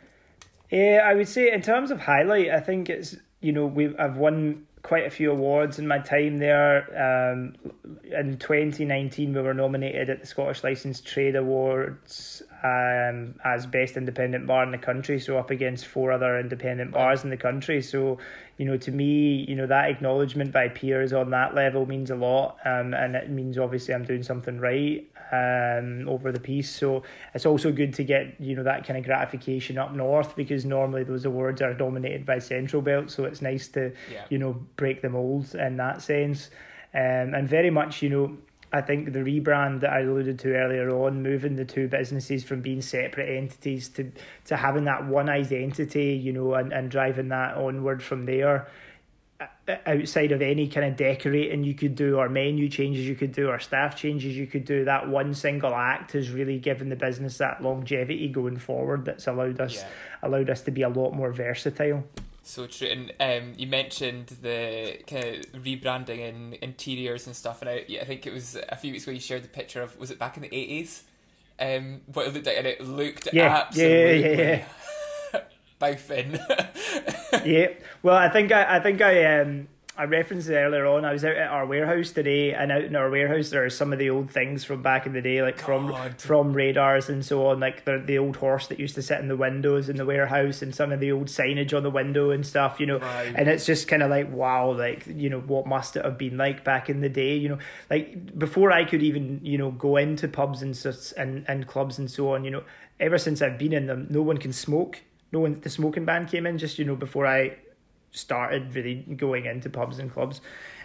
Yeah, 0.70 1.02
I 1.04 1.16
would 1.16 1.28
say 1.28 1.52
in 1.52 1.64
terms 1.64 1.90
of 1.90 2.02
highlight, 2.02 2.52
I 2.52 2.60
think 2.60 2.88
it's 2.88 3.16
you 3.40 3.52
know 3.52 3.66
we 3.66 3.98
I've 3.98 4.16
won 4.16 4.68
quite 4.84 5.08
a 5.08 5.10
few 5.10 5.32
awards 5.32 5.80
in 5.80 5.88
my 5.88 5.98
time 6.00 6.38
there. 6.38 6.86
Um, 7.34 7.56
in 8.04 8.38
2019, 8.38 9.34
we 9.34 9.42
were 9.42 9.56
nominated 9.56 10.12
at 10.12 10.22
the 10.22 10.28
Scottish 10.28 10.64
Licensed 10.64 11.06
Trade 11.06 11.36
Awards 11.36 12.44
um, 12.64 13.36
as 13.44 13.66
best 13.66 13.98
independent 13.98 14.46
bar 14.46 14.64
in 14.64 14.72
the 14.72 14.78
country, 14.78 15.20
so 15.20 15.38
up 15.38 15.50
against 15.50 15.88
four 15.88 16.12
other 16.12 16.40
independent 16.40 16.92
bars 16.92 17.24
in 17.24 17.30
the 17.30 17.38
country. 17.38 17.82
So, 17.82 18.20
you 18.58 18.66
know, 18.66 18.78
to 18.78 18.92
me, 18.92 19.46
you 19.48 19.56
know, 19.56 19.66
that 19.68 19.90
acknowledgement 19.90 20.52
by 20.52 20.68
peers 20.68 21.12
on 21.12 21.32
that 21.32 21.56
level 21.56 21.86
means 21.86 22.12
a 22.12 22.16
lot, 22.16 22.58
um, 22.66 22.94
and 22.94 23.16
it 23.16 23.30
means 23.30 23.58
obviously 23.58 23.94
I'm 23.94 24.06
doing 24.06 24.22
something 24.22 24.60
right 24.60 25.08
um, 25.32 26.08
over 26.08 26.32
the 26.32 26.40
piece. 26.40 26.70
So 26.70 27.04
it's 27.34 27.46
also 27.46 27.72
good 27.72 27.94
to 27.96 28.04
get 28.04 28.40
you 28.40 28.56
know 28.56 28.64
that 28.64 28.86
kind 28.86 29.00
of 29.00 29.06
gratification 29.06 29.78
up 29.78 29.94
north 29.94 30.36
because 30.36 30.66
normally 30.66 31.04
those 31.04 31.26
awards 31.26 31.62
are 31.62 31.74
dominated 31.74 32.26
by 32.26 32.40
Central 32.40 32.82
Belt. 32.82 33.10
So 33.10 33.26
it's 33.26 33.42
nice 33.42 33.68
to 33.70 33.92
yeah. 34.12 34.26
you 34.30 34.38
know 34.38 34.54
break 34.76 35.02
the 35.02 35.10
mold 35.10 35.56
in 35.56 35.78
that 35.78 36.02
sense, 36.02 36.50
um, 36.94 37.34
and 37.34 37.48
very 37.48 37.70
much 37.70 38.02
you 38.02 38.10
know 38.10 38.38
I 38.74 38.82
think 38.82 39.12
the 39.12 39.20
rebrand 39.20 39.82
that 39.82 39.92
I 39.92 40.02
alluded 40.02 40.40
to 40.40 40.56
earlier 40.56 40.90
on, 40.90 41.22
moving 41.22 41.58
the 41.58 41.66
two 41.66 41.88
businesses 41.88 42.44
from 42.44 42.62
being 42.62 42.82
separate 42.82 43.38
entities 43.38 43.90
to 43.90 44.12
to 44.46 44.56
having 44.56 44.86
that 44.86 45.06
one 45.06 45.30
identity, 45.30 46.14
you 46.14 46.32
know, 46.32 46.54
and, 46.54 46.72
and 46.72 46.90
driving 46.90 47.30
that 47.30 47.58
onward 47.58 48.02
from 48.02 48.26
there, 48.26 48.68
outside 49.86 50.32
of 50.32 50.42
any 50.42 50.68
kind 50.68 50.86
of 50.86 50.96
decorating 50.96 51.64
you 51.64 51.74
could 51.74 51.96
do 51.96 52.18
or 52.18 52.30
menu 52.30 52.70
changes 52.70 53.08
you 53.08 53.16
could 53.16 53.32
do 53.32 53.50
or 53.50 53.60
staff 53.60 53.96
changes 53.96 54.36
you 54.36 54.48
could 54.48 54.66
do, 54.66 54.86
that 54.86 55.08
one 55.08 55.34
single 55.34 55.74
act 55.74 56.14
has 56.14 56.30
really 56.30 56.60
given 56.60 56.90
the 56.90 56.96
business 56.96 57.38
that 57.38 57.62
longevity 57.62 58.28
going 58.28 58.58
forward 58.58 59.06
that's 59.06 59.28
allowed 59.28 59.60
us 59.60 59.76
yeah. 59.76 59.88
allowed 60.24 60.50
us 60.50 60.62
to 60.62 60.72
be 60.72 60.82
a 60.82 60.90
lot 60.90 61.12
more 61.12 61.32
versatile. 61.32 62.04
So 62.44 62.66
true, 62.66 62.88
and 62.88 63.14
um, 63.20 63.54
you 63.56 63.68
mentioned 63.68 64.28
the 64.42 64.98
kind 65.06 65.26
of 65.26 65.64
rebranding 65.64 66.28
and 66.28 66.56
interiors 66.56 67.28
and 67.28 67.36
stuff, 67.36 67.62
and 67.62 67.70
I, 67.70 67.86
I 68.02 68.04
think 68.04 68.26
it 68.26 68.34
was 68.34 68.58
a 68.68 68.76
few 68.76 68.92
weeks 68.92 69.04
ago 69.04 69.12
you 69.12 69.20
shared 69.20 69.44
the 69.44 69.48
picture 69.48 69.82
of 69.82 69.98
was 70.00 70.10
it 70.10 70.18
back 70.18 70.38
in 70.38 70.44
the 70.44 70.54
eighties, 70.54 71.04
um, 71.60 72.02
what 72.12 72.28
it 72.28 72.34
looked 72.34 72.48
like, 72.48 72.58
and 72.58 72.66
it 72.66 72.82
looked 72.82 73.30
yeah, 73.32 73.64
absolutely 73.68 74.22
yeah, 74.22 74.28
yeah, 74.30 74.66
yeah. 75.34 75.42
boufing. 75.80 77.46
yeah, 77.46 77.68
well, 78.02 78.18
I 78.18 78.30
think 78.30 78.52
I, 78.52 78.78
I 78.78 78.80
think 78.80 79.02
I 79.02 79.40
um 79.40 79.68
I 79.98 80.06
referenced 80.06 80.48
it 80.48 80.56
earlier 80.56 80.86
on. 80.86 81.04
I 81.04 81.12
was 81.12 81.26
out 81.26 81.36
at 81.36 81.50
our 81.50 81.66
warehouse 81.66 82.12
today, 82.12 82.54
and 82.54 82.72
out 82.72 82.84
in 82.86 82.96
our 82.96 83.10
warehouse 83.10 83.50
there 83.50 83.66
are 83.66 83.70
some 83.70 83.92
of 83.92 84.00
the 84.00 84.10
old 84.10 84.32
things 84.32 84.64
from 84.64 84.82
back 84.82 85.06
in 85.06 85.12
the 85.12 85.22
day, 85.22 85.42
like 85.42 85.60
from 85.60 85.90
God. 85.90 86.20
from 86.20 86.54
radars 86.54 87.10
and 87.10 87.26
so 87.26 87.48
on, 87.48 87.60
like 87.60 87.84
the 87.84 88.02
the 88.04 88.18
old 88.18 88.38
horse 88.38 88.68
that 88.68 88.80
used 88.80 88.96
to 88.96 89.02
sit 89.02 89.20
in 89.20 89.28
the 89.28 89.36
windows 89.36 89.90
in 89.90 89.98
the 89.98 90.06
warehouse, 90.06 90.62
and 90.62 90.74
some 90.74 90.94
of 90.94 91.02
the 91.02 91.12
old 91.12 91.28
signage 91.28 91.76
on 91.76 91.84
the 91.84 91.90
window 91.90 92.32
and 92.32 92.46
stuff, 92.46 92.80
you 92.80 92.86
know. 92.86 93.00
Right. 93.00 93.34
And 93.36 93.50
it's 93.50 93.66
just 93.66 93.90
kind 93.90 94.02
of 94.02 94.10
like 94.10 94.32
wow, 94.32 94.72
like 94.72 95.06
you 95.08 95.30
know 95.30 95.42
what 95.42 95.68
must 95.68 95.98
it 95.98 96.06
have 96.06 96.18
been 96.18 96.38
like 96.38 96.64
back 96.64 96.90
in 96.90 97.02
the 97.02 97.10
day, 97.10 97.36
you 97.36 97.50
know, 97.50 97.60
like 97.90 98.40
before 98.40 98.72
I 98.72 98.86
could 98.86 99.04
even 99.04 99.42
you 99.44 99.58
know 99.58 99.72
go 99.72 99.98
into 99.98 100.30
pubs 100.30 100.62
and 100.62 100.74
and 101.18 101.46
and 101.50 101.68
clubs 101.68 102.00
and 102.00 102.10
so 102.10 102.34
on, 102.34 102.46
you 102.46 102.52
know. 102.52 102.64
Ever 103.02 103.18
since 103.18 103.42
I've 103.42 103.58
been 103.58 103.74
in 103.74 103.88
them, 103.88 104.08
no 104.10 104.22
one 104.22 104.38
can 104.38 104.54
smoke. 104.54 105.02
No 105.32 105.40
one, 105.40 105.60
the 105.62 105.70
smoking 105.70 106.06
ban 106.06 106.28
came 106.28 106.46
in 106.46 106.58
just 106.58 106.80
you 106.80 106.86
know 106.86 106.96
before 106.96 107.26
I 107.26 107.58
started 108.12 108.76
really 108.76 108.96
going 109.16 109.46
into 109.46 109.70
pubs 109.70 110.00
and 110.00 110.12
clubs. 110.12 110.42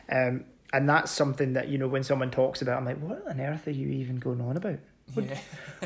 Um, 0.08 0.44
and 0.72 0.88
that's 0.88 1.10
something 1.10 1.52
that, 1.54 1.68
you 1.68 1.78
know, 1.78 1.88
when 1.88 2.02
someone 2.02 2.30
talks 2.30 2.62
about, 2.62 2.78
I'm 2.78 2.84
like, 2.84 2.98
what 2.98 3.26
on 3.28 3.40
earth 3.40 3.66
are 3.68 3.72
you 3.72 3.88
even 3.88 4.16
going 4.16 4.40
on 4.40 4.56
about? 4.56 4.78
What, 5.14 5.26
yeah. 5.26 5.38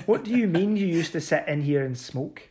what 0.06 0.24
do 0.24 0.30
you 0.30 0.46
mean 0.48 0.76
you 0.76 0.86
used 0.86 1.12
to 1.12 1.20
sit 1.20 1.46
in 1.46 1.62
here 1.62 1.84
and 1.84 1.96
smoke? 1.96 2.48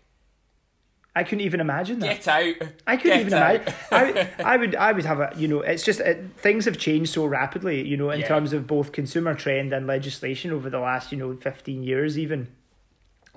I 1.15 1.23
couldn't 1.23 1.41
even 1.41 1.59
imagine 1.59 1.99
that. 1.99 2.23
Get 2.23 2.27
out. 2.27 2.69
I 2.85 2.95
couldn't 2.95 3.17
Get 3.17 3.27
even 3.27 3.33
out. 3.33 3.55
imagine. 3.91 4.29
I, 4.39 4.43
I 4.53 4.57
would, 4.57 4.75
I 4.75 4.91
would 4.91 5.05
have 5.05 5.19
a, 5.19 5.33
you 5.35 5.47
know, 5.47 5.61
it's 5.61 5.83
just 5.83 5.99
it, 5.99 6.23
things 6.37 6.65
have 6.65 6.77
changed 6.77 7.11
so 7.13 7.25
rapidly, 7.25 7.85
you 7.85 7.97
know, 7.97 8.11
in 8.11 8.21
yeah. 8.21 8.27
terms 8.27 8.53
of 8.53 8.67
both 8.67 8.91
consumer 8.91 9.33
trend 9.33 9.73
and 9.73 9.87
legislation 9.87 10.51
over 10.51 10.69
the 10.69 10.79
last, 10.79 11.11
you 11.11 11.17
know, 11.17 11.35
fifteen 11.35 11.83
years, 11.83 12.17
even 12.17 12.47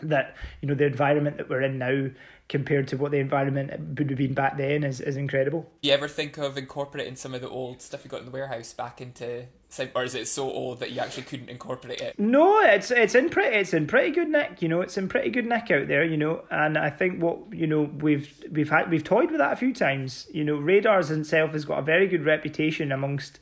that 0.03 0.35
you 0.61 0.69
know 0.69 0.75
the 0.75 0.85
environment 0.85 1.37
that 1.37 1.49
we're 1.49 1.63
in 1.63 1.79
now 1.79 2.11
compared 2.49 2.89
to 2.89 2.97
what 2.97 3.11
the 3.13 3.19
environment 3.19 3.71
would 3.99 4.11
have 4.11 4.19
been 4.19 4.35
back 4.35 4.57
then 4.57 4.85
is, 4.85 5.01
is 5.01 5.17
incredible. 5.17 5.71
You 5.83 5.93
ever 5.93 6.09
think 6.09 6.37
of 6.39 6.59
incorporating 6.59 7.17
some 7.17 7.35
of 7.35 7.41
the 7.41 7.49
old 7.49 7.81
stuff 7.81 8.05
you 8.05 8.11
got 8.11 8.21
in 8.21 8.27
the 8.27 8.33
warehouse 8.33 8.73
back 8.73 9.01
into 9.01 9.47
or 9.95 10.05
is 10.05 10.15
it 10.15 10.29
so 10.29 10.51
old 10.51 10.81
that 10.81 10.93
you 10.93 11.01
actually 11.01 11.23
couldn't 11.23 11.49
incorporate 11.49 12.01
it? 12.01 12.19
No, 12.19 12.61
it's 12.61 12.91
it's 12.91 13.15
in 13.15 13.31
pretty 13.31 13.57
it's 13.57 13.73
in 13.73 13.87
pretty 13.87 14.11
good 14.11 14.29
nick, 14.29 14.61
you 14.61 14.69
know, 14.69 14.83
it's 14.83 14.99
in 14.99 15.09
pretty 15.09 15.31
good 15.31 15.47
nick 15.47 15.71
out 15.71 15.89
there, 15.89 16.05
you 16.05 16.19
know, 16.19 16.45
and 16.51 16.77
I 16.77 16.91
think 16.91 17.23
what 17.23 17.39
you 17.53 17.67
know 17.67 17.83
we've 17.83 18.45
we've 18.51 18.69
had 18.69 18.91
we've 18.91 19.05
toyed 19.05 19.31
with 19.31 19.39
that 19.39 19.53
a 19.53 19.57
few 19.57 19.73
times. 19.73 20.27
You 20.33 20.45
know, 20.45 20.57
Radars 20.57 21.11
itself 21.11 21.53
has 21.53 21.65
got 21.65 21.79
a 21.79 21.83
very 21.83 22.07
good 22.07 22.25
reputation 22.25 22.93
amongst 22.93 23.39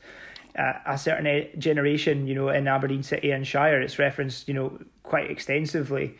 uh, 0.56 0.74
a 0.86 0.98
certain 0.98 1.48
generation, 1.58 2.26
you 2.26 2.34
know, 2.34 2.48
in 2.48 2.68
Aberdeen 2.68 3.02
City 3.02 3.30
and 3.30 3.46
Shire. 3.46 3.80
It's 3.80 3.98
referenced, 3.98 4.48
you 4.48 4.54
know, 4.54 4.78
quite 5.02 5.30
extensively. 5.30 6.16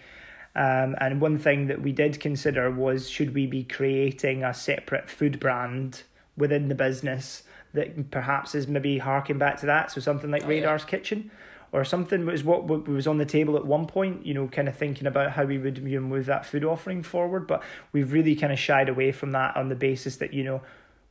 Um, 0.55 0.97
and 1.01 1.21
one 1.21 1.39
thing 1.39 1.69
that 1.69 1.81
we 1.81 1.93
did 1.93 2.19
consider 2.19 2.71
was 2.71 3.09
should 3.09 3.35
we 3.35 3.47
be 3.47 3.63
creating 3.63 4.43
a 4.43 4.53
separate 4.53 5.09
food 5.09 5.39
brand 5.39 6.03
within 6.37 6.69
the 6.69 6.75
business 6.75 7.45
that 7.73 8.11
perhaps 8.11 8.55
is 8.55 8.67
maybe 8.67 8.99
harking 8.99 9.39
back 9.39 9.61
to 9.61 9.67
that. 9.67 9.91
So 9.93 10.01
something 10.01 10.31
like 10.31 10.45
oh, 10.45 10.49
Radar's 10.49 10.83
yeah. 10.83 10.89
Kitchen 10.89 11.31
or 11.73 11.85
something 11.85 12.27
was 12.27 12.43
what 12.43 12.67
was 12.89 13.07
on 13.07 13.19
the 13.19 13.25
table 13.25 13.57
at 13.57 13.65
one 13.65 13.87
point, 13.87 14.27
you 14.27 14.35
know, 14.35 14.49
kind 14.49 14.69
of 14.69 14.77
thinking 14.77 15.07
about 15.07 15.33
how 15.33 15.45
we 15.45 15.57
would 15.57 15.79
you 15.79 16.01
know, 16.01 16.07
move 16.07 16.27
that 16.27 16.45
food 16.45 16.65
offering 16.65 17.03
forward. 17.03 17.47
But 17.47 17.63
we've 17.93 18.13
really 18.13 18.35
kind 18.35 18.53
of 18.53 18.59
shied 18.59 18.89
away 18.89 19.13
from 19.13 19.31
that 19.33 19.57
on 19.57 19.69
the 19.69 19.77
basis 19.77 20.17
that, 20.17 20.35
you 20.35 20.43
know, 20.43 20.63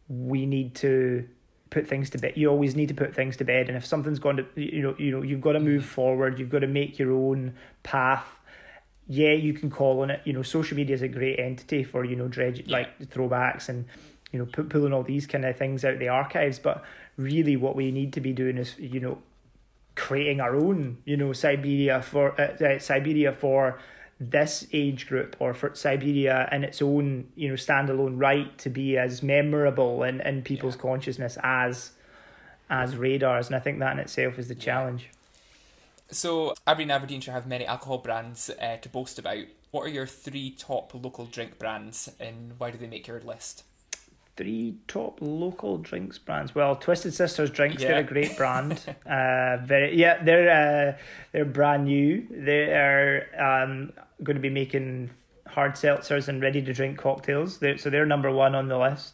we 0.10 0.46
need 0.46 0.76
to 0.76 1.28
put 1.70 1.88
things 1.88 2.10
to 2.10 2.18
bed. 2.18 2.34
You 2.36 2.50
always 2.50 2.76
need 2.76 2.90
to 2.90 2.94
put 2.94 3.16
things 3.16 3.38
to 3.38 3.46
bed. 3.46 3.70
And 3.70 3.78
if 3.78 3.86
something's 3.86 4.20
gone 4.20 4.38
to, 4.38 4.46
you 4.56 4.82
know, 4.82 4.96
you 4.98 5.12
know, 5.12 5.22
you've 5.22 5.42
got 5.42 5.54
to 5.54 5.60
move 5.60 5.86
forward. 5.86 6.40
You've 6.40 6.50
got 6.50 6.60
to 6.60 6.68
make 6.68 7.00
your 7.00 7.14
own 7.14 7.54
path 7.84 8.39
yeah, 9.12 9.32
you 9.32 9.54
can 9.54 9.72
call 9.72 10.02
on 10.02 10.12
it. 10.12 10.22
You 10.24 10.34
know, 10.34 10.44
social 10.44 10.78
media 10.78 10.96
is 10.96 11.02
a 11.02 11.08
great 11.08 11.40
entity 11.40 11.84
for 11.84 12.06
you 12.06 12.16
know 12.16 12.28
dredge 12.28 12.62
yeah. 12.66 12.78
like 12.78 13.00
throwbacks 13.10 13.68
and 13.68 13.86
you 14.32 14.38
know 14.38 14.46
p- 14.46 14.64
pulling 14.64 14.94
all 14.94 15.02
these 15.02 15.26
kind 15.26 15.44
of 15.44 15.58
things 15.58 15.84
out 15.84 15.94
of 15.94 16.00
the 16.00 16.10
archives. 16.10 16.60
But 16.60 16.86
really, 17.18 17.58
what 17.58 17.76
we 17.76 17.92
need 17.92 18.14
to 18.14 18.22
be 18.22 18.34
doing 18.34 18.58
is 18.60 18.78
you 18.78 19.00
know 19.00 19.18
creating 19.96 20.40
our 20.40 20.56
own 20.56 21.00
you 21.06 21.18
know 21.18 21.34
Siberia 21.34 22.04
for 22.04 22.40
uh, 22.40 22.64
uh, 22.64 22.80
Siberia 22.80 23.34
for 23.34 23.80
this 24.20 24.68
age 24.74 25.08
group 25.08 25.36
or 25.40 25.56
for 25.56 25.74
Siberia 25.74 26.48
in 26.52 26.64
its 26.64 26.80
own 26.80 27.30
you 27.36 27.50
know 27.50 27.56
standalone 27.56 28.22
right 28.22 28.56
to 28.60 28.70
be 28.70 28.96
as 28.96 29.24
memorable 29.24 30.04
in, 30.04 30.22
in 30.22 30.44
people's 30.44 30.76
yeah. 30.76 30.82
consciousness 30.82 31.40
as 31.42 31.94
as 32.70 32.96
radars, 32.96 33.48
and 33.48 33.56
I 33.56 33.60
think 33.60 33.80
that 33.80 33.94
in 33.94 33.98
itself 33.98 34.38
is 34.38 34.50
the 34.50 34.56
challenge. 34.56 35.10
So 36.12 36.56
Aberdeen 36.66 36.92
Aberdeenshire 36.92 37.34
have 37.34 37.48
many 37.48 37.66
alcohol 37.66 38.00
brands 38.00 38.50
uh, 38.50 38.78
to 38.78 38.90
boast 38.90 39.20
about. 39.20 39.46
What 39.72 39.84
are 39.84 39.90
your 39.90 40.08
three 40.08 40.52
top 40.52 40.92
local 40.94 41.26
drink 41.26 41.60
brands, 41.60 42.10
and 42.20 42.54
why 42.58 42.72
do 42.72 42.78
they 42.78 42.88
make 42.88 43.08
your 43.08 43.20
list? 43.22 43.64
Three 44.36 44.78
top 44.88 45.20
local 45.22 45.78
drinks 45.78 46.18
brands. 46.18 46.56
Well, 46.56 46.76
Twisted 46.76 47.14
Sisters 47.14 47.52
drinks. 47.52 47.84
Yeah. 47.84 47.90
They're 47.90 48.00
a 48.00 48.04
great 48.04 48.36
brand. 48.36 48.84
uh, 49.06 49.58
very 49.64 49.96
yeah. 49.96 50.24
They're 50.24 50.50
uh, 50.50 50.98
they're 51.32 51.46
brand 51.46 51.86
new. 51.86 52.26
They 52.32 52.74
are 52.74 53.28
um, 53.38 53.94
going 54.24 54.36
to 54.36 54.42
be 54.42 54.50
making 54.50 55.12
hard 55.46 55.74
seltzers 55.74 56.28
and 56.28 56.42
ready 56.42 56.62
to 56.62 56.74
drink 56.74 56.98
cocktails. 56.98 57.60
They're, 57.60 57.78
so 57.78 57.90
they're 57.90 58.06
number 58.06 58.32
one 58.32 58.56
on 58.56 58.68
the 58.68 58.78
list. 58.78 59.14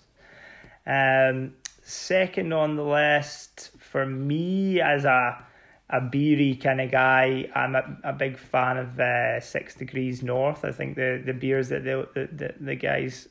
Um, 0.85 1.53
second 1.83 2.53
on 2.53 2.75
the 2.75 2.83
list 2.83 3.71
for 3.79 4.05
me 4.05 4.79
as 4.79 5.05
a 5.05 5.43
a 5.89 6.01
beery 6.01 6.55
kind 6.55 6.81
of 6.81 6.91
guy. 6.91 7.49
I'm 7.53 7.75
a, 7.75 7.97
a 8.03 8.13
big 8.13 8.37
fan 8.37 8.77
of 8.77 8.99
uh, 8.99 9.39
Six 9.39 9.75
Degrees 9.75 10.23
North. 10.23 10.65
I 10.65 10.71
think 10.71 10.95
the, 10.95 11.21
the 11.23 11.33
beers 11.33 11.69
that 11.69 11.83
the, 11.83 12.07
the 12.13 12.53
the 12.59 12.75
guys 12.75 13.27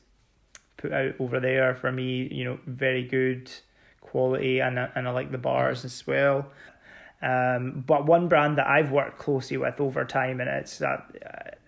put 0.77 0.93
out 0.93 1.15
over 1.19 1.39
there 1.39 1.75
for 1.75 1.91
me, 1.91 2.27
you 2.31 2.43
know, 2.43 2.59
very 2.65 3.03
good 3.03 3.51
quality, 4.01 4.59
and 4.59 4.79
I, 4.79 4.89
and 4.95 5.07
I 5.07 5.11
like 5.11 5.31
the 5.31 5.37
bars 5.37 5.83
as 5.83 6.05
well. 6.07 6.47
Um, 7.21 7.83
but 7.85 8.05
one 8.05 8.27
brand 8.27 8.57
that 8.57 8.67
I've 8.67 8.91
worked 8.91 9.19
closely 9.19 9.57
with 9.57 9.79
over 9.79 10.05
time, 10.05 10.39
and 10.39 10.49
it's 10.49 10.77
that. 10.79 11.05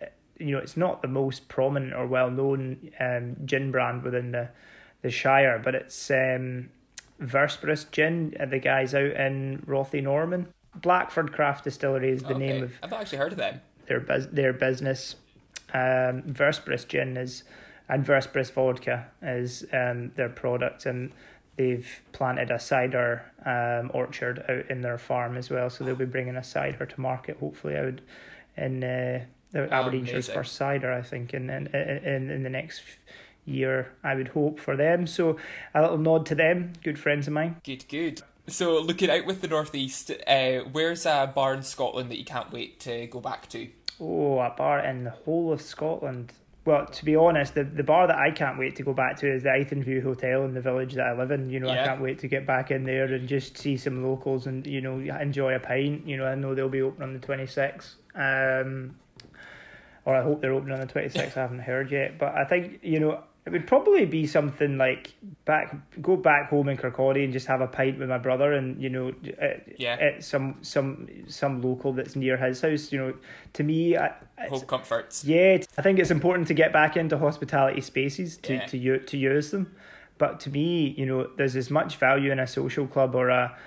Uh, 0.01 0.05
you 0.39 0.51
know, 0.51 0.59
it's 0.59 0.77
not 0.77 1.01
the 1.01 1.07
most 1.07 1.47
prominent 1.47 1.93
or 1.93 2.05
well 2.05 2.29
known 2.29 2.91
um, 2.99 3.35
gin 3.45 3.71
brand 3.71 4.03
within 4.03 4.31
the 4.31 4.49
the 5.01 5.09
Shire, 5.09 5.59
but 5.63 5.75
it's 5.75 6.11
um, 6.11 6.69
Verspress 7.19 7.89
Gin. 7.91 8.35
Uh, 8.39 8.45
the 8.45 8.59
guys 8.59 8.93
out 8.93 9.11
in 9.11 9.63
Rothienorman. 9.67 10.47
Blackford 10.82 11.34
Craft 11.34 11.63
Distillery 11.63 12.11
is 12.11 12.21
the 12.21 12.36
okay. 12.36 12.47
name 12.47 12.63
of. 12.63 12.73
I've 12.84 12.93
actually 12.93 13.17
heard 13.19 13.32
of 13.32 13.38
them. 13.38 13.61
Their 13.88 13.99
bus- 13.99 14.28
their 14.32 14.53
business. 14.53 15.15
Um, 15.73 16.34
Gin 16.88 17.17
is, 17.17 17.43
and 17.89 18.05
Verspress 18.05 18.51
Vodka 18.51 19.07
is 19.21 19.65
um, 19.73 20.11
their 20.15 20.30
product, 20.30 20.86
and 20.86 21.11
they've 21.57 22.01
planted 22.13 22.51
a 22.51 22.59
cider 22.59 23.23
um, 23.45 23.91
orchard 23.93 24.45
out 24.47 24.69
in 24.71 24.82
their 24.82 24.97
farm 24.97 25.36
as 25.36 25.49
well. 25.49 25.69
So 25.69 25.84
they'll 25.84 25.95
be 25.95 26.05
bringing 26.05 26.38
a 26.38 26.43
cider 26.43 26.86
to 26.86 27.01
market, 27.01 27.38
hopefully 27.39 27.75
out 27.75 27.99
in 28.55 28.84
uh, 28.84 29.25
the 29.51 29.67
Aberdeenshire's 29.67 30.30
first 30.30 30.55
cider, 30.55 30.91
I 30.91 31.01
think, 31.01 31.34
in 31.34 31.49
in 31.49 31.67
in, 31.67 32.30
in 32.30 32.43
the 32.43 32.49
next 32.49 32.82
year, 33.45 33.93
I 34.03 34.15
would 34.15 34.30
hope 34.30 34.59
for 34.59 34.75
them. 34.75 35.07
So 35.07 35.38
a 35.73 35.82
little 35.82 35.97
nod 35.97 36.25
to 36.28 36.36
them, 36.36 36.73
good 36.84 36.99
friends 36.99 37.28
of 37.28 37.34
mine. 37.34 37.61
Good, 37.63 37.88
good. 37.88 38.21
So, 38.49 38.79
looking 38.79 39.09
out 39.09 39.25
with 39.25 39.41
the 39.41 39.49
Northeast, 39.49 40.11
uh, 40.25 40.59
where's 40.71 41.05
a 41.05 41.31
bar 41.33 41.53
in 41.53 41.63
Scotland 41.63 42.09
that 42.11 42.17
you 42.17 42.23
can't 42.23 42.51
wait 42.51 42.79
to 42.81 43.07
go 43.07 43.19
back 43.19 43.49
to? 43.49 43.67
Oh, 43.99 44.39
a 44.39 44.49
bar 44.51 44.79
in 44.79 45.03
the 45.03 45.09
whole 45.09 45.51
of 45.51 45.61
Scotland. 45.61 46.31
Well, 46.63 46.85
to 46.85 47.05
be 47.05 47.15
honest, 47.15 47.55
the, 47.55 47.63
the 47.63 47.83
bar 47.83 48.07
that 48.07 48.17
I 48.17 48.31
can't 48.31 48.57
wait 48.57 48.75
to 48.77 48.83
go 48.83 48.93
back 48.93 49.17
to 49.17 49.33
is 49.33 49.43
the 49.43 49.65
View 49.81 50.01
Hotel 50.01 50.43
in 50.43 50.53
the 50.53 50.61
village 50.61 50.93
that 50.95 51.07
I 51.07 51.13
live 51.13 51.31
in. 51.31 51.49
You 51.49 51.59
know, 51.59 51.67
yeah. 51.67 51.83
I 51.83 51.87
can't 51.87 52.01
wait 52.01 52.19
to 52.19 52.27
get 52.27 52.45
back 52.45 52.71
in 52.71 52.83
there 52.83 53.05
and 53.05 53.27
just 53.27 53.57
see 53.57 53.77
some 53.77 54.03
locals 54.03 54.47
and, 54.47 54.67
you 54.67 54.81
know, 54.81 54.99
enjoy 54.99 55.55
a 55.55 55.59
pint. 55.59 56.05
You 56.05 56.17
know, 56.17 56.25
I 56.25 56.35
know 56.35 56.55
they'll 56.55 56.69
be 56.69 56.81
open 56.81 57.03
on 57.03 57.13
the 57.13 57.19
26th. 57.19 57.95
Um, 58.15 58.95
or 60.03 60.15
I 60.15 60.23
hope 60.23 60.41
they're 60.41 60.53
open 60.53 60.71
on 60.71 60.79
the 60.79 60.87
26th. 60.87 61.37
I 61.37 61.41
haven't 61.41 61.59
heard 61.59 61.91
yet. 61.91 62.17
But 62.17 62.35
I 62.35 62.43
think, 62.43 62.79
you 62.81 62.99
know, 62.99 63.23
it 63.47 63.53
would 63.53 63.65
probably 63.65 64.05
be 64.05 64.27
something 64.27 64.77
like 64.77 65.13
back 65.45 65.73
go 66.01 66.17
back 66.17 66.49
home 66.49 66.67
in 66.67 66.75
Kirkcaldy 66.75 67.23
and 67.23 67.31
just 67.31 67.47
have 67.47 67.61
a 67.61 67.67
pint 67.67 67.97
with 67.97 68.09
my 68.09 68.17
brother 68.17 68.51
and 68.51 68.81
you 68.81 68.89
know 68.89 69.13
at, 69.39 69.79
yeah. 69.79 69.93
at 69.93 70.21
some 70.21 70.57
some 70.61 71.07
some 71.27 71.61
local 71.61 71.93
that's 71.93 72.17
near 72.17 72.35
his 72.35 72.59
house 72.59 72.91
you 72.91 72.99
know. 72.99 73.13
To 73.53 73.63
me 73.63 73.95
I, 73.95 74.11
home 74.49 74.65
comforts. 74.65 75.23
Yeah 75.23 75.59
I 75.77 75.81
think 75.81 75.97
it's 75.97 76.11
important 76.11 76.49
to 76.49 76.53
get 76.53 76.73
back 76.73 76.97
into 76.97 77.17
hospitality 77.17 77.79
spaces 77.79 78.35
to 78.39 78.55
yeah. 78.55 78.65
to 78.65 78.99
to 78.99 79.17
use 79.17 79.51
them. 79.51 79.73
But 80.17 80.41
to 80.41 80.49
me 80.49 80.93
you 80.97 81.05
know 81.05 81.29
there's 81.37 81.55
as 81.55 81.71
much 81.71 81.95
value 81.95 82.33
in 82.33 82.39
a 82.39 82.47
social 82.47 82.85
club 82.85 83.15
or 83.15 83.29
a 83.29 83.57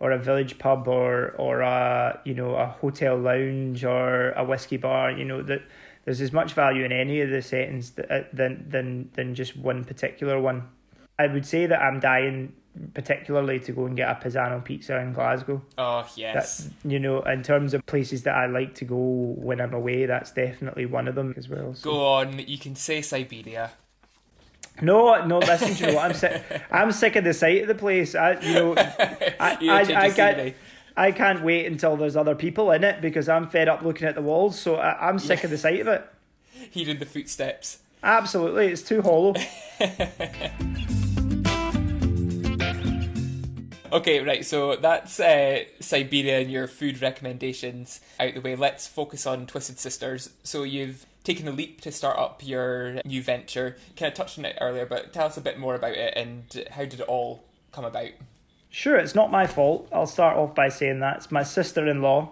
or 0.00 0.12
a 0.12 0.18
village 0.18 0.58
pub 0.58 0.88
or 0.88 1.34
or 1.36 1.60
a 1.60 2.20
you 2.24 2.32
know 2.32 2.54
a 2.54 2.68
hotel 2.68 3.18
lounge 3.18 3.84
or 3.84 4.30
a 4.30 4.44
whiskey 4.44 4.78
bar 4.78 5.10
you 5.10 5.26
know 5.26 5.42
that 5.42 5.60
there's 6.06 6.20
as 6.20 6.32
much 6.32 6.54
value 6.54 6.84
in 6.84 6.92
any 6.92 7.20
of 7.20 7.28
the 7.28 7.42
settings 7.42 7.90
that, 7.90 8.10
uh, 8.10 8.24
than 8.32 8.64
than 8.70 9.10
than 9.12 9.34
just 9.34 9.56
one 9.56 9.84
particular 9.84 10.40
one. 10.40 10.68
I 11.18 11.26
would 11.26 11.44
say 11.44 11.66
that 11.66 11.80
I'm 11.80 12.00
dying 12.00 12.54
particularly 12.94 13.58
to 13.60 13.72
go 13.72 13.86
and 13.86 13.96
get 13.96 14.08
a 14.08 14.14
Paesano 14.14 14.64
pizza 14.64 14.98
in 14.98 15.12
Glasgow. 15.12 15.62
Oh 15.76 16.06
yes. 16.14 16.70
That, 16.82 16.90
you 16.90 17.00
know, 17.00 17.22
in 17.22 17.42
terms 17.42 17.74
of 17.74 17.84
places 17.86 18.22
that 18.22 18.36
I 18.36 18.46
like 18.46 18.74
to 18.76 18.84
go 18.84 18.96
when 18.96 19.60
I'm 19.60 19.74
away, 19.74 20.06
that's 20.06 20.30
definitely 20.30 20.86
one 20.86 21.08
of 21.08 21.14
them 21.16 21.34
as 21.36 21.48
well. 21.48 21.74
So. 21.74 21.90
Go 21.90 22.06
on, 22.06 22.38
you 22.38 22.58
can 22.58 22.76
say 22.76 23.02
Siberia. 23.02 23.72
No, 24.82 25.24
no. 25.24 25.38
Listen, 25.38 25.74
you 25.76 25.86
know 25.86 25.94
what? 25.94 26.04
I'm 26.04 26.14
sick. 26.14 26.62
I'm 26.70 26.92
sick 26.92 27.16
of 27.16 27.24
the 27.24 27.32
sight 27.32 27.62
of 27.62 27.68
the 27.68 27.74
place. 27.74 28.14
I, 28.14 28.38
you 28.40 28.54
know, 28.54 28.74
I, 28.76 29.36
I, 29.40 29.58
I, 29.60 30.00
I 30.02 30.10
got. 30.10 30.52
I 30.96 31.12
can't 31.12 31.42
wait 31.42 31.66
until 31.66 31.96
there's 31.96 32.16
other 32.16 32.34
people 32.34 32.70
in 32.70 32.82
it 32.82 33.02
because 33.02 33.28
I'm 33.28 33.48
fed 33.48 33.68
up 33.68 33.82
looking 33.82 34.08
at 34.08 34.14
the 34.14 34.22
walls. 34.22 34.58
So 34.58 34.76
I, 34.76 35.08
am 35.08 35.18
sick 35.18 35.40
yeah. 35.40 35.44
of 35.44 35.50
the 35.50 35.58
sight 35.58 35.80
of 35.80 35.88
it. 35.88 36.04
Hearing 36.70 36.98
the 36.98 37.06
footsteps. 37.06 37.78
Absolutely, 38.02 38.68
it's 38.68 38.82
too 38.82 39.02
hollow. 39.02 39.34
okay, 43.92 44.20
right. 44.20 44.44
So 44.44 44.76
that's 44.76 45.20
uh, 45.20 45.64
Siberia 45.80 46.40
and 46.40 46.50
your 46.50 46.66
food 46.66 47.02
recommendations 47.02 48.00
out 48.18 48.34
the 48.34 48.40
way. 48.40 48.56
Let's 48.56 48.86
focus 48.86 49.26
on 49.26 49.46
Twisted 49.46 49.78
Sisters. 49.78 50.30
So 50.44 50.62
you've 50.62 51.04
taken 51.24 51.44
the 51.44 51.52
leap 51.52 51.80
to 51.82 51.92
start 51.92 52.18
up 52.18 52.40
your 52.44 53.00
new 53.04 53.22
venture. 53.22 53.76
Kind 53.96 54.12
of 54.12 54.14
touched 54.14 54.38
on 54.38 54.44
it 54.44 54.56
earlier, 54.60 54.86
but 54.86 55.12
tell 55.12 55.26
us 55.26 55.36
a 55.36 55.42
bit 55.42 55.58
more 55.58 55.74
about 55.74 55.94
it 55.94 56.14
and 56.16 56.66
how 56.70 56.84
did 56.84 57.00
it 57.00 57.08
all 57.08 57.44
come 57.72 57.84
about? 57.84 58.10
Sure, 58.76 58.96
it's 58.96 59.14
not 59.14 59.30
my 59.30 59.46
fault. 59.46 59.88
I'll 59.90 60.06
start 60.06 60.36
off 60.36 60.54
by 60.54 60.68
saying 60.68 61.00
that 61.00 61.16
it's 61.16 61.32
my 61.32 61.44
sister-in-law. 61.44 62.28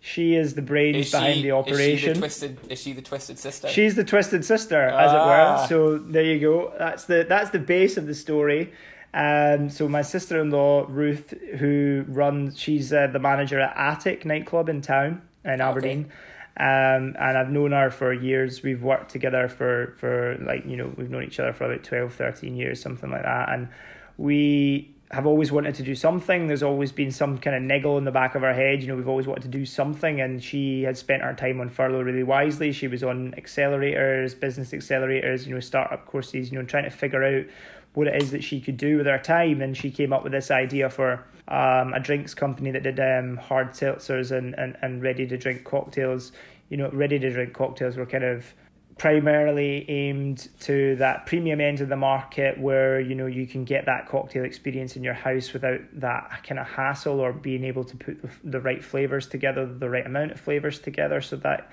She 0.00 0.34
is 0.34 0.54
the 0.54 0.60
brains 0.60 1.06
is 1.06 1.12
behind 1.12 1.44
the 1.44 1.52
operation. 1.52 1.92
Is 1.92 2.00
she 2.00 2.08
the 2.08 2.18
twisted? 2.18 2.58
Is 2.68 2.80
she 2.80 2.92
the 2.94 3.02
twisted 3.02 3.38
sister? 3.38 3.68
She's 3.68 3.94
the 3.94 4.02
twisted 4.02 4.44
sister, 4.44 4.90
ah. 4.92 4.98
as 4.98 5.12
it 5.12 5.14
were. 5.14 5.20
Ah. 5.22 5.66
So 5.66 5.98
there 5.98 6.24
you 6.24 6.40
go. 6.40 6.72
That's 6.76 7.04
the 7.04 7.24
that's 7.28 7.50
the 7.50 7.60
base 7.60 7.96
of 7.96 8.08
the 8.08 8.14
story. 8.16 8.72
Um, 9.14 9.70
so 9.70 9.88
my 9.88 10.02
sister-in-law 10.02 10.86
Ruth, 10.88 11.32
who 11.58 12.04
runs, 12.08 12.58
she's 12.58 12.92
uh, 12.92 13.06
the 13.06 13.20
manager 13.20 13.60
at 13.60 13.72
Attic 13.76 14.24
nightclub 14.24 14.68
in 14.68 14.80
town 14.80 15.22
in 15.44 15.60
Aberdeen. 15.60 16.06
Okay. 16.06 16.64
Um, 16.64 17.14
and 17.20 17.38
I've 17.38 17.50
known 17.50 17.70
her 17.70 17.92
for 17.92 18.12
years. 18.12 18.64
We've 18.64 18.82
worked 18.82 19.12
together 19.12 19.46
for, 19.46 19.94
for 19.98 20.38
like, 20.44 20.66
you 20.66 20.76
know, 20.76 20.92
we've 20.96 21.08
known 21.08 21.22
each 21.22 21.38
other 21.38 21.52
for 21.52 21.70
about 21.70 21.84
12, 21.84 22.12
13 22.12 22.56
years, 22.56 22.82
something 22.82 23.12
like 23.12 23.22
that. 23.22 23.50
And 23.50 23.68
we 24.16 24.92
have 25.10 25.26
always 25.26 25.50
wanted 25.50 25.74
to 25.74 25.82
do 25.82 25.94
something. 25.94 26.48
There's 26.48 26.62
always 26.62 26.92
been 26.92 27.10
some 27.10 27.38
kind 27.38 27.56
of 27.56 27.62
niggle 27.62 27.96
in 27.96 28.04
the 28.04 28.10
back 28.10 28.34
of 28.34 28.44
our 28.44 28.52
head. 28.52 28.82
You 28.82 28.88
know, 28.88 28.96
we've 28.96 29.08
always 29.08 29.26
wanted 29.26 29.42
to 29.42 29.48
do 29.48 29.64
something, 29.64 30.20
and 30.20 30.42
she 30.42 30.82
had 30.82 30.98
spent 30.98 31.22
her 31.22 31.32
time 31.32 31.60
on 31.60 31.70
furlough 31.70 32.02
really 32.02 32.22
wisely. 32.22 32.72
She 32.72 32.88
was 32.88 33.02
on 33.02 33.32
accelerators, 33.32 34.38
business 34.38 34.72
accelerators, 34.72 35.46
you 35.46 35.54
know, 35.54 35.60
startup 35.60 36.06
courses, 36.06 36.52
you 36.52 36.58
know, 36.58 36.64
trying 36.64 36.84
to 36.84 36.90
figure 36.90 37.24
out 37.24 37.46
what 37.94 38.06
it 38.06 38.22
is 38.22 38.30
that 38.32 38.44
she 38.44 38.60
could 38.60 38.76
do 38.76 38.98
with 38.98 39.06
her 39.06 39.18
time. 39.18 39.62
And 39.62 39.74
she 39.74 39.90
came 39.90 40.12
up 40.12 40.24
with 40.24 40.32
this 40.32 40.50
idea 40.50 40.90
for 40.90 41.24
um, 41.48 41.94
a 41.94 42.00
drinks 42.00 42.34
company 42.34 42.70
that 42.70 42.82
did 42.82 43.00
um, 43.00 43.38
hard 43.38 43.70
seltzers 43.70 44.30
and, 44.30 44.54
and, 44.54 44.76
and 44.82 45.02
ready 45.02 45.26
to 45.26 45.38
drink 45.38 45.64
cocktails. 45.64 46.32
You 46.68 46.76
know, 46.76 46.90
ready 46.90 47.18
to 47.18 47.30
drink 47.30 47.54
cocktails 47.54 47.96
were 47.96 48.04
kind 48.04 48.24
of 48.24 48.52
primarily 48.98 49.88
aimed 49.88 50.48
to 50.58 50.96
that 50.96 51.24
premium 51.24 51.60
end 51.60 51.80
of 51.80 51.88
the 51.88 51.96
market 51.96 52.58
where 52.58 53.00
you 53.00 53.14
know 53.14 53.26
you 53.26 53.46
can 53.46 53.64
get 53.64 53.86
that 53.86 54.08
cocktail 54.08 54.44
experience 54.44 54.96
in 54.96 55.04
your 55.04 55.14
house 55.14 55.52
without 55.52 55.80
that 55.92 56.42
kind 56.42 56.58
of 56.58 56.66
hassle 56.66 57.20
or 57.20 57.32
being 57.32 57.64
able 57.64 57.84
to 57.84 57.96
put 57.96 58.18
the, 58.42 58.60
right 58.60 58.84
flavors 58.84 59.28
together 59.28 59.64
the 59.64 59.88
right 59.88 60.04
amount 60.04 60.32
of 60.32 60.40
flavors 60.40 60.80
together. 60.80 61.20
So 61.20 61.36
that 61.36 61.70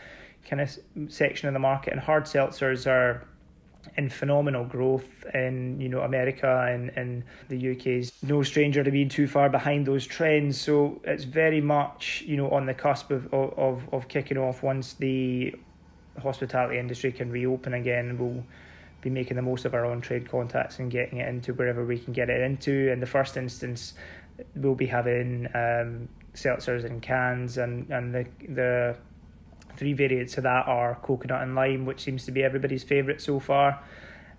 kind 0.47 0.61
of 0.61 0.77
section 1.11 1.47
of 1.47 1.53
the 1.53 1.59
market 1.59 1.93
and 1.93 1.99
hard 1.99 2.25
seltzers 2.25 2.85
are 2.85 3.27
in 3.97 4.09
phenomenal 4.09 4.65
growth 4.65 5.25
in 5.33 5.79
you 5.79 5.89
know 5.89 6.01
America 6.01 6.67
and, 6.69 6.91
and 6.95 7.23
the 7.49 7.71
UK 7.71 7.87
is 7.87 8.11
no 8.21 8.43
stranger 8.43 8.83
to 8.83 8.91
being 8.91 9.09
too 9.09 9.27
far 9.27 9.49
behind 9.49 9.87
those 9.87 10.05
trends. 10.05 10.61
So 10.61 11.01
it's 11.03 11.23
very 11.23 11.61
much 11.61 12.23
you 12.27 12.37
know 12.37 12.51
on 12.51 12.67
the 12.67 12.75
cusp 12.75 13.09
of, 13.09 13.33
of, 13.33 13.91
of 13.91 14.07
kicking 14.07 14.37
off 14.37 14.61
once 14.61 14.93
the 14.93 15.55
hospitality 16.21 16.77
industry 16.77 17.11
can 17.11 17.31
reopen 17.31 17.73
again, 17.73 18.17
we'll 18.17 18.43
be 19.01 19.09
making 19.09 19.35
the 19.35 19.41
most 19.41 19.65
of 19.65 19.73
our 19.73 19.85
own 19.85 20.01
trade 20.01 20.29
contacts 20.29 20.79
and 20.79 20.89
getting 20.89 21.19
it 21.19 21.27
into 21.27 21.53
wherever 21.53 21.85
we 21.85 21.99
can 21.99 22.13
get 22.13 22.29
it 22.29 22.41
into. 22.41 22.91
In 22.91 22.99
the 22.99 23.05
first 23.05 23.37
instance, 23.37 23.93
we'll 24.55 24.75
be 24.75 24.87
having 24.87 25.47
um, 25.53 26.09
seltzers 26.33 26.85
in 26.85 27.01
cans, 27.01 27.57
and, 27.57 27.89
and 27.89 28.13
the 28.13 28.25
the 28.49 28.97
three 29.77 29.93
variants 29.93 30.37
of 30.37 30.43
that 30.43 30.67
are 30.67 30.95
coconut 31.03 31.41
and 31.41 31.53
lime, 31.53 31.85
which 31.85 32.01
seems 32.01 32.25
to 32.25 32.31
be 32.31 32.43
everybody's 32.43 32.83
favourite 32.83 33.21
so 33.21 33.39
far. 33.39 33.83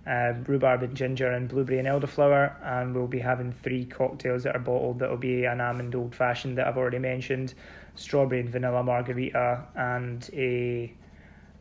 Um, 0.09 0.45
rhubarb 0.45 0.85
and 0.85 0.97
ginger 0.97 1.33
and 1.33 1.49
blueberry 1.49 1.81
and 1.81 1.89
elderflower, 1.89 2.55
and 2.65 2.95
we'll 2.95 3.09
be 3.09 3.19
having 3.19 3.53
three 3.53 3.85
cocktails 3.85 4.45
that 4.45 4.55
are 4.55 4.61
bottled. 4.61 5.01
That'll 5.01 5.17
be 5.17 5.45
an 5.47 5.61
almond 5.61 5.97
old 5.97 6.15
fashioned 6.15 6.59
that 6.59 6.69
I've 6.69 6.77
already 6.77 7.01
mentioned, 7.01 7.55
strawberry 7.97 8.41
and 8.41 8.49
vanilla 8.49 8.85
margarita, 8.85 9.65
and 9.75 10.29
a 10.33 10.95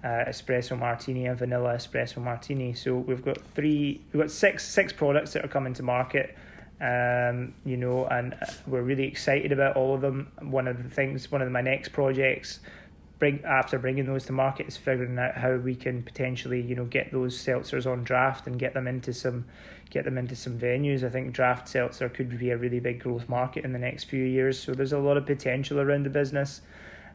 uh, 0.06 0.30
espresso 0.30 0.78
martini, 0.78 1.26
and 1.26 1.38
vanilla 1.38 1.74
espresso 1.74 2.18
martini. 2.18 2.74
So 2.74 2.95
we've 2.95 3.26
got 3.26 3.39
three, 3.56 4.01
we've 4.14 4.22
got 4.22 4.30
six 4.30 4.66
six 4.68 4.93
products 4.93 5.34
that 5.34 5.43
are 5.43 5.49
coming 5.49 5.74
to 5.74 5.84
market. 5.84 6.38
Um, 6.80 7.56
you 7.66 7.78
know, 7.78 8.06
and 8.06 8.36
we're 8.68 8.82
really 8.82 9.06
excited 9.08 9.51
about 9.51 9.78
all 9.78 9.95
of 9.95 10.01
them. 10.01 10.32
One 10.41 10.68
of 10.68 10.84
the 10.84 10.89
things, 10.89 11.32
one 11.32 11.41
of 11.41 11.49
my 11.51 11.62
next 11.62 11.89
projects 11.89 12.60
bring 13.18 13.43
after 13.45 13.80
bringing 13.80 14.06
those 14.06 14.26
to 14.26 14.34
market 14.34 14.68
is 14.68 14.78
figuring 14.78 15.18
out 15.18 15.36
how 15.36 15.56
we 15.56 15.74
can 15.74 16.03
potentially 16.03 16.62
you 16.62 16.76
know 16.76 16.84
get 16.84 17.14
those 17.14 17.38
seltzers 17.38 17.89
on 17.89 18.03
draft 18.03 18.45
and 18.45 18.60
get 18.60 18.74
them 18.74 18.88
into 18.88 19.14
some 19.14 19.45
get 19.89 20.06
them 20.06 20.18
into 20.20 20.36
some 20.36 20.60
venues. 20.60 21.03
I 21.03 21.10
think 21.10 21.34
draft 21.34 21.68
seltzer 21.68 22.10
could 22.10 22.38
be 22.38 22.51
a 22.51 22.58
really 22.58 22.80
big 22.80 22.99
growth 22.99 23.28
market 23.28 23.66
in 23.66 23.74
the 23.74 23.80
next 23.80 24.03
few 24.03 24.24
years. 24.24 24.60
So 24.60 24.74
there's 24.74 24.93
a 24.93 24.99
lot 24.99 25.18
of 25.18 25.26
potential 25.26 25.80
around 25.80 26.06
the 26.06 26.10
business. 26.10 26.62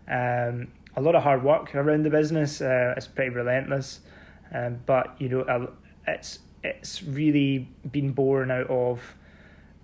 Um, 0.08 0.68
a 0.96 1.00
lot 1.00 1.14
of 1.14 1.22
hard 1.22 1.42
work 1.42 1.74
around 1.74 2.04
the 2.04 2.10
business. 2.10 2.60
Uh, 2.60 2.94
it's 2.96 3.06
pretty 3.06 3.30
relentless, 3.30 4.00
um, 4.54 4.80
but 4.86 5.14
you 5.18 5.28
know 5.28 5.72
it's 6.06 6.40
it's 6.62 7.02
really 7.02 7.68
been 7.90 8.12
born 8.12 8.50
out 8.50 8.68
of 8.68 9.14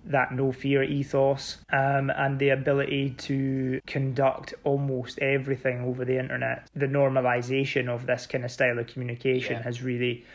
that 0.07 0.31
no 0.31 0.51
fear 0.51 0.83
ethos 0.83 1.57
um, 1.71 2.09
and 2.09 2.39
the 2.39 2.49
ability 2.49 3.09
to 3.17 3.81
conduct 3.85 4.53
almost 4.63 5.19
everything 5.19 5.81
over 5.81 6.05
the 6.05 6.17
internet. 6.17 6.67
The 6.75 6.85
normalization 6.85 7.89
of 7.89 8.05
this 8.05 8.25
kind 8.25 8.45
of 8.45 8.51
style 8.51 8.79
of 8.79 8.87
communication 8.87 9.53
yeah. 9.53 9.63
has 9.63 9.83
really, 9.83 10.25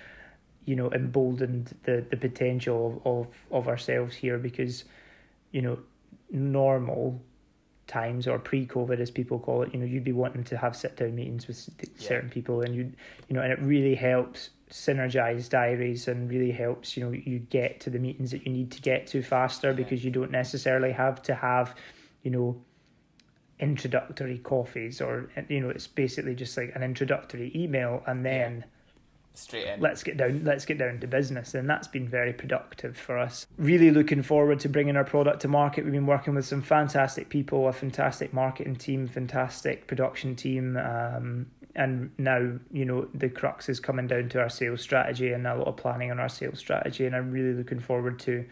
you 0.67 0.77
know, 0.77 0.93
emboldened 0.93 1.75
the, 1.85 2.05
the 2.11 2.17
potential 2.17 3.01
of, 3.05 3.27
of, 3.27 3.35
of 3.51 3.69
ourselves 3.69 4.17
here 4.17 4.39
because, 4.39 4.85
you 5.53 5.63
know, 5.63 5.79
normal 6.31 7.23
times 7.87 8.27
or 8.27 8.39
pre-COVID 8.39 9.01
as 9.01 9.11
people 9.11 9.39
call 9.39 9.63
it, 9.63 9.73
you 9.73 9.81
know, 9.81 9.87
you'd 9.87 10.05
be 10.05 10.13
wanting 10.13 10.45
to 10.45 10.57
have 10.57 10.77
sit 10.77 10.97
down 10.97 11.15
meetings 11.15 11.47
with 11.47 11.69
yeah. 11.81 12.09
certain 12.09 12.31
people 12.31 12.63
and 12.63 12.75
you 12.75 12.93
you 13.29 13.35
know, 13.35 13.43
and 13.43 13.53
it 13.53 13.61
really 13.61 13.95
helps 13.95 14.51
synergize 14.73 15.51
diaries 15.51 16.09
and 16.09 16.31
really 16.31 16.51
helps 16.51 16.97
you 16.97 17.05
know 17.05 17.11
you 17.11 17.39
get 17.39 17.79
to 17.79 17.91
the 17.91 17.99
meetings 17.99 18.31
that 18.31 18.47
you 18.47 18.51
need 18.51 18.71
to 18.71 18.81
get 18.81 19.07
to 19.07 19.23
faster 19.23 19.75
because 19.75 20.03
you 20.03 20.11
don't 20.11 20.31
necessarily 20.31 20.93
have 20.93 21.21
to 21.21 21.35
have 21.35 21.75
you 22.23 22.31
know 22.31 22.59
introductory 23.61 24.39
coffees 24.39 25.01
or 25.01 25.31
you 25.49 25.61
know 25.61 25.69
it's 25.69 25.87
basically 25.87 26.35
just 26.35 26.57
like 26.57 26.73
an 26.75 26.83
introductory 26.83 27.53
email 27.55 28.03
and 28.07 28.25
then 28.25 28.57
yeah. 28.57 28.65
Straight 29.35 29.67
in. 29.67 29.81
Let's 29.81 30.03
get 30.03 30.17
down 30.17 30.45
let's 30.45 30.65
get 30.65 30.79
down 30.79 31.01
to 31.01 31.07
business. 31.07 31.55
And 31.55 31.69
that's 31.69 31.89
been 31.89 32.09
very 32.09 32.33
productive 32.33 32.97
for 32.97 33.19
us. 33.19 33.47
Really 33.59 33.91
looking 33.91 34.23
forward 34.23 34.61
to 34.61 34.69
bringing 34.69 34.97
our 34.97 35.05
product 35.05 35.41
to 35.43 35.49
market. 35.49 35.85
We've 35.85 35.93
been 35.93 36.07
working 36.07 36.35
with 36.35 36.47
some 36.47 36.63
fantastic 36.63 37.29
people 37.29 37.69
a 37.69 37.73
fantastic 37.73 38.33
marketing 38.33 38.77
team 38.77 39.09
fantastic 39.09 39.87
production 39.87 40.37
team. 40.37 40.77
Um, 40.77 41.47
and 41.75 42.11
now 42.19 42.59
you 42.71 42.85
know 42.85 43.09
the 43.15 43.29
crux 43.29 43.69
is 43.69 43.81
coming 43.81 44.07
down 44.07 44.29
to 44.31 44.41
our 44.41 44.51
sales 44.51 44.83
strategy 44.83 45.33
and 45.33 45.47
a 45.47 45.57
lot 45.57 45.69
of 45.69 45.77
planning 45.77 46.11
on 46.11 46.21
our 46.21 46.29
sales 46.29 46.59
strategy. 46.59 47.07
And 47.07 47.17
i'm 47.17 47.31
really 47.31 47.55
looking 47.55 47.81
forward 47.81 48.19
to 48.21 48.45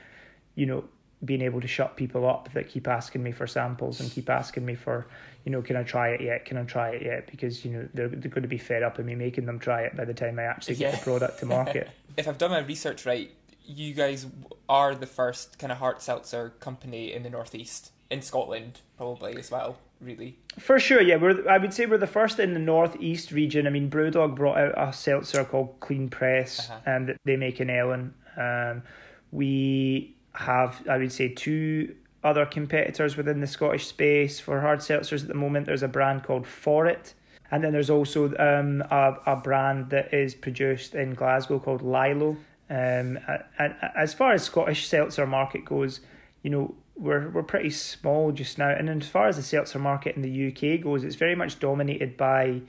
you 0.55 0.67
know 0.67 0.85
being 1.25 1.43
able 1.43 1.61
to 1.61 1.69
shut 1.69 1.97
people 1.97 2.29
up 2.29 2.53
that 2.55 2.69
keep 2.69 2.89
asking 2.89 3.23
me 3.23 3.31
for 3.33 3.47
samples 3.47 4.01
and 4.01 4.11
keep 4.11 4.31
asking 4.31 4.65
me 4.65 4.75
for 4.75 5.07
you 5.45 5.53
know 5.53 5.61
can 5.61 5.77
i 5.77 5.83
try 5.83 6.09
it 6.09 6.21
yet 6.21 6.45
can 6.45 6.57
i 6.57 6.63
try 6.65 6.91
it 6.91 7.03
yet 7.03 7.31
because 7.31 7.65
you 7.65 7.71
know 7.71 7.89
they're, 7.93 8.09
they're 8.09 8.31
going 8.31 8.43
to 8.43 8.49
be 8.49 8.59
fed 8.59 8.83
up 8.83 8.99
of 8.99 9.05
me 9.05 9.15
making 9.15 9.45
them 9.45 9.59
try 9.59 9.83
it 9.83 9.95
by 9.97 10.05
the 10.05 10.15
time 10.15 10.39
i 10.39 10.43
actually 10.43 10.75
get 10.75 10.93
the 10.93 10.99
product 10.99 11.39
to 11.39 11.47
market 11.47 11.91
if 12.17 12.27
i've 12.27 12.39
done 12.39 12.51
my 12.51 12.61
research 12.61 13.05
right 13.05 13.33
you 13.65 13.93
guys 13.93 14.27
are 14.69 14.95
the 14.95 15.07
first 15.07 15.59
kind 15.59 15.71
of 15.71 15.79
hard 15.79 16.01
seltzer 16.01 16.51
company 16.61 17.13
in 17.13 17.23
the 17.23 17.31
northeast 17.31 17.93
in 18.11 18.23
scotland 18.23 18.81
probably 18.97 19.37
as 19.37 19.51
well 19.51 19.77
really. 20.01 20.39
For 20.59 20.79
sure, 20.79 21.01
yeah. 21.01 21.17
We're 21.17 21.49
I 21.49 21.59
would 21.59 21.75
say 21.75 21.87
we're 21.87 21.99
the 21.99 22.07
first 22.07 22.39
in 22.39 22.55
the 22.55 22.61
northeast 22.61 23.31
region. 23.31 23.67
I 23.67 23.71
mean, 23.71 23.91
Brewdog 23.91 24.35
brought 24.35 24.59
out 24.59 24.75
a 24.77 24.93
seltzer 24.93 25.45
called 25.45 25.79
Clean 25.81 26.09
Press, 26.09 26.71
uh-huh. 26.71 26.97
um, 26.97 27.07
that 27.07 27.21
they 27.25 27.37
make 27.37 27.61
in 27.61 27.71
Ellon. 27.71 28.15
Um, 28.37 28.83
we 29.31 30.17
have, 30.35 30.87
I 30.89 30.99
would 30.99 31.13
say, 31.13 31.29
two 31.29 31.95
other 32.23 32.45
competitors 32.45 33.17
within 33.17 33.41
the 33.41 33.47
Scottish 33.47 33.87
space 33.87 34.41
for 34.41 34.61
hard 34.61 34.81
seltzers 34.81 35.23
at 35.23 35.29
the 35.29 35.35
moment. 35.35 35.67
There's 35.67 35.83
a 35.83 35.89
brand 35.89 36.23
called 36.23 36.47
For 36.47 36.87
It. 36.87 37.15
And 37.51 37.65
then 37.65 37.73
there's 37.73 37.91
also 37.91 38.27
um, 38.37 38.83
a, 38.91 39.17
a 39.27 39.37
brand 39.37 39.91
that 39.91 40.15
is 40.15 40.35
produced 40.35 40.95
in 40.95 41.15
Glasgow 41.15 41.59
called 41.59 41.83
Lilo. 41.83 42.37
Um, 42.69 43.19
and 43.59 43.75
as 43.97 44.15
far 44.15 44.33
as 44.33 44.45
Scottish 44.45 44.87
seltzer 44.87 45.27
market 45.27 45.65
goes, 45.65 46.01
you 46.43 46.51
know, 46.51 46.75
we're 46.97 47.29
we're 47.31 47.43
pretty 47.43 47.71
small 47.71 48.31
just 48.31 48.59
now. 48.59 48.69
And 48.69 48.89
as 48.89 49.09
far 49.09 49.27
as 49.27 49.37
the 49.37 49.43
seltzer 49.43 49.79
market 49.79 50.15
in 50.15 50.23
the 50.23 50.49
UK 50.49 50.81
goes, 50.83 51.03
it's 51.03 51.17
very 51.17 51.35
much 51.35 51.59
dominated 51.59 52.17
by 52.17 52.61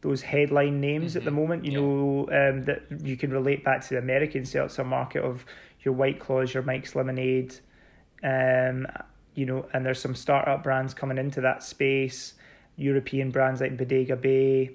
those 0.00 0.22
headline 0.22 0.80
names 0.80 1.12
mm-hmm. 1.12 1.18
at 1.18 1.24
the 1.24 1.30
mm-hmm. 1.30 1.40
moment. 1.40 1.64
You 1.64 1.72
yeah. 1.72 1.78
know 1.78 2.50
um, 2.50 2.64
that 2.64 2.82
you 3.02 3.16
can 3.16 3.30
relate 3.30 3.64
back 3.64 3.82
to 3.82 3.88
the 3.90 3.98
American 3.98 4.44
seltzer 4.44 4.84
market 4.84 5.24
of 5.24 5.46
your 5.88 5.96
White 5.96 6.20
Claws, 6.20 6.52
your 6.52 6.62
Mike's 6.62 6.94
Lemonade, 6.94 7.54
um, 8.22 8.86
you 9.34 9.46
know, 9.46 9.66
and 9.72 9.86
there's 9.86 10.00
some 10.00 10.14
startup 10.14 10.62
brands 10.62 10.92
coming 10.92 11.16
into 11.16 11.40
that 11.40 11.62
space. 11.62 12.34
European 12.76 13.30
brands 13.30 13.62
like 13.62 13.76
Bodega 13.78 14.14
Bay, 14.14 14.70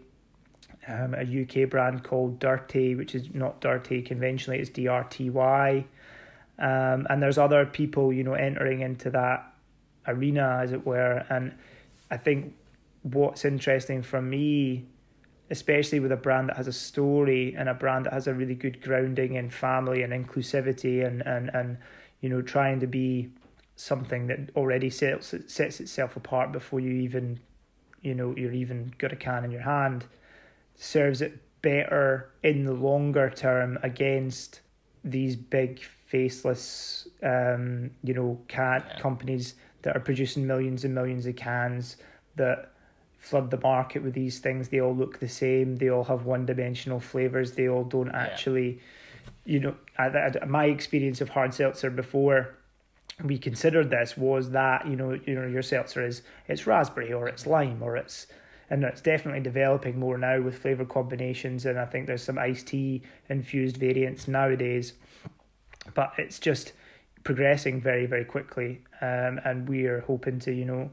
um, 0.88 1.14
a 1.14 1.22
UK 1.22 1.70
brand 1.70 2.04
called 2.04 2.40
Dirty, 2.40 2.96
which 2.96 3.14
is 3.14 3.32
not 3.32 3.62
Dirty 3.62 4.02
conventionally, 4.02 4.60
it's 4.60 4.72
D 4.72 4.88
R 4.88 5.04
T 5.04 5.30
Y. 5.30 5.86
Um, 6.58 7.06
and 7.10 7.22
there's 7.22 7.38
other 7.38 7.64
people, 7.68 8.12
you 8.12 8.24
know, 8.24 8.34
entering 8.34 8.82
into 8.82 9.12
that 9.12 9.54
arena, 10.08 10.62
as 10.64 10.72
it 10.72 10.84
were. 10.84 11.24
And 11.30 11.54
I 12.10 12.18
think 12.18 12.56
what's 13.04 13.46
interesting 13.46 14.02
for 14.02 14.22
me, 14.22 14.88
especially 15.50 16.00
with 16.00 16.12
a 16.12 16.18
brand 16.18 16.50
that 16.50 16.58
has 16.58 16.68
a 16.68 16.74
story 16.74 17.56
and 17.58 17.70
a 17.70 17.74
brand 17.74 18.06
that 18.06 18.14
has 18.14 18.28
a 18.28 18.34
really 18.34 18.56
good 18.56 18.82
grounding 18.82 19.36
in 19.36 19.50
family 19.50 20.02
and 20.02 20.14
inclusivity 20.14 21.06
and, 21.06 21.22
and, 21.22 21.50
and 21.54 21.78
you 22.22 22.30
know, 22.30 22.42
trying 22.42 22.80
to 22.80 22.88
be 22.88 23.30
something 23.76 24.28
that 24.28 24.40
already 24.56 24.90
sets, 24.90 25.34
sets 25.48 25.80
itself 25.80 26.16
apart 26.16 26.52
before 26.52 26.80
you 26.80 26.92
even, 26.92 27.40
you 28.02 28.14
know, 28.14 28.34
you're 28.38 28.54
even 28.54 28.94
got 28.98 29.12
a 29.12 29.16
can 29.16 29.44
in 29.44 29.52
your 29.52 29.62
hand, 29.62 30.06
serves 30.76 31.22
it 31.22 31.40
better 31.62 32.30
in 32.44 32.66
the 32.66 32.74
longer 32.74 33.30
term 33.30 33.78
against 33.84 34.62
these 35.04 35.36
big 35.36 35.82
faceless, 36.06 37.08
um, 37.24 37.92
you 38.04 38.14
know, 38.14 38.40
cat 38.48 38.86
yeah. 38.88 39.00
companies 39.02 39.56
that 39.82 39.96
are 39.96 40.00
producing 40.00 40.46
millions 40.46 40.86
and 40.86 40.94
millions 40.94 41.26
of 41.26 41.36
cans 41.36 41.98
that 42.36 42.73
flood 43.24 43.50
the 43.52 43.60
market 43.60 44.04
with 44.04 44.14
these 44.14 44.40
things. 44.40 44.68
They 44.68 44.82
all 44.82 44.94
look 44.94 45.20
the 45.20 45.30
same. 45.30 45.78
They 45.78 45.90
all 45.90 46.04
have 46.04 46.26
one 46.26 46.46
dimensional 46.46 47.00
flavors. 47.00 47.54
They 47.54 47.70
all 47.70 47.86
don't 47.86 48.12
actually, 48.12 48.82
yeah. 49.46 49.54
you 49.54 49.60
know, 49.62 49.76
I, 49.98 50.08
I, 50.08 50.46
my 50.46 50.66
experience 50.66 51.22
of 51.22 51.30
hard 51.30 51.54
seltzer 51.54 51.90
before 51.90 52.58
we 53.24 53.38
considered 53.38 53.90
this 53.90 54.18
was 54.18 54.52
that 54.52 54.88
you 54.88 54.96
know 54.96 55.20
you 55.26 55.36
know 55.36 55.46
your 55.46 55.62
seltzer 55.62 56.04
is 56.04 56.24
it's 56.48 56.66
raspberry 56.66 57.14
or 57.14 57.28
it's 57.28 57.46
lime 57.46 57.82
or 57.84 57.96
it's 57.96 58.26
and 58.72 58.84
it's 58.84 59.02
definitely 59.02 59.40
developing 59.40 60.00
more 60.00 60.18
now 60.18 60.42
with 60.42 60.58
flavor 60.58 60.84
combinations 60.84 61.64
and 61.68 61.78
I 61.78 61.86
think 61.86 62.08
there's 62.08 62.24
some 62.24 62.40
iced 62.40 62.68
tea 62.68 63.04
infused 63.30 63.78
variants 63.78 64.28
nowadays 64.28 64.94
but 65.94 66.14
it's 66.18 66.40
just 66.40 66.74
progressing 67.24 67.80
very 67.80 68.08
very 68.08 68.26
quickly 68.26 68.82
um, 69.00 69.40
and 69.46 69.70
we're 69.70 70.02
hoping 70.02 70.40
to 70.40 70.52
you 70.52 70.66
know 70.66 70.90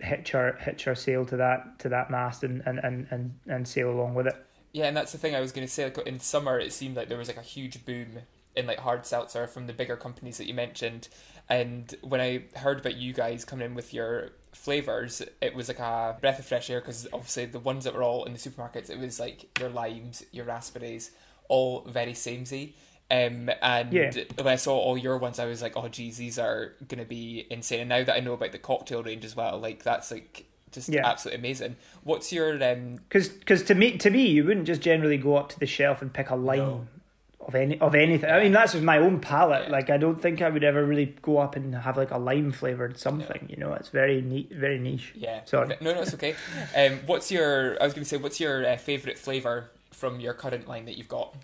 hitch 0.00 0.34
our 0.34 0.54
hitch 0.54 0.86
our 0.86 0.94
sail 0.94 1.24
to 1.26 1.36
that 1.36 1.78
to 1.78 1.88
that 1.88 2.10
mast 2.10 2.44
and 2.44 2.62
and 2.66 2.78
and 2.78 3.06
and, 3.10 3.34
and 3.46 3.68
sail 3.68 3.90
along 3.90 4.14
with 4.14 4.26
it. 4.26 4.34
Yeah 4.72 4.86
and 4.86 4.96
that's 4.96 5.12
the 5.12 5.18
thing 5.18 5.34
i 5.34 5.40
was 5.40 5.52
going 5.52 5.66
to 5.66 5.72
say 5.72 5.84
like 5.84 5.98
in 6.06 6.20
summer 6.20 6.58
it 6.58 6.72
seemed 6.72 6.96
like 6.96 7.08
there 7.08 7.18
was 7.18 7.28
like 7.28 7.36
a 7.36 7.42
huge 7.42 7.84
boom 7.84 8.20
in 8.56 8.66
like 8.66 8.78
hard 8.78 9.06
seltzer 9.06 9.46
from 9.46 9.66
the 9.66 9.72
bigger 9.72 9.96
companies 9.96 10.38
that 10.38 10.46
you 10.46 10.54
mentioned. 10.54 11.08
And 11.48 11.94
when 12.02 12.20
i 12.20 12.44
heard 12.56 12.80
about 12.80 12.96
you 12.96 13.12
guys 13.12 13.44
coming 13.44 13.66
in 13.66 13.74
with 13.74 13.92
your 13.92 14.30
flavors 14.52 15.22
it 15.40 15.54
was 15.54 15.68
like 15.68 15.78
a 15.78 16.16
breath 16.20 16.38
of 16.38 16.44
fresh 16.44 16.70
air 16.70 16.80
because 16.80 17.06
obviously 17.12 17.46
the 17.46 17.60
ones 17.60 17.84
that 17.84 17.94
were 17.94 18.02
all 18.02 18.24
in 18.24 18.32
the 18.32 18.38
supermarkets 18.38 18.90
it 18.90 18.98
was 18.98 19.20
like 19.20 19.46
your 19.60 19.68
limes 19.68 20.24
your 20.32 20.44
raspberries 20.44 21.12
all 21.48 21.82
very 21.82 22.14
samey 22.14 22.74
um, 23.10 23.50
and 23.60 23.92
yeah. 23.92 24.12
when 24.36 24.46
I 24.46 24.56
saw 24.56 24.78
all 24.78 24.96
your 24.96 25.18
ones, 25.18 25.38
I 25.38 25.46
was 25.46 25.62
like, 25.62 25.76
"Oh, 25.76 25.88
geez, 25.88 26.16
these 26.16 26.38
are 26.38 26.72
gonna 26.88 27.04
be 27.04 27.46
insane." 27.50 27.80
And 27.80 27.88
now 27.88 28.04
that 28.04 28.14
I 28.14 28.20
know 28.20 28.34
about 28.34 28.52
the 28.52 28.58
cocktail 28.58 29.02
range 29.02 29.24
as 29.24 29.34
well, 29.34 29.58
like 29.58 29.82
that's 29.82 30.10
like 30.10 30.46
just 30.72 30.88
yeah. 30.88 31.06
absolutely 31.06 31.40
amazing. 31.40 31.76
What's 32.04 32.32
your 32.32 32.62
um? 32.62 32.98
Because 33.08 33.62
to 33.64 33.74
me 33.74 33.98
to 33.98 34.10
me, 34.10 34.26
you 34.26 34.44
wouldn't 34.44 34.66
just 34.66 34.80
generally 34.80 35.16
go 35.16 35.36
up 35.36 35.48
to 35.50 35.58
the 35.58 35.66
shelf 35.66 36.02
and 36.02 36.12
pick 36.12 36.30
a 36.30 36.36
lime. 36.36 36.58
No. 36.58 36.86
of 37.40 37.54
any 37.54 37.80
of 37.80 37.94
anything. 37.94 38.30
I 38.30 38.38
mean, 38.40 38.52
that's 38.52 38.72
just 38.72 38.84
my 38.84 38.98
own 38.98 39.18
palate. 39.18 39.64
Yeah. 39.64 39.72
Like, 39.72 39.90
I 39.90 39.96
don't 39.96 40.20
think 40.20 40.42
I 40.42 40.48
would 40.48 40.62
ever 40.62 40.84
really 40.84 41.16
go 41.22 41.38
up 41.38 41.56
and 41.56 41.74
have 41.74 41.96
like 41.96 42.10
a 42.10 42.18
lime 42.18 42.52
flavored 42.52 42.98
something. 42.98 43.46
You 43.48 43.56
know, 43.56 43.72
it's 43.72 43.88
very 43.88 44.20
neat, 44.20 44.52
very 44.52 44.78
niche. 44.78 45.12
Yeah. 45.16 45.44
Sorry. 45.44 45.76
No, 45.80 45.94
no, 45.94 46.02
it's 46.02 46.14
okay. 46.14 46.36
Um, 46.76 47.00
what's 47.06 47.32
your? 47.32 47.80
I 47.80 47.84
was 47.84 47.94
going 47.94 48.04
to 48.04 48.08
say, 48.08 48.18
what's 48.18 48.38
your 48.38 48.64
uh, 48.64 48.76
favorite 48.76 49.18
flavor 49.18 49.70
from 49.90 50.20
your 50.20 50.34
current 50.34 50.68
line 50.68 50.84
that 50.84 50.96
you've 50.96 51.08
got? 51.08 51.34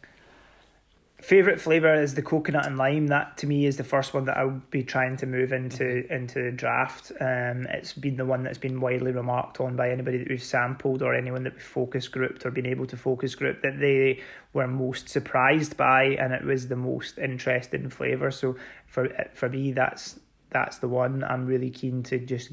Favorite 1.19 1.59
flavor 1.59 1.95
is 1.95 2.15
the 2.15 2.21
coconut 2.21 2.67
and 2.67 2.77
lime. 2.77 3.07
That 3.07 3.39
to 3.39 3.47
me 3.47 3.65
is 3.65 3.79
the 3.79 3.85
first 3.85 4.13
one 4.13 4.27
that 4.27 4.37
I'll 4.37 4.61
be 4.71 4.83
trying 4.83 5.17
to 5.17 5.27
move 5.27 5.51
into 5.51 6.07
into 6.13 6.53
draft. 6.53 7.11
Um, 7.19 7.67
it's 7.71 7.95
been 7.95 8.17
the 8.17 8.27
one 8.27 8.43
that's 8.43 8.59
been 8.59 8.81
widely 8.81 9.13
remarked 9.13 9.59
on 9.59 9.77
by 9.77 9.91
anybody 9.91 10.19
that 10.19 10.29
we've 10.29 10.43
sampled 10.43 11.01
or 11.01 11.15
anyone 11.15 11.43
that 11.45 11.55
we've 11.55 11.63
focus 11.63 12.07
grouped 12.07 12.45
or 12.45 12.51
been 12.51 12.67
able 12.67 12.87
to 12.87 12.99
focus 12.99 13.35
group 13.35 13.63
that 13.63 13.81
they 13.81 14.23
were 14.53 14.69
most 14.69 15.09
surprised 15.09 15.79
by, 15.79 16.05
and 16.05 16.35
it 16.35 16.45
was 16.45 16.69
the 16.69 16.77
most 16.77 17.17
interesting 17.17 17.89
flavor. 17.89 18.31
So 18.31 18.57
for 18.87 19.09
for 19.33 19.49
me, 19.49 19.73
that's 19.73 20.21
that's 20.51 20.77
the 20.79 20.89
one. 20.89 21.25
I'm 21.25 21.47
really 21.47 21.71
keen 21.71 22.03
to 22.05 22.19
just 22.19 22.51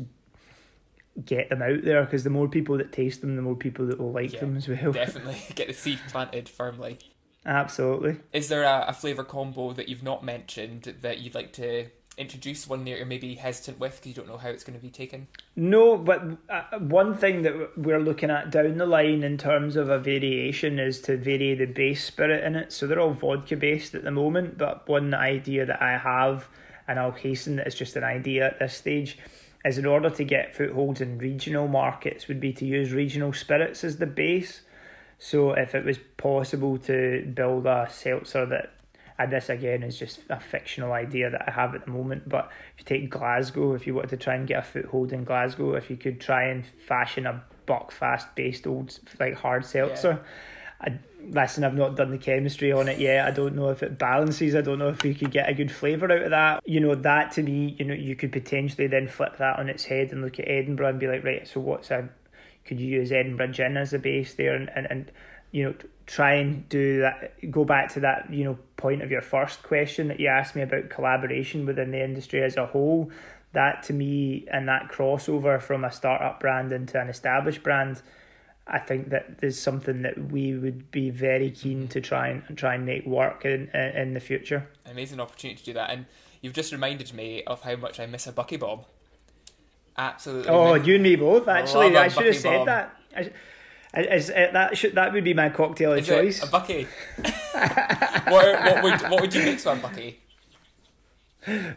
get 1.25 1.49
them 1.49 1.61
out 1.61 1.83
there 1.83 2.03
because 2.05 2.23
the 2.23 2.29
more 2.29 2.47
people 2.47 2.77
that 2.77 2.93
taste 2.93 3.19
them, 3.19 3.35
the 3.35 3.41
more 3.41 3.55
people 3.55 3.87
that 3.87 3.99
will 3.99 4.13
like 4.13 4.33
Yeah, 4.33 4.39
them 4.39 4.55
as 4.55 4.69
well. 4.69 4.91
Definitely 4.93 5.41
get 5.55 5.67
the 5.67 5.73
seed 5.73 5.99
planted 6.07 6.47
firmly. 6.47 6.97
Absolutely. 7.45 8.17
Is 8.31 8.47
there 8.47 8.63
a, 8.63 8.85
a 8.87 8.93
flavor 8.93 9.23
combo 9.23 9.73
that 9.73 9.89
you've 9.89 10.03
not 10.03 10.23
mentioned 10.23 10.95
that 11.01 11.19
you'd 11.19 11.35
like 11.35 11.51
to 11.53 11.87
introduce? 12.17 12.67
One 12.67 12.85
that 12.85 12.91
you're 12.91 13.05
maybe 13.05 13.35
hesitant 13.35 13.79
with 13.79 13.95
because 13.95 14.07
you 14.07 14.13
don't 14.13 14.27
know 14.27 14.37
how 14.37 14.49
it's 14.49 14.63
going 14.63 14.79
to 14.79 14.81
be 14.81 14.89
taken. 14.89 15.27
No, 15.55 15.97
but 15.97 16.23
uh, 16.49 16.79
one 16.79 17.15
thing 17.15 17.41
that 17.41 17.77
we're 17.77 17.99
looking 17.99 18.29
at 18.29 18.49
down 18.49 18.77
the 18.77 18.85
line 18.85 19.23
in 19.23 19.37
terms 19.37 19.75
of 19.75 19.89
a 19.89 19.99
variation 19.99 20.79
is 20.79 21.01
to 21.01 21.17
vary 21.17 21.53
the 21.55 21.65
base 21.65 22.05
spirit 22.05 22.43
in 22.43 22.55
it. 22.55 22.71
So 22.71 22.87
they're 22.87 22.99
all 22.99 23.13
vodka 23.13 23.57
based 23.57 23.93
at 23.93 24.03
the 24.03 24.11
moment, 24.11 24.57
but 24.57 24.87
one 24.87 25.13
idea 25.13 25.65
that 25.65 25.81
I 25.81 25.97
have, 25.97 26.47
and 26.87 26.97
I'll 26.97 27.11
hasten 27.11 27.57
that 27.57 27.67
it's 27.67 27.75
just 27.75 27.95
an 27.95 28.03
idea 28.03 28.47
at 28.47 28.59
this 28.59 28.75
stage, 28.75 29.17
is 29.65 29.77
in 29.77 29.85
order 29.85 30.09
to 30.09 30.23
get 30.23 30.55
footholds 30.55 31.01
in 31.01 31.17
regional 31.17 31.67
markets, 31.67 32.27
would 32.27 32.39
be 32.39 32.53
to 32.53 32.65
use 32.65 32.91
regional 32.91 33.33
spirits 33.33 33.83
as 33.83 33.97
the 33.97 34.05
base. 34.05 34.61
So 35.23 35.53
if 35.53 35.73
it 35.73 35.85
was 35.85 35.99
possible 36.17 36.77
to 36.79 37.25
build 37.33 37.65
a 37.65 37.87
seltzer 37.89 38.45
that 38.47 38.73
and 39.17 39.31
this 39.31 39.47
again 39.47 39.81
is 39.81 39.97
just 39.97 40.19
a 40.29 40.37
fictional 40.37 40.91
idea 40.91 41.29
that 41.29 41.45
I 41.47 41.51
have 41.51 41.73
at 41.75 41.85
the 41.85 41.91
moment. 41.91 42.27
But 42.27 42.51
if 42.73 42.81
you 42.81 42.85
take 42.85 43.09
Glasgow, 43.09 43.73
if 43.73 43.87
you 43.87 43.93
wanted 43.93 44.09
to 44.09 44.17
try 44.17 44.35
and 44.35 44.45
get 44.45 44.59
a 44.59 44.63
foothold 44.63 45.13
in 45.13 45.23
Glasgow, 45.23 45.75
if 45.75 45.89
you 45.89 45.95
could 45.95 46.19
try 46.19 46.47
and 46.47 46.65
fashion 46.65 47.25
a 47.25 47.41
Buckfast 47.65 48.35
based 48.35 48.67
old 48.67 48.99
like 49.17 49.35
hard 49.35 49.65
seltzer. 49.65 50.21
I, 50.81 50.99
listen, 51.29 51.63
I've 51.63 51.73
not 51.73 51.95
done 51.95 52.11
the 52.11 52.17
chemistry 52.17 52.73
on 52.73 52.89
it 52.89 52.99
yet. 52.99 53.25
I 53.25 53.31
don't 53.31 53.55
know 53.55 53.69
if 53.69 53.81
it 53.81 53.97
balances. 53.97 54.55
I 54.55 54.59
don't 54.61 54.79
know 54.79 54.89
if 54.89 55.03
we 55.03 55.13
could 55.13 55.31
get 55.31 55.47
a 55.47 55.53
good 55.53 55.71
flavour 55.71 56.11
out 56.11 56.23
of 56.23 56.31
that. 56.31 56.61
You 56.65 56.81
know, 56.81 56.95
that 56.95 57.31
to 57.33 57.43
me, 57.43 57.77
you 57.79 57.85
know, 57.85 57.93
you 57.93 58.17
could 58.17 58.33
potentially 58.33 58.87
then 58.87 59.07
flip 59.07 59.37
that 59.37 59.57
on 59.57 59.69
its 59.69 59.85
head 59.85 60.11
and 60.11 60.21
look 60.21 60.37
at 60.37 60.49
Edinburgh 60.49 60.89
and 60.89 60.99
be 60.99 61.07
like, 61.07 61.23
right, 61.23 61.47
so 61.47 61.61
what's 61.61 61.91
a 61.91 62.09
could 62.65 62.79
you 62.79 62.87
use 62.87 63.11
Edinburgh 63.11 63.49
gin 63.49 63.77
as 63.77 63.93
a 63.93 63.99
base 63.99 64.33
there 64.33 64.55
and, 64.55 64.69
and, 64.75 64.87
and 64.89 65.11
you 65.51 65.63
know 65.63 65.75
try 66.05 66.33
and 66.33 66.67
do 66.67 66.99
that 66.99 67.51
go 67.51 67.63
back 67.63 67.91
to 67.93 67.99
that 68.01 68.31
you 68.31 68.43
know 68.43 68.57
point 68.77 69.01
of 69.01 69.11
your 69.11 69.21
first 69.21 69.63
question 69.63 70.07
that 70.09 70.19
you 70.19 70.27
asked 70.27 70.55
me 70.55 70.61
about 70.61 70.89
collaboration 70.89 71.65
within 71.65 71.91
the 71.91 72.03
industry 72.03 72.43
as 72.43 72.57
a 72.57 72.65
whole 72.65 73.11
that 73.53 73.83
to 73.83 73.93
me 73.93 74.45
and 74.51 74.67
that 74.67 74.89
crossover 74.91 75.61
from 75.61 75.83
a 75.83 75.91
startup 75.91 76.39
brand 76.39 76.73
into 76.73 76.99
an 76.99 77.07
established 77.07 77.63
brand 77.63 78.01
I 78.65 78.79
think 78.79 79.09
that 79.09 79.39
there's 79.39 79.59
something 79.59 80.03
that 80.03 80.31
we 80.31 80.55
would 80.55 80.89
be 80.89 81.09
very 81.09 81.51
keen 81.51 81.87
to 81.89 81.99
try 81.99 82.29
and 82.29 82.57
try 82.57 82.75
and 82.75 82.85
make 82.85 83.05
work 83.05 83.43
in 83.43 83.69
in, 83.69 84.13
the 84.13 84.21
future. 84.21 84.69
Amazing 84.85 85.19
opportunity 85.19 85.59
to 85.59 85.65
do 85.65 85.73
that, 85.73 85.89
and 85.89 86.05
you've 86.41 86.53
just 86.53 86.71
reminded 86.71 87.13
me 87.13 87.43
of 87.43 87.61
how 87.63 87.75
much 87.75 87.99
I 87.99 88.05
miss 88.05 88.25
a 88.25 88.31
bucky 88.31 88.55
bomb. 88.55 88.85
Absolutely. 89.97 90.49
Oh, 90.49 90.73
you 90.75 90.95
and 90.95 91.03
me 91.03 91.15
both. 91.15 91.47
Actually, 91.47 91.95
I 91.95 92.07
should 92.07 92.25
have 92.25 92.35
said 92.35 92.57
Bomb. 92.57 92.65
that. 92.65 92.97
I, 93.15 93.31
is, 94.01 94.31
uh, 94.31 94.49
that 94.53 94.75
should 94.75 94.95
that 94.95 95.13
would 95.13 95.23
be 95.23 95.35
my 95.35 95.49
cocktail 95.49 95.93
of 95.93 96.03
choice. 96.03 96.41
a 96.41 96.47
bucky? 96.47 96.87
what, 97.21 98.63
what 98.63 98.83
would 98.83 99.01
what 99.03 99.21
would 99.21 99.33
you 99.35 99.43
mix 99.43 99.67
a 99.67 99.75
bucky? 99.75 100.19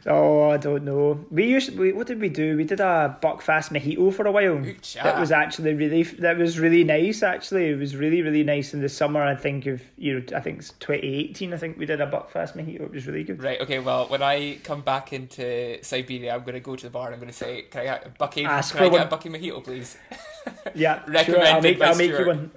Oh, 0.07 0.51
I 0.51 0.57
don't 0.57 0.85
know. 0.85 1.25
We 1.31 1.47
used 1.47 1.77
we, 1.79 1.93
what 1.93 2.07
did 2.07 2.21
we 2.21 2.29
do? 2.29 2.57
We 2.57 2.65
did 2.65 2.81
a 2.81 3.19
Buckfast 3.23 3.71
mojito 3.71 4.13
for 4.13 4.27
a 4.27 4.33
while. 4.33 4.65
Ooh-cha. 4.65 5.03
That 5.03 5.19
was 5.19 5.33
actually 5.33 5.75
really 5.75 6.03
that 6.05 6.39
was 6.39 6.59
really 6.59 6.85
nice. 6.85 7.23
Actually, 7.23 7.71
it 7.71 7.79
was 7.79 7.97
really 7.97 8.23
really 8.23 8.45
nice 8.45 8.75
in 8.75 8.81
the 8.81 8.89
summer. 8.89 9.23
I 9.23 9.35
think 9.35 9.67
of 9.67 9.83
you 9.97 10.21
know 10.21 10.37
I 10.37 10.41
think 10.41 10.59
it's 10.61 10.75
twenty 10.79 11.07
eighteen. 11.07 11.53
I 11.53 11.57
think 11.57 11.79
we 11.79 11.87
did 11.87 12.01
a 12.01 12.07
Buckfast 12.07 12.57
mojito. 12.57 12.83
It 12.83 12.93
was 12.93 13.07
really 13.07 13.25
good. 13.25 13.43
Right. 13.43 13.61
Okay. 13.61 13.79
Well, 13.79 14.07
when 14.09 14.23
I 14.23 14.59
come 14.63 14.83
back 14.83 15.13
into 15.13 15.83
Siberia, 15.83 16.35
I'm 16.35 16.43
going 16.43 16.55
to 16.55 16.61
go 16.61 16.77
to 16.77 16.85
the 16.85 16.91
bar 16.91 17.07
and 17.07 17.15
I'm 17.15 17.21
going 17.21 17.33
to 17.33 17.37
say, 17.37 17.63
"Can 17.63 17.83
I 17.83 17.85
get 17.85 18.07
a 18.07 18.11
bucky? 18.11 18.45
Ask 18.45 18.75
can 18.75 18.85
I 18.85 18.89
get 18.89 18.93
one. 18.93 19.07
a 19.07 19.11
bucky 19.11 19.29
mojito, 19.29 19.65
please?" 19.65 19.97
Yeah, 20.75 21.05
sure. 21.25 21.41
I'll 21.41 21.61
Recommended 21.61 21.63
make 21.63 21.79
by 21.79 21.87
I'll 21.87 21.97
make 21.97 22.11
you 22.11 22.27
one. 22.27 22.51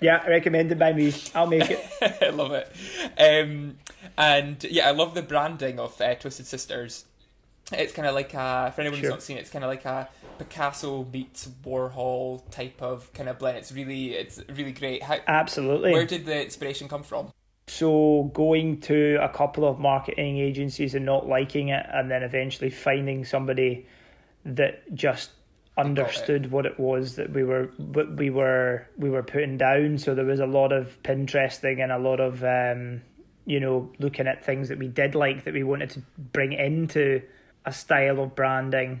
yeah, 0.00 0.26
recommended 0.26 0.78
by 0.78 0.92
me. 0.92 1.14
I'll 1.34 1.46
make 1.46 1.70
it. 1.70 1.86
I 2.22 2.30
love 2.30 2.52
it. 2.52 2.70
Um, 3.18 3.76
and 4.16 4.62
yeah, 4.64 4.88
I 4.88 4.90
love 4.92 5.14
the 5.14 5.22
branding 5.22 5.78
of 5.78 6.00
uh, 6.00 6.14
Twisted 6.14 6.46
Sisters. 6.46 7.04
It's 7.72 7.92
kind 7.92 8.08
of 8.08 8.14
like 8.14 8.32
a, 8.34 8.72
for 8.74 8.80
anyone 8.80 8.98
who's 9.00 9.10
not 9.10 9.22
seen 9.22 9.36
it, 9.36 9.40
it's 9.40 9.50
kind 9.50 9.64
of 9.64 9.68
like 9.68 9.84
a 9.84 10.08
Picasso 10.38 11.04
meets 11.12 11.48
Warhol 11.64 12.42
type 12.50 12.80
of 12.80 13.12
kind 13.12 13.28
of 13.28 13.38
blend. 13.38 13.58
It's 13.58 13.72
really, 13.72 14.14
it's 14.14 14.40
really 14.48 14.72
great. 14.72 15.02
How, 15.02 15.18
Absolutely. 15.26 15.92
where 15.92 16.06
did 16.06 16.24
the 16.24 16.42
inspiration 16.42 16.88
come 16.88 17.02
from? 17.02 17.30
So 17.66 18.30
going 18.32 18.80
to 18.82 19.18
a 19.22 19.28
couple 19.28 19.66
of 19.66 19.78
marketing 19.78 20.38
agencies 20.38 20.94
and 20.94 21.04
not 21.04 21.28
liking 21.28 21.68
it, 21.68 21.84
and 21.92 22.10
then 22.10 22.22
eventually 22.22 22.70
finding 22.70 23.24
somebody 23.26 23.86
that 24.46 24.94
just 24.94 25.30
understood 25.78 26.50
what 26.50 26.66
it 26.66 26.78
was 26.78 27.14
that 27.16 27.32
we 27.32 27.44
were 27.44 27.70
what 27.76 28.16
we 28.16 28.28
were 28.28 28.86
we 28.98 29.08
were 29.08 29.22
putting 29.22 29.56
down. 29.56 29.96
So 29.96 30.14
there 30.14 30.24
was 30.24 30.40
a 30.40 30.46
lot 30.46 30.72
of 30.72 31.00
Pinteresting 31.02 31.82
and 31.82 31.92
a 31.92 31.98
lot 31.98 32.20
of 32.20 32.44
um, 32.44 33.00
you 33.46 33.60
know 33.60 33.90
looking 33.98 34.26
at 34.26 34.44
things 34.44 34.68
that 34.68 34.78
we 34.78 34.88
did 34.88 35.14
like 35.14 35.44
that 35.44 35.54
we 35.54 35.62
wanted 35.62 35.90
to 35.90 36.02
bring 36.32 36.52
into 36.52 37.22
a 37.64 37.72
style 37.72 38.20
of 38.20 38.34
branding 38.34 39.00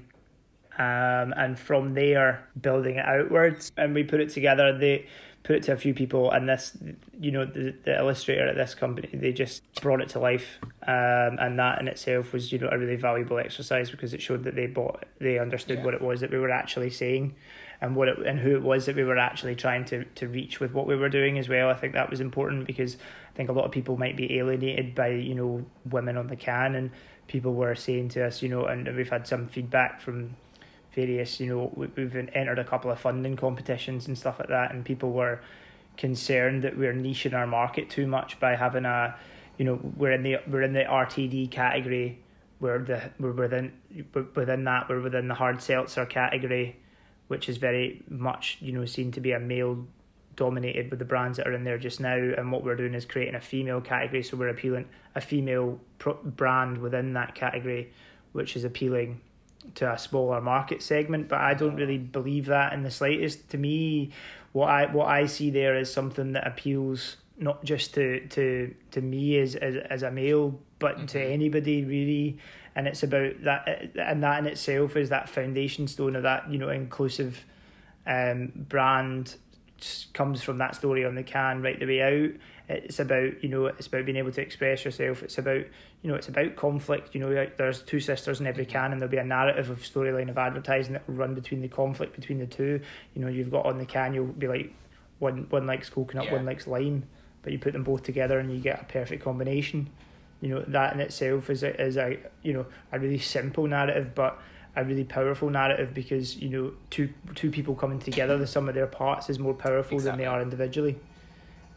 um, 0.78 1.34
and 1.36 1.58
from 1.58 1.94
there 1.94 2.46
building 2.60 2.96
it 2.96 3.04
outwards. 3.04 3.72
And 3.76 3.94
we 3.94 4.04
put 4.04 4.20
it 4.20 4.30
together. 4.30 4.76
They 4.76 5.06
put 5.48 5.56
it 5.56 5.62
to 5.62 5.72
a 5.72 5.76
few 5.78 5.94
people, 5.94 6.30
and 6.30 6.46
this, 6.46 6.76
you 7.18 7.30
know, 7.30 7.46
the, 7.46 7.74
the 7.84 7.96
illustrator 7.96 8.46
at 8.46 8.54
this 8.54 8.74
company, 8.74 9.08
they 9.14 9.32
just 9.32 9.62
brought 9.80 10.02
it 10.02 10.10
to 10.10 10.18
life, 10.18 10.58
um, 10.86 11.38
and 11.40 11.58
that 11.58 11.80
in 11.80 11.88
itself 11.88 12.34
was, 12.34 12.52
you 12.52 12.58
know, 12.58 12.68
a 12.70 12.76
really 12.76 12.96
valuable 12.96 13.38
exercise 13.38 13.90
because 13.90 14.12
it 14.12 14.20
showed 14.20 14.44
that 14.44 14.54
they 14.54 14.66
bought, 14.66 15.06
they 15.20 15.38
understood 15.38 15.78
Yeah. 15.78 15.84
what 15.86 15.94
it 15.94 16.02
was 16.02 16.20
that 16.20 16.30
we 16.30 16.38
were 16.38 16.50
actually 16.50 16.90
saying. 16.90 17.34
And 17.80 17.94
what 17.96 18.08
it, 18.08 18.18
and 18.26 18.40
who 18.40 18.56
it 18.56 18.62
was 18.62 18.86
that 18.86 18.96
we 18.96 19.04
were 19.04 19.16
actually 19.16 19.54
trying 19.54 19.84
to, 19.86 20.04
to 20.16 20.26
reach 20.26 20.58
with 20.58 20.72
what 20.72 20.88
we 20.88 20.96
were 20.96 21.08
doing 21.08 21.38
as 21.38 21.48
well. 21.48 21.70
I 21.70 21.74
think 21.74 21.94
that 21.94 22.10
was 22.10 22.20
important 22.20 22.66
because 22.66 22.96
I 23.32 23.36
think 23.36 23.48
a 23.48 23.52
lot 23.52 23.66
of 23.66 23.70
people 23.70 23.96
might 23.96 24.16
be 24.16 24.36
alienated 24.36 24.96
by 24.96 25.10
you 25.10 25.34
know 25.34 25.64
women 25.88 26.16
on 26.16 26.26
the 26.26 26.34
can, 26.34 26.74
and 26.74 26.90
people 27.28 27.54
were 27.54 27.76
saying 27.76 28.08
to 28.10 28.26
us, 28.26 28.42
you 28.42 28.48
know, 28.48 28.64
and 28.66 28.94
we've 28.96 29.08
had 29.08 29.28
some 29.28 29.46
feedback 29.46 30.00
from 30.00 30.34
various, 30.98 31.38
you 31.38 31.46
know, 31.46 31.70
we- 31.76 31.90
we've 31.96 32.16
entered 32.16 32.58
a 32.58 32.64
couple 32.64 32.90
of 32.90 32.98
funding 32.98 33.36
competitions 33.36 34.08
and 34.08 34.18
stuff 34.18 34.38
like 34.40 34.48
that, 34.48 34.72
and 34.72 34.84
people 34.84 35.12
were 35.12 35.40
concerned 35.96 36.62
that 36.64 36.76
we're 36.76 36.92
niching 36.92 37.34
our 37.34 37.46
market 37.46 37.88
too 37.88 38.06
much 38.06 38.40
by 38.40 38.56
having 38.56 38.84
a, 38.84 39.14
you 39.58 39.64
know, 39.64 39.78
we're 39.96 40.12
in 40.12 40.22
the 40.22 40.38
we're 40.48 40.62
in 40.62 40.72
the 40.72 40.84
RTD 40.84 41.46
category, 41.50 42.18
we're 42.60 42.80
the 42.90 43.00
we're 43.20 43.32
within 43.44 43.72
we're 44.12 44.26
within 44.34 44.64
that 44.64 44.88
we're 44.88 45.00
within 45.00 45.28
the 45.28 45.34
hard 45.34 45.62
seltzer 45.62 46.04
category, 46.04 46.76
which 47.28 47.48
is 47.48 47.58
very 47.58 48.02
much 48.08 48.58
you 48.60 48.72
know 48.72 48.84
seen 48.84 49.12
to 49.12 49.20
be 49.20 49.32
a 49.32 49.40
male 49.40 49.86
dominated 50.34 50.90
with 50.90 50.98
the 51.00 51.04
brands 51.04 51.36
that 51.36 51.46
are 51.48 51.52
in 51.52 51.64
there 51.64 51.78
just 51.78 52.00
now 52.00 52.16
and 52.38 52.52
what 52.52 52.62
we're 52.64 52.76
doing 52.76 52.94
is 52.94 53.04
creating 53.04 53.34
a 53.34 53.40
female 53.40 53.80
category 53.80 54.22
so 54.22 54.36
we're 54.36 54.54
appealing 54.56 54.86
a 55.16 55.20
female 55.20 55.80
pro- 55.98 56.22
brand 56.22 56.78
within 56.78 57.12
that 57.14 57.34
category 57.34 57.90
which 58.30 58.54
is 58.54 58.62
appealing 58.62 59.20
to 59.76 59.92
a 59.92 59.98
smaller 59.98 60.40
market 60.40 60.82
segment 60.82 61.28
but 61.28 61.40
I 61.40 61.54
don't 61.54 61.76
really 61.76 61.98
believe 61.98 62.46
that 62.46 62.72
in 62.72 62.82
the 62.82 62.90
slightest. 62.90 63.50
To 63.50 63.58
me 63.58 64.10
what 64.52 64.68
I 64.68 64.86
what 64.86 65.08
I 65.08 65.26
see 65.26 65.50
there 65.50 65.76
is 65.76 65.92
something 65.92 66.32
that 66.32 66.46
appeals 66.46 67.16
not 67.38 67.62
just 67.64 67.94
to 67.94 68.26
to 68.28 68.74
to 68.92 69.00
me 69.00 69.38
as 69.38 69.54
as, 69.54 69.76
as 69.90 70.02
a 70.02 70.10
male 70.10 70.58
but 70.78 71.08
to 71.08 71.22
anybody 71.22 71.84
really. 71.84 72.38
And 72.74 72.86
it's 72.86 73.02
about 73.02 73.42
that 73.42 73.90
and 73.96 74.22
that 74.22 74.38
in 74.38 74.46
itself 74.46 74.96
is 74.96 75.08
that 75.08 75.28
foundation 75.28 75.88
stone 75.88 76.14
of 76.14 76.22
that 76.22 76.50
you 76.50 76.58
know 76.58 76.68
inclusive 76.68 77.44
um, 78.06 78.52
brand 78.54 79.36
comes 80.12 80.42
from 80.42 80.58
that 80.58 80.74
story 80.74 81.04
on 81.04 81.14
the 81.14 81.22
can 81.22 81.62
right 81.62 81.78
the 81.78 81.86
way 81.86 82.02
out. 82.02 82.30
It's 82.68 82.98
about 82.98 83.42
you 83.42 83.48
know 83.48 83.66
it's 83.66 83.86
about 83.86 84.04
being 84.04 84.18
able 84.18 84.32
to 84.32 84.42
express 84.42 84.84
yourself. 84.84 85.22
It's 85.22 85.38
about 85.38 85.64
you 86.02 86.10
know 86.10 86.14
it's 86.14 86.28
about 86.28 86.56
conflict. 86.56 87.14
You 87.14 87.20
know 87.20 87.28
like 87.28 87.56
there's 87.56 87.82
two 87.82 88.00
sisters 88.00 88.40
in 88.40 88.46
every 88.46 88.64
mm-hmm. 88.64 88.72
can, 88.72 88.92
and 88.92 89.00
there'll 89.00 89.10
be 89.10 89.18
a 89.18 89.24
narrative 89.24 89.70
of 89.70 89.80
storyline 89.80 90.28
of 90.28 90.38
advertising 90.38 90.92
that 90.94 91.08
will 91.08 91.14
run 91.14 91.34
between 91.34 91.62
the 91.62 91.68
conflict 91.68 92.14
between 92.14 92.38
the 92.38 92.46
two. 92.46 92.80
You 93.14 93.22
know 93.22 93.28
you've 93.28 93.50
got 93.50 93.66
on 93.66 93.78
the 93.78 93.86
can 93.86 94.14
you'll 94.14 94.26
be 94.26 94.48
like 94.48 94.74
one 95.18 95.46
one 95.50 95.66
likes 95.66 95.88
coconut, 95.88 96.26
Yeah. 96.26 96.34
one 96.34 96.44
likes 96.46 96.66
lime. 96.66 97.04
but 97.42 97.52
you 97.52 97.58
put 97.58 97.72
them 97.72 97.84
both 97.84 98.02
together 98.02 98.38
and 98.38 98.52
you 98.52 98.58
get 98.58 98.80
a 98.80 98.84
perfect 98.84 99.22
combination. 99.22 99.88
You 100.40 100.50
know 100.50 100.64
that 100.68 100.92
in 100.92 101.00
itself 101.00 101.50
is 101.50 101.62
a, 101.62 101.80
is 101.80 101.96
a 101.96 102.18
you 102.42 102.52
know 102.52 102.66
a 102.92 102.98
really 102.98 103.18
simple 103.18 103.66
narrative, 103.66 104.14
but 104.14 104.38
a 104.78 104.84
really 104.84 105.04
powerful 105.04 105.50
narrative 105.50 105.92
because 105.92 106.36
you 106.36 106.48
know 106.48 106.72
two 106.88 107.12
two 107.34 107.50
people 107.50 107.74
coming 107.74 107.98
together, 107.98 108.38
the 108.38 108.46
sum 108.46 108.68
of 108.68 108.74
their 108.76 108.86
parts 108.86 109.28
is 109.28 109.38
more 109.38 109.52
powerful 109.52 109.96
exactly. 109.96 110.10
than 110.10 110.18
they 110.18 110.26
are 110.26 110.40
individually, 110.40 110.96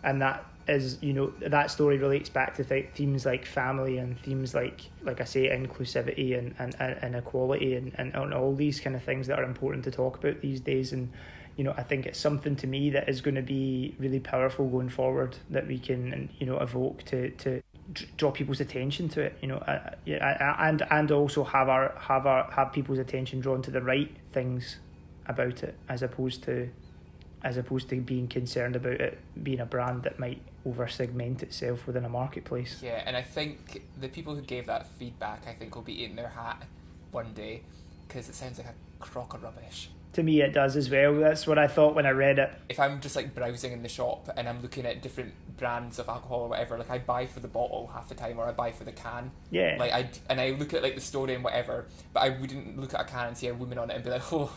and 0.04 0.22
that 0.22 0.46
is 0.68 1.00
you 1.02 1.12
know 1.12 1.34
that 1.40 1.72
story 1.72 1.98
relates 1.98 2.30
back 2.30 2.56
to 2.56 2.64
th- 2.64 2.90
themes 2.94 3.26
like 3.26 3.44
family 3.44 3.98
and 3.98 4.20
themes 4.20 4.54
like 4.54 4.82
like 5.02 5.20
I 5.20 5.24
say 5.24 5.50
inclusivity 5.50 6.38
and 6.38 6.54
and, 6.60 6.76
and 6.80 7.16
equality 7.16 7.74
and, 7.74 7.92
and, 7.98 8.14
and 8.14 8.34
all 8.34 8.54
these 8.54 8.80
kind 8.80 8.96
of 8.96 9.04
things 9.04 9.26
that 9.28 9.40
are 9.40 9.44
important 9.44 9.84
to 9.86 9.92
talk 9.92 10.18
about 10.18 10.40
these 10.42 10.60
days 10.60 10.94
and 10.94 11.12
you 11.58 11.64
know 11.64 11.74
I 11.76 11.82
think 11.82 12.06
it's 12.06 12.20
something 12.20 12.56
to 12.58 12.68
me 12.68 12.92
that 12.92 13.10
is 13.10 13.22
going 13.22 13.36
to 13.36 13.42
be 13.42 13.96
really 13.98 14.20
powerful 14.20 14.70
going 14.70 14.90
forward 14.90 15.38
that 15.50 15.68
we 15.68 15.80
can 15.80 16.30
you 16.38 16.46
know 16.46 16.60
evoke 16.60 17.04
to 17.06 17.32
to 17.32 17.64
draw 18.18 18.32
people's 18.32 18.62
attention 18.62 19.10
to 19.10 19.22
it 19.22 19.38
you 19.42 19.48
know 19.48 19.58
uh, 19.58 19.92
yeah, 20.06 20.56
and 20.60 20.84
and 20.90 21.12
also 21.12 21.44
have 21.44 21.68
our 21.70 21.94
have 22.00 22.26
our 22.26 22.50
have 22.52 22.72
people's 22.72 23.00
attention 23.00 23.40
drawn 23.40 23.62
to 23.62 23.72
the 23.72 23.82
right 23.82 24.16
things 24.32 24.78
about 25.28 25.64
it 25.64 25.76
as 25.90 26.02
opposed 26.02 26.44
to 26.44 26.70
as 27.44 27.58
opposed 27.58 27.90
to 27.90 28.00
being 28.00 28.28
concerned 28.28 28.76
about 28.76 28.94
it 28.94 29.18
being 29.44 29.60
a 29.60 29.66
brand 29.66 30.04
that 30.04 30.20
might 30.20 30.42
over 30.66 30.88
segment 30.88 31.42
itself 31.42 31.88
within 31.88 32.06
a 32.06 32.10
marketplace. 32.10 32.80
Yeah, 32.84 33.02
and 33.06 33.18
I 33.18 33.22
think 33.22 33.84
the 34.00 34.10
people 34.10 34.36
who 34.36 34.42
gave 34.42 34.68
that 34.68 34.88
feedback, 34.88 35.48
I 35.48 35.54
think, 35.54 35.76
will 35.76 35.82
be 35.82 36.04
eating 36.04 36.16
their 36.16 36.30
hat 36.30 36.64
one 37.12 37.34
day 37.34 37.64
because 38.08 38.30
it 38.30 38.36
sounds 38.36 38.60
like 38.60 38.68
a 38.68 39.04
crock 39.04 39.34
of 39.34 39.44
rubbish. 39.44 39.90
To 40.14 40.24
me, 40.24 40.42
it 40.42 40.54
does 40.54 40.76
as 40.76 40.90
well. 40.90 41.16
That's 41.16 41.48
what 41.48 41.58
I 41.58 41.68
thought 41.68 41.96
when 41.96 42.06
I 42.06 42.10
read 42.10 42.38
it. 42.38 42.52
If 42.68 42.80
I'm 42.80 43.00
just 43.00 43.16
like 43.16 43.34
browsing 43.34 43.72
in 43.72 43.82
the 43.82 43.90
shop 43.90 44.30
and 44.36 44.50
I'm 44.50 44.62
looking 44.62 44.86
at 44.86 45.02
different 45.02 45.34
brands 45.58 46.00
of 46.00 46.10
alcohol 46.10 46.42
or 46.42 46.50
whatever, 46.50 46.78
like 46.78 46.90
I 46.90 46.98
buy 46.98 47.28
for 47.28 47.40
the 47.40 47.48
bottle 47.48 47.90
half 47.94 48.10
the 48.10 48.16
time, 48.16 48.38
or 48.38 48.46
I 48.46 48.52
buy 48.52 48.72
for 48.72 48.84
the 48.84 48.92
can. 48.92 49.32
Yeah. 49.52 49.78
Like 49.80 49.94
I 49.94 50.10
and 50.30 50.42
I 50.42 50.52
look 50.52 50.74
at 50.74 50.84
like 50.84 50.96
the 50.96 51.02
story 51.02 51.34
and 51.34 51.44
whatever, 51.44 51.86
but 52.14 52.22
I 52.22 52.30
wouldn't 52.30 52.78
look 52.78 52.94
at 52.94 53.02
a 53.02 53.06
can 53.06 53.28
and 53.28 53.38
see 53.38 53.48
a 53.48 53.54
woman 53.54 53.78
on 53.78 53.90
it 53.90 53.96
and 53.96 54.04
be 54.04 54.10
like, 54.10 54.24
oh, 54.34 54.54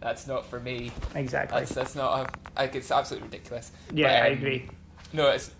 that's 0.00 0.26
not 0.26 0.46
for 0.46 0.58
me. 0.58 0.90
Exactly. 1.14 1.60
That's 1.60 1.74
that's 1.74 1.94
not 1.94 2.28
a, 2.28 2.60
like 2.60 2.74
it's 2.74 2.90
absolutely 2.90 3.28
ridiculous. 3.28 3.70
Yeah, 3.92 4.08
but, 4.08 4.16
um, 4.16 4.22
I 4.22 4.28
agree. 4.36 4.68
No, 5.12 5.28
it's 5.28 5.52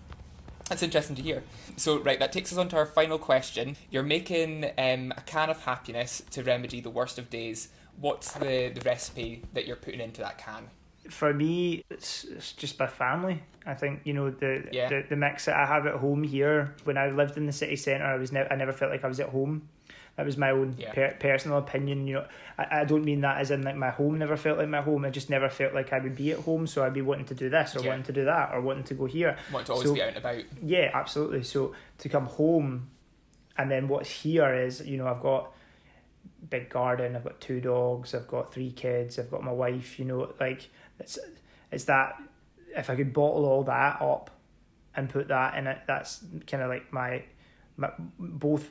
that's 0.69 0.83
interesting 0.83 1.15
to 1.15 1.21
hear. 1.21 1.43
So, 1.77 1.99
right, 1.99 2.19
that 2.19 2.31
takes 2.31 2.51
us 2.51 2.57
on 2.57 2.67
to 2.69 2.75
our 2.75 2.85
final 2.85 3.17
question. 3.17 3.77
You're 3.89 4.03
making 4.03 4.65
um, 4.77 5.13
a 5.15 5.21
can 5.25 5.49
of 5.49 5.63
happiness 5.63 6.21
to 6.31 6.43
remedy 6.43 6.81
the 6.81 6.89
worst 6.89 7.17
of 7.17 7.29
days. 7.29 7.69
What's 7.99 8.31
the, 8.33 8.71
the 8.73 8.81
recipe 8.85 9.43
that 9.53 9.65
you're 9.65 9.75
putting 9.75 9.99
into 9.99 10.21
that 10.21 10.37
can? 10.37 10.67
For 11.09 11.33
me, 11.33 11.83
it's, 11.89 12.25
it's 12.25 12.51
just 12.51 12.79
my 12.79 12.87
family. 12.87 13.41
I 13.67 13.73
think 13.73 14.01
you 14.05 14.13
know 14.13 14.29
the, 14.29 14.67
yeah. 14.71 14.87
the 14.87 15.05
the 15.09 15.15
mix 15.17 15.45
that 15.45 15.55
I 15.57 15.65
have 15.65 15.85
at 15.85 15.95
home 15.95 16.23
here. 16.23 16.73
When 16.85 16.97
I 16.97 17.09
lived 17.09 17.37
in 17.37 17.45
the 17.45 17.51
city 17.51 17.75
centre, 17.75 18.05
I 18.05 18.15
was 18.15 18.31
ne- 18.31 18.47
I 18.49 18.55
never 18.55 18.71
felt 18.71 18.91
like 18.91 19.03
I 19.03 19.07
was 19.07 19.19
at 19.19 19.29
home. 19.29 19.67
That 20.15 20.25
was 20.25 20.37
my 20.37 20.49
own 20.49 20.75
yeah. 20.79 20.93
per- 20.93 21.15
personal 21.19 21.57
opinion. 21.59 22.07
You 22.07 22.15
know, 22.15 22.25
I, 22.57 22.81
I 22.81 22.85
don't 22.85 23.03
mean 23.03 23.21
that 23.21 23.39
as 23.39 23.51
in 23.51 23.61
like 23.63 23.75
my 23.75 23.89
home 23.89 24.17
never 24.17 24.37
felt 24.37 24.57
like 24.57 24.69
my 24.69 24.81
home. 24.81 25.03
I 25.03 25.09
just 25.09 25.29
never 25.29 25.49
felt 25.49 25.73
like 25.73 25.91
I 25.91 25.99
would 25.99 26.15
be 26.15 26.31
at 26.31 26.39
home, 26.39 26.65
so 26.65 26.83
I'd 26.83 26.93
be 26.93 27.01
wanting 27.01 27.25
to 27.25 27.35
do 27.35 27.49
this 27.49 27.75
or 27.75 27.81
yeah. 27.81 27.89
wanting 27.89 28.05
to 28.05 28.13
do 28.13 28.25
that 28.25 28.53
or 28.53 28.61
wanting 28.61 28.85
to 28.85 28.93
go 28.93 29.05
here. 29.05 29.37
Want 29.51 29.65
to 29.67 29.73
always 29.73 29.89
so, 29.89 29.93
be 29.93 30.01
out 30.01 30.09
and 30.09 30.17
about. 30.17 30.41
Yeah, 30.63 30.89
absolutely. 30.93 31.43
So 31.43 31.75
to 31.99 32.09
come 32.09 32.25
home, 32.25 32.89
and 33.57 33.69
then 33.69 33.89
what's 33.89 34.09
here 34.09 34.53
is 34.53 34.81
you 34.85 34.97
know 34.97 35.07
I've 35.07 35.21
got 35.21 35.51
big 36.49 36.69
garden. 36.69 37.15
I've 37.15 37.23
got 37.23 37.39
two 37.39 37.61
dogs. 37.61 38.13
I've 38.13 38.27
got 38.27 38.53
three 38.53 38.71
kids. 38.71 39.19
I've 39.19 39.31
got 39.31 39.43
my 39.43 39.51
wife. 39.51 39.99
You 39.99 40.05
know, 40.05 40.33
like 40.39 40.69
it's 40.99 41.19
it's 41.71 41.85
that 41.85 42.21
if 42.75 42.89
I 42.89 42.95
could 42.95 43.13
bottle 43.13 43.45
all 43.45 43.63
that 43.63 44.01
up 44.01 44.29
and 44.95 45.09
put 45.09 45.27
that 45.29 45.55
in 45.55 45.67
it, 45.67 45.79
that's 45.87 46.23
kind 46.45 46.63
of 46.63 46.69
like 46.69 46.91
my, 46.91 47.23
my 47.75 47.91
both 48.19 48.69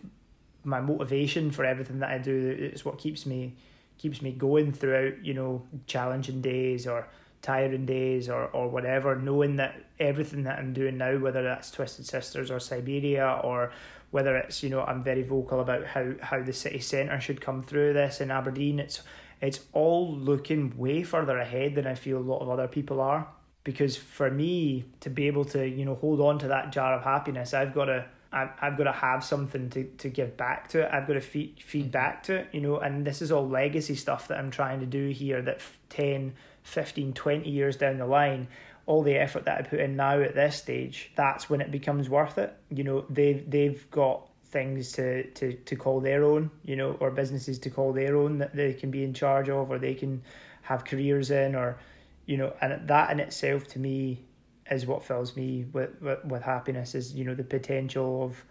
my 0.65 0.81
motivation 0.81 1.51
for 1.51 1.65
everything 1.65 2.01
that 2.01 2.11
I 2.11 2.19
do. 2.19 2.57
It's 2.59 2.85
what 2.85 2.99
keeps 2.99 3.27
me 3.27 3.55
keeps 3.99 4.21
me 4.21 4.33
going 4.33 4.73
throughout, 4.73 5.25
you 5.25 5.35
know, 5.35 5.63
challenging 5.87 6.43
days 6.43 6.87
or 6.87 7.09
tiring 7.41 7.87
days 7.87 8.29
or, 8.29 8.47
or 8.49 8.69
whatever, 8.69 9.17
knowing 9.17 9.57
that 9.57 9.75
everything 9.99 10.43
that 10.43 10.59
I'm 10.59 10.73
doing 10.73 10.99
now, 10.99 11.17
whether 11.17 11.43
that's 11.43 11.71
Twisted 11.71 12.07
Sisters 12.07 12.51
or 12.51 12.61
Siberia 12.61 13.41
or 13.43 13.73
whether 14.17 14.35
it's, 14.35 14.63
you 14.63 14.71
know, 14.71 14.81
I'm 14.81 15.03
very 15.03 15.23
vocal 15.23 15.61
about 15.61 15.85
how, 15.85 16.15
how 16.23 16.43
the 16.43 16.55
city 16.55 16.81
centre 16.81 17.21
should 17.21 17.39
come 17.39 17.63
through 17.63 17.93
this 17.93 18.23
in 18.23 18.31
Aberdeen, 18.31 18.81
it's 18.81 19.03
it's 19.43 19.61
all 19.75 20.11
looking 20.11 20.75
way 20.79 21.03
further 21.03 21.37
ahead 21.37 21.75
than 21.75 21.87
I 21.87 21.97
feel 21.97 22.17
a 22.17 22.29
lot 22.33 22.41
of 22.41 22.49
other 22.49 22.67
people 22.67 23.03
are. 23.03 23.29
Because 23.63 23.95
for 23.95 24.31
me 24.31 24.87
to 25.01 25.11
be 25.11 25.27
able 25.27 25.45
to, 25.47 25.69
you 25.69 25.85
know, 25.85 25.97
hold 25.97 26.23
on 26.23 26.39
to 26.39 26.49
that 26.49 26.73
jar 26.73 26.95
of 26.95 27.03
happiness, 27.03 27.53
I've 27.53 27.75
got 27.75 27.85
to 27.87 28.07
I've, 28.33 28.49
I've 28.59 28.79
got 28.79 28.85
to 28.85 28.93
have 28.93 29.23
something 29.23 29.69
to, 29.69 29.85
to 29.85 30.09
give 30.09 30.39
back 30.39 30.69
to 30.71 30.85
it. 30.85 30.89
I've 30.91 31.07
got 31.07 31.15
to 31.15 31.21
feed, 31.21 31.61
feed 31.63 31.83
mm-hmm. 31.83 31.91
back 31.91 32.23
to 32.23 32.37
it, 32.37 32.49
you 32.53 32.63
know, 32.63 32.79
and 32.79 33.07
this 33.07 33.21
is 33.21 33.31
all 33.31 33.47
legacy 33.47 33.97
stuff 33.97 34.29
that 34.29 34.39
I'm 34.39 34.51
trying 34.51 34.81
to 34.81 34.87
do 34.87 35.11
here 35.11 35.43
that 35.43 35.61
10, 35.91 36.33
15, 36.63 37.13
20 37.13 37.51
years 37.51 37.77
down 37.77 37.99
the 37.99 38.07
line, 38.07 38.49
all 38.87 39.03
the 39.03 39.17
effort 39.17 39.45
that 39.45 39.59
I 39.59 39.63
put 39.63 39.81
in 39.81 39.97
now 39.97 40.21
at 40.21 40.35
this 40.35 40.57
stage, 40.57 41.11
that's 41.17 41.51
when 41.51 41.61
it 41.61 41.71
becomes 41.71 42.09
worth 42.09 42.39
it. 42.39 42.57
You 42.71 42.85
know, 42.85 43.05
they've, 43.11 43.49
they've 43.51 43.91
got 43.91 44.29
things 44.47 44.93
to, 44.93 45.25
to, 45.33 45.55
to 45.55 45.77
call 45.77 46.01
their 46.01 46.25
own, 46.25 46.51
you 46.65 46.77
know, 46.77 46.97
or 47.01 47.11
businesses 47.11 47.59
to 47.61 47.71
call 47.71 47.93
their 47.93 48.17
own 48.17 48.39
that 48.39 48.55
they 48.55 48.73
can 48.73 48.91
be 48.91 49.03
in 49.03 49.13
charge 49.13 49.49
of 49.49 49.71
or 49.71 49.79
they 49.79 49.95
can 49.95 50.23
have 50.63 50.85
careers 50.85 51.31
in 51.31 51.55
or, 51.57 51.79
you 52.27 52.37
know, 52.37 52.55
and 52.61 52.87
that 52.89 53.11
in 53.11 53.21
itself 53.21 53.67
to 53.69 53.79
me 53.79 54.25
is 54.71 54.87
what 54.87 55.05
fills 55.05 55.37
me 55.37 55.67
with, 55.73 55.91
with, 56.01 56.25
with 56.25 56.43
happiness 56.43 56.95
is 56.95 57.15
you 57.15 57.25
know 57.25 57.35
the 57.35 57.45
potential 57.45 58.25
of 58.25 58.45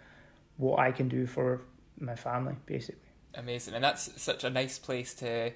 what 0.57 0.79
I 0.79 0.91
can 0.91 1.09
do 1.09 1.25
for 1.25 1.61
my 1.99 2.15
family 2.15 2.55
basically 2.65 3.01
amazing 3.33 3.73
and 3.73 3.83
that's 3.83 4.21
such 4.21 4.43
a 4.43 4.49
nice 4.49 4.79
place 4.79 5.13
to 5.15 5.51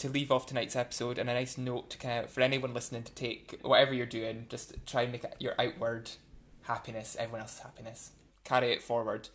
to 0.00 0.08
leave 0.08 0.30
off 0.30 0.46
tonight's 0.46 0.76
episode 0.76 1.18
and 1.18 1.30
a 1.30 1.34
nice 1.34 1.56
note 1.56 1.90
to 1.90 1.98
kind 1.98 2.24
of 2.24 2.30
for 2.30 2.40
anyone 2.40 2.74
listening 2.74 3.02
to 3.02 3.12
take 3.12 3.58
whatever 3.62 3.94
you're 3.94 4.06
doing 4.06 4.46
just 4.48 4.74
try 4.86 5.02
and 5.02 5.12
make 5.12 5.24
your 5.38 5.54
outward 5.58 6.10
happiness 6.62 7.16
everyone 7.18 7.40
else's 7.40 7.60
happiness 7.60 8.10
carry 8.44 8.72
it 8.72 8.82
forward 8.82 9.28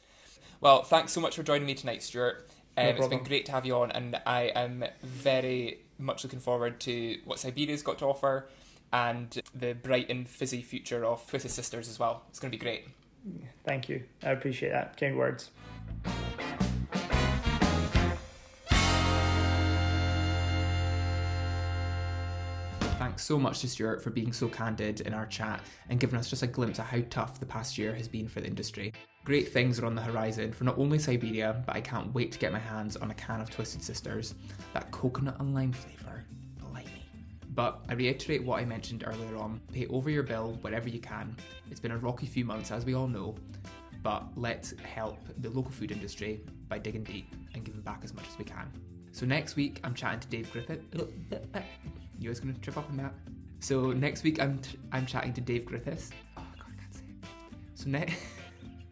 well 0.62 0.84
thanks 0.84 1.12
so 1.12 1.22
much 1.22 1.36
for 1.36 1.44
joining 1.44 1.66
me 1.66 1.74
tonight 1.74 2.04
Stuart 2.04 2.50
um, 2.78 2.86
no 2.86 2.92
it's 2.92 3.08
been 3.08 3.24
great 3.24 3.46
to 3.46 3.52
have 3.52 3.66
you 3.66 3.76
on 3.76 3.92
and 3.92 4.20
I 4.26 4.52
am 4.56 4.84
very 5.02 5.80
much 5.98 6.24
looking 6.24 6.40
forward 6.40 6.80
to 6.82 7.20
what 7.26 7.40
Siberia's 7.40 7.82
got 7.82 8.00
to 8.00 8.06
offer 8.06 8.48
and 8.92 9.42
the 9.54 9.74
bright 9.74 10.10
and 10.10 10.28
fizzy 10.28 10.62
future 10.62 11.06
of 11.06 11.28
Twisted 11.28 11.52
Sisters 11.52 11.90
as 11.90 12.00
well. 12.00 12.24
It's 12.30 12.40
going 12.40 12.52
to 12.52 12.58
be 12.58 12.62
great. 12.62 12.88
Thank 13.64 13.90
you. 13.90 14.04
I 14.24 14.32
appreciate 14.32 14.70
that. 14.72 14.98
Kind 14.98 15.18
words. 15.18 15.50
Thanks 23.06 23.24
so 23.24 23.38
much 23.38 23.60
to 23.60 23.70
Stuart 23.70 24.02
for 24.02 24.10
being 24.10 24.34
so 24.34 24.48
candid 24.48 25.02
in 25.02 25.14
our 25.14 25.28
chat 25.28 25.62
and 25.90 26.00
giving 26.00 26.18
us 26.18 26.28
just 26.28 26.42
a 26.42 26.48
glimpse 26.48 26.80
of 26.80 26.86
how 26.86 27.04
tough 27.12 27.40
the 27.40 27.46
past 27.46 27.78
year 27.78 27.94
has 27.94 28.08
been 28.08 28.28
for 28.28 28.42
the 28.42 28.48
industry. 28.48 28.94
Great 29.24 29.50
things 29.50 29.78
are 29.78 29.86
on 29.86 29.94
the 29.94 30.02
horizon 30.02 30.52
for 30.52 30.64
not 30.64 30.80
only 30.80 30.98
Siberia, 30.98 31.62
but 31.68 31.76
I 31.76 31.82
can't 31.82 32.12
wait 32.16 32.32
to 32.32 32.40
get 32.40 32.52
my 32.52 32.58
hands 32.58 32.98
on 32.98 33.12
a 33.12 33.14
can 33.14 33.42
of 33.42 33.52
Twisted 33.52 33.84
Sisters. 33.84 34.34
That 34.74 34.90
coconut 34.90 35.40
and 35.40 35.54
lime 35.54 35.72
flavour 35.72 36.26
but 37.54 37.86
I 37.88 37.94
reiterate 37.94 38.44
what 38.44 38.60
I 38.60 38.66
mentioned 38.66 39.06
earlier 39.08 39.38
on 39.38 39.62
pay 39.72 39.86
over 39.88 40.10
your 40.10 40.24
bill 40.24 40.58
wherever 40.62 40.90
you 40.90 41.00
can. 41.00 41.38
It's 41.72 41.80
been 41.80 41.92
a 41.92 41.98
rocky 41.98 42.26
few 42.26 42.44
months, 42.44 42.70
as 42.72 42.84
we 42.86 42.96
all 42.96 43.08
know, 43.08 43.36
but 44.04 44.26
let's 44.36 44.74
help 44.82 45.20
the 45.38 45.50
local 45.52 45.72
food 45.72 45.92
industry 45.92 46.42
by 46.68 46.80
digging 46.80 47.04
deep 47.04 47.34
and 47.54 47.64
giving 47.64 47.80
back 47.80 48.02
as 48.04 48.14
much 48.14 48.26
as 48.28 48.38
we 48.38 48.44
can. 48.44 48.70
So 49.14 49.26
next 49.26 49.56
week, 49.56 49.80
I'm 49.86 49.94
chatting 49.94 50.20
to 50.20 50.28
Dave 50.28 50.52
Griffith. 50.52 50.82
You 52.20 52.30
guys 52.30 52.40
gonna 52.40 52.54
trip 52.54 52.78
up 52.78 52.90
on 52.90 52.98
that? 52.98 53.14
So 53.60 53.92
next 53.92 54.24
week, 54.24 54.42
I'm 54.42 54.60
t- 54.60 54.78
I'm 54.92 55.06
chatting 55.06 55.34
to 55.34 55.42
Dave 55.42 55.66
Griffiths. 55.66 56.12
Oh 56.38 56.44
God, 56.58 56.66
I 56.72 56.82
can't 56.82 56.94
say 56.94 57.04
it. 57.10 57.28
So 57.76 57.90
next. 57.90 58.16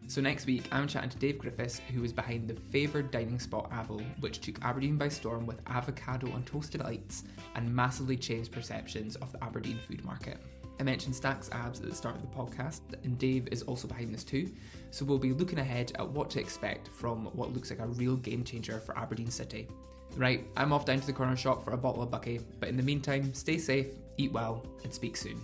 So 0.06 0.20
next 0.20 0.44
week, 0.46 0.64
I'm 0.70 0.86
chatting 0.86 1.08
to 1.10 1.18
Dave 1.18 1.38
Griffiths, 1.38 1.80
who 1.92 2.02
was 2.02 2.12
behind 2.12 2.46
the 2.46 2.54
favoured 2.54 3.10
dining 3.10 3.38
spot 3.38 3.70
Avo, 3.70 4.04
which 4.20 4.40
took 4.40 4.62
Aberdeen 4.62 4.98
by 4.98 5.08
storm 5.08 5.46
with 5.46 5.62
avocado 5.66 6.30
on 6.32 6.42
toasted 6.44 6.82
lights 6.82 7.24
and 7.54 7.74
massively 7.74 8.16
changed 8.16 8.52
perceptions 8.52 9.16
of 9.16 9.32
the 9.32 9.42
Aberdeen 9.42 9.78
food 9.88 10.04
market. 10.04 10.36
I 10.78 10.82
mentioned 10.82 11.16
Stacks 11.16 11.48
Abs 11.52 11.80
at 11.80 11.88
the 11.88 11.94
start 11.94 12.16
of 12.16 12.22
the 12.22 12.28
podcast, 12.28 12.80
and 13.02 13.18
Dave 13.18 13.48
is 13.50 13.62
also 13.62 13.88
behind 13.88 14.12
this 14.12 14.24
too. 14.24 14.52
So 14.90 15.04
we'll 15.04 15.18
be 15.18 15.32
looking 15.32 15.58
ahead 15.58 15.92
at 15.98 16.08
what 16.08 16.30
to 16.30 16.40
expect 16.40 16.88
from 16.88 17.26
what 17.32 17.54
looks 17.54 17.70
like 17.70 17.78
a 17.78 17.86
real 17.86 18.16
game 18.16 18.44
changer 18.44 18.80
for 18.80 18.96
Aberdeen 18.98 19.30
City. 19.30 19.68
Right, 20.16 20.46
I'm 20.56 20.72
off 20.72 20.86
down 20.86 21.00
to 21.00 21.06
the 21.06 21.12
corner 21.12 21.36
shop 21.36 21.64
for 21.64 21.72
a 21.72 21.76
bottle 21.76 22.02
of 22.02 22.10
Bucky, 22.10 22.40
but 22.60 22.68
in 22.68 22.76
the 22.76 22.82
meantime, 22.82 23.34
stay 23.34 23.58
safe, 23.58 23.88
eat 24.16 24.32
well, 24.32 24.64
and 24.84 24.94
speak 24.94 25.16
soon. 25.16 25.40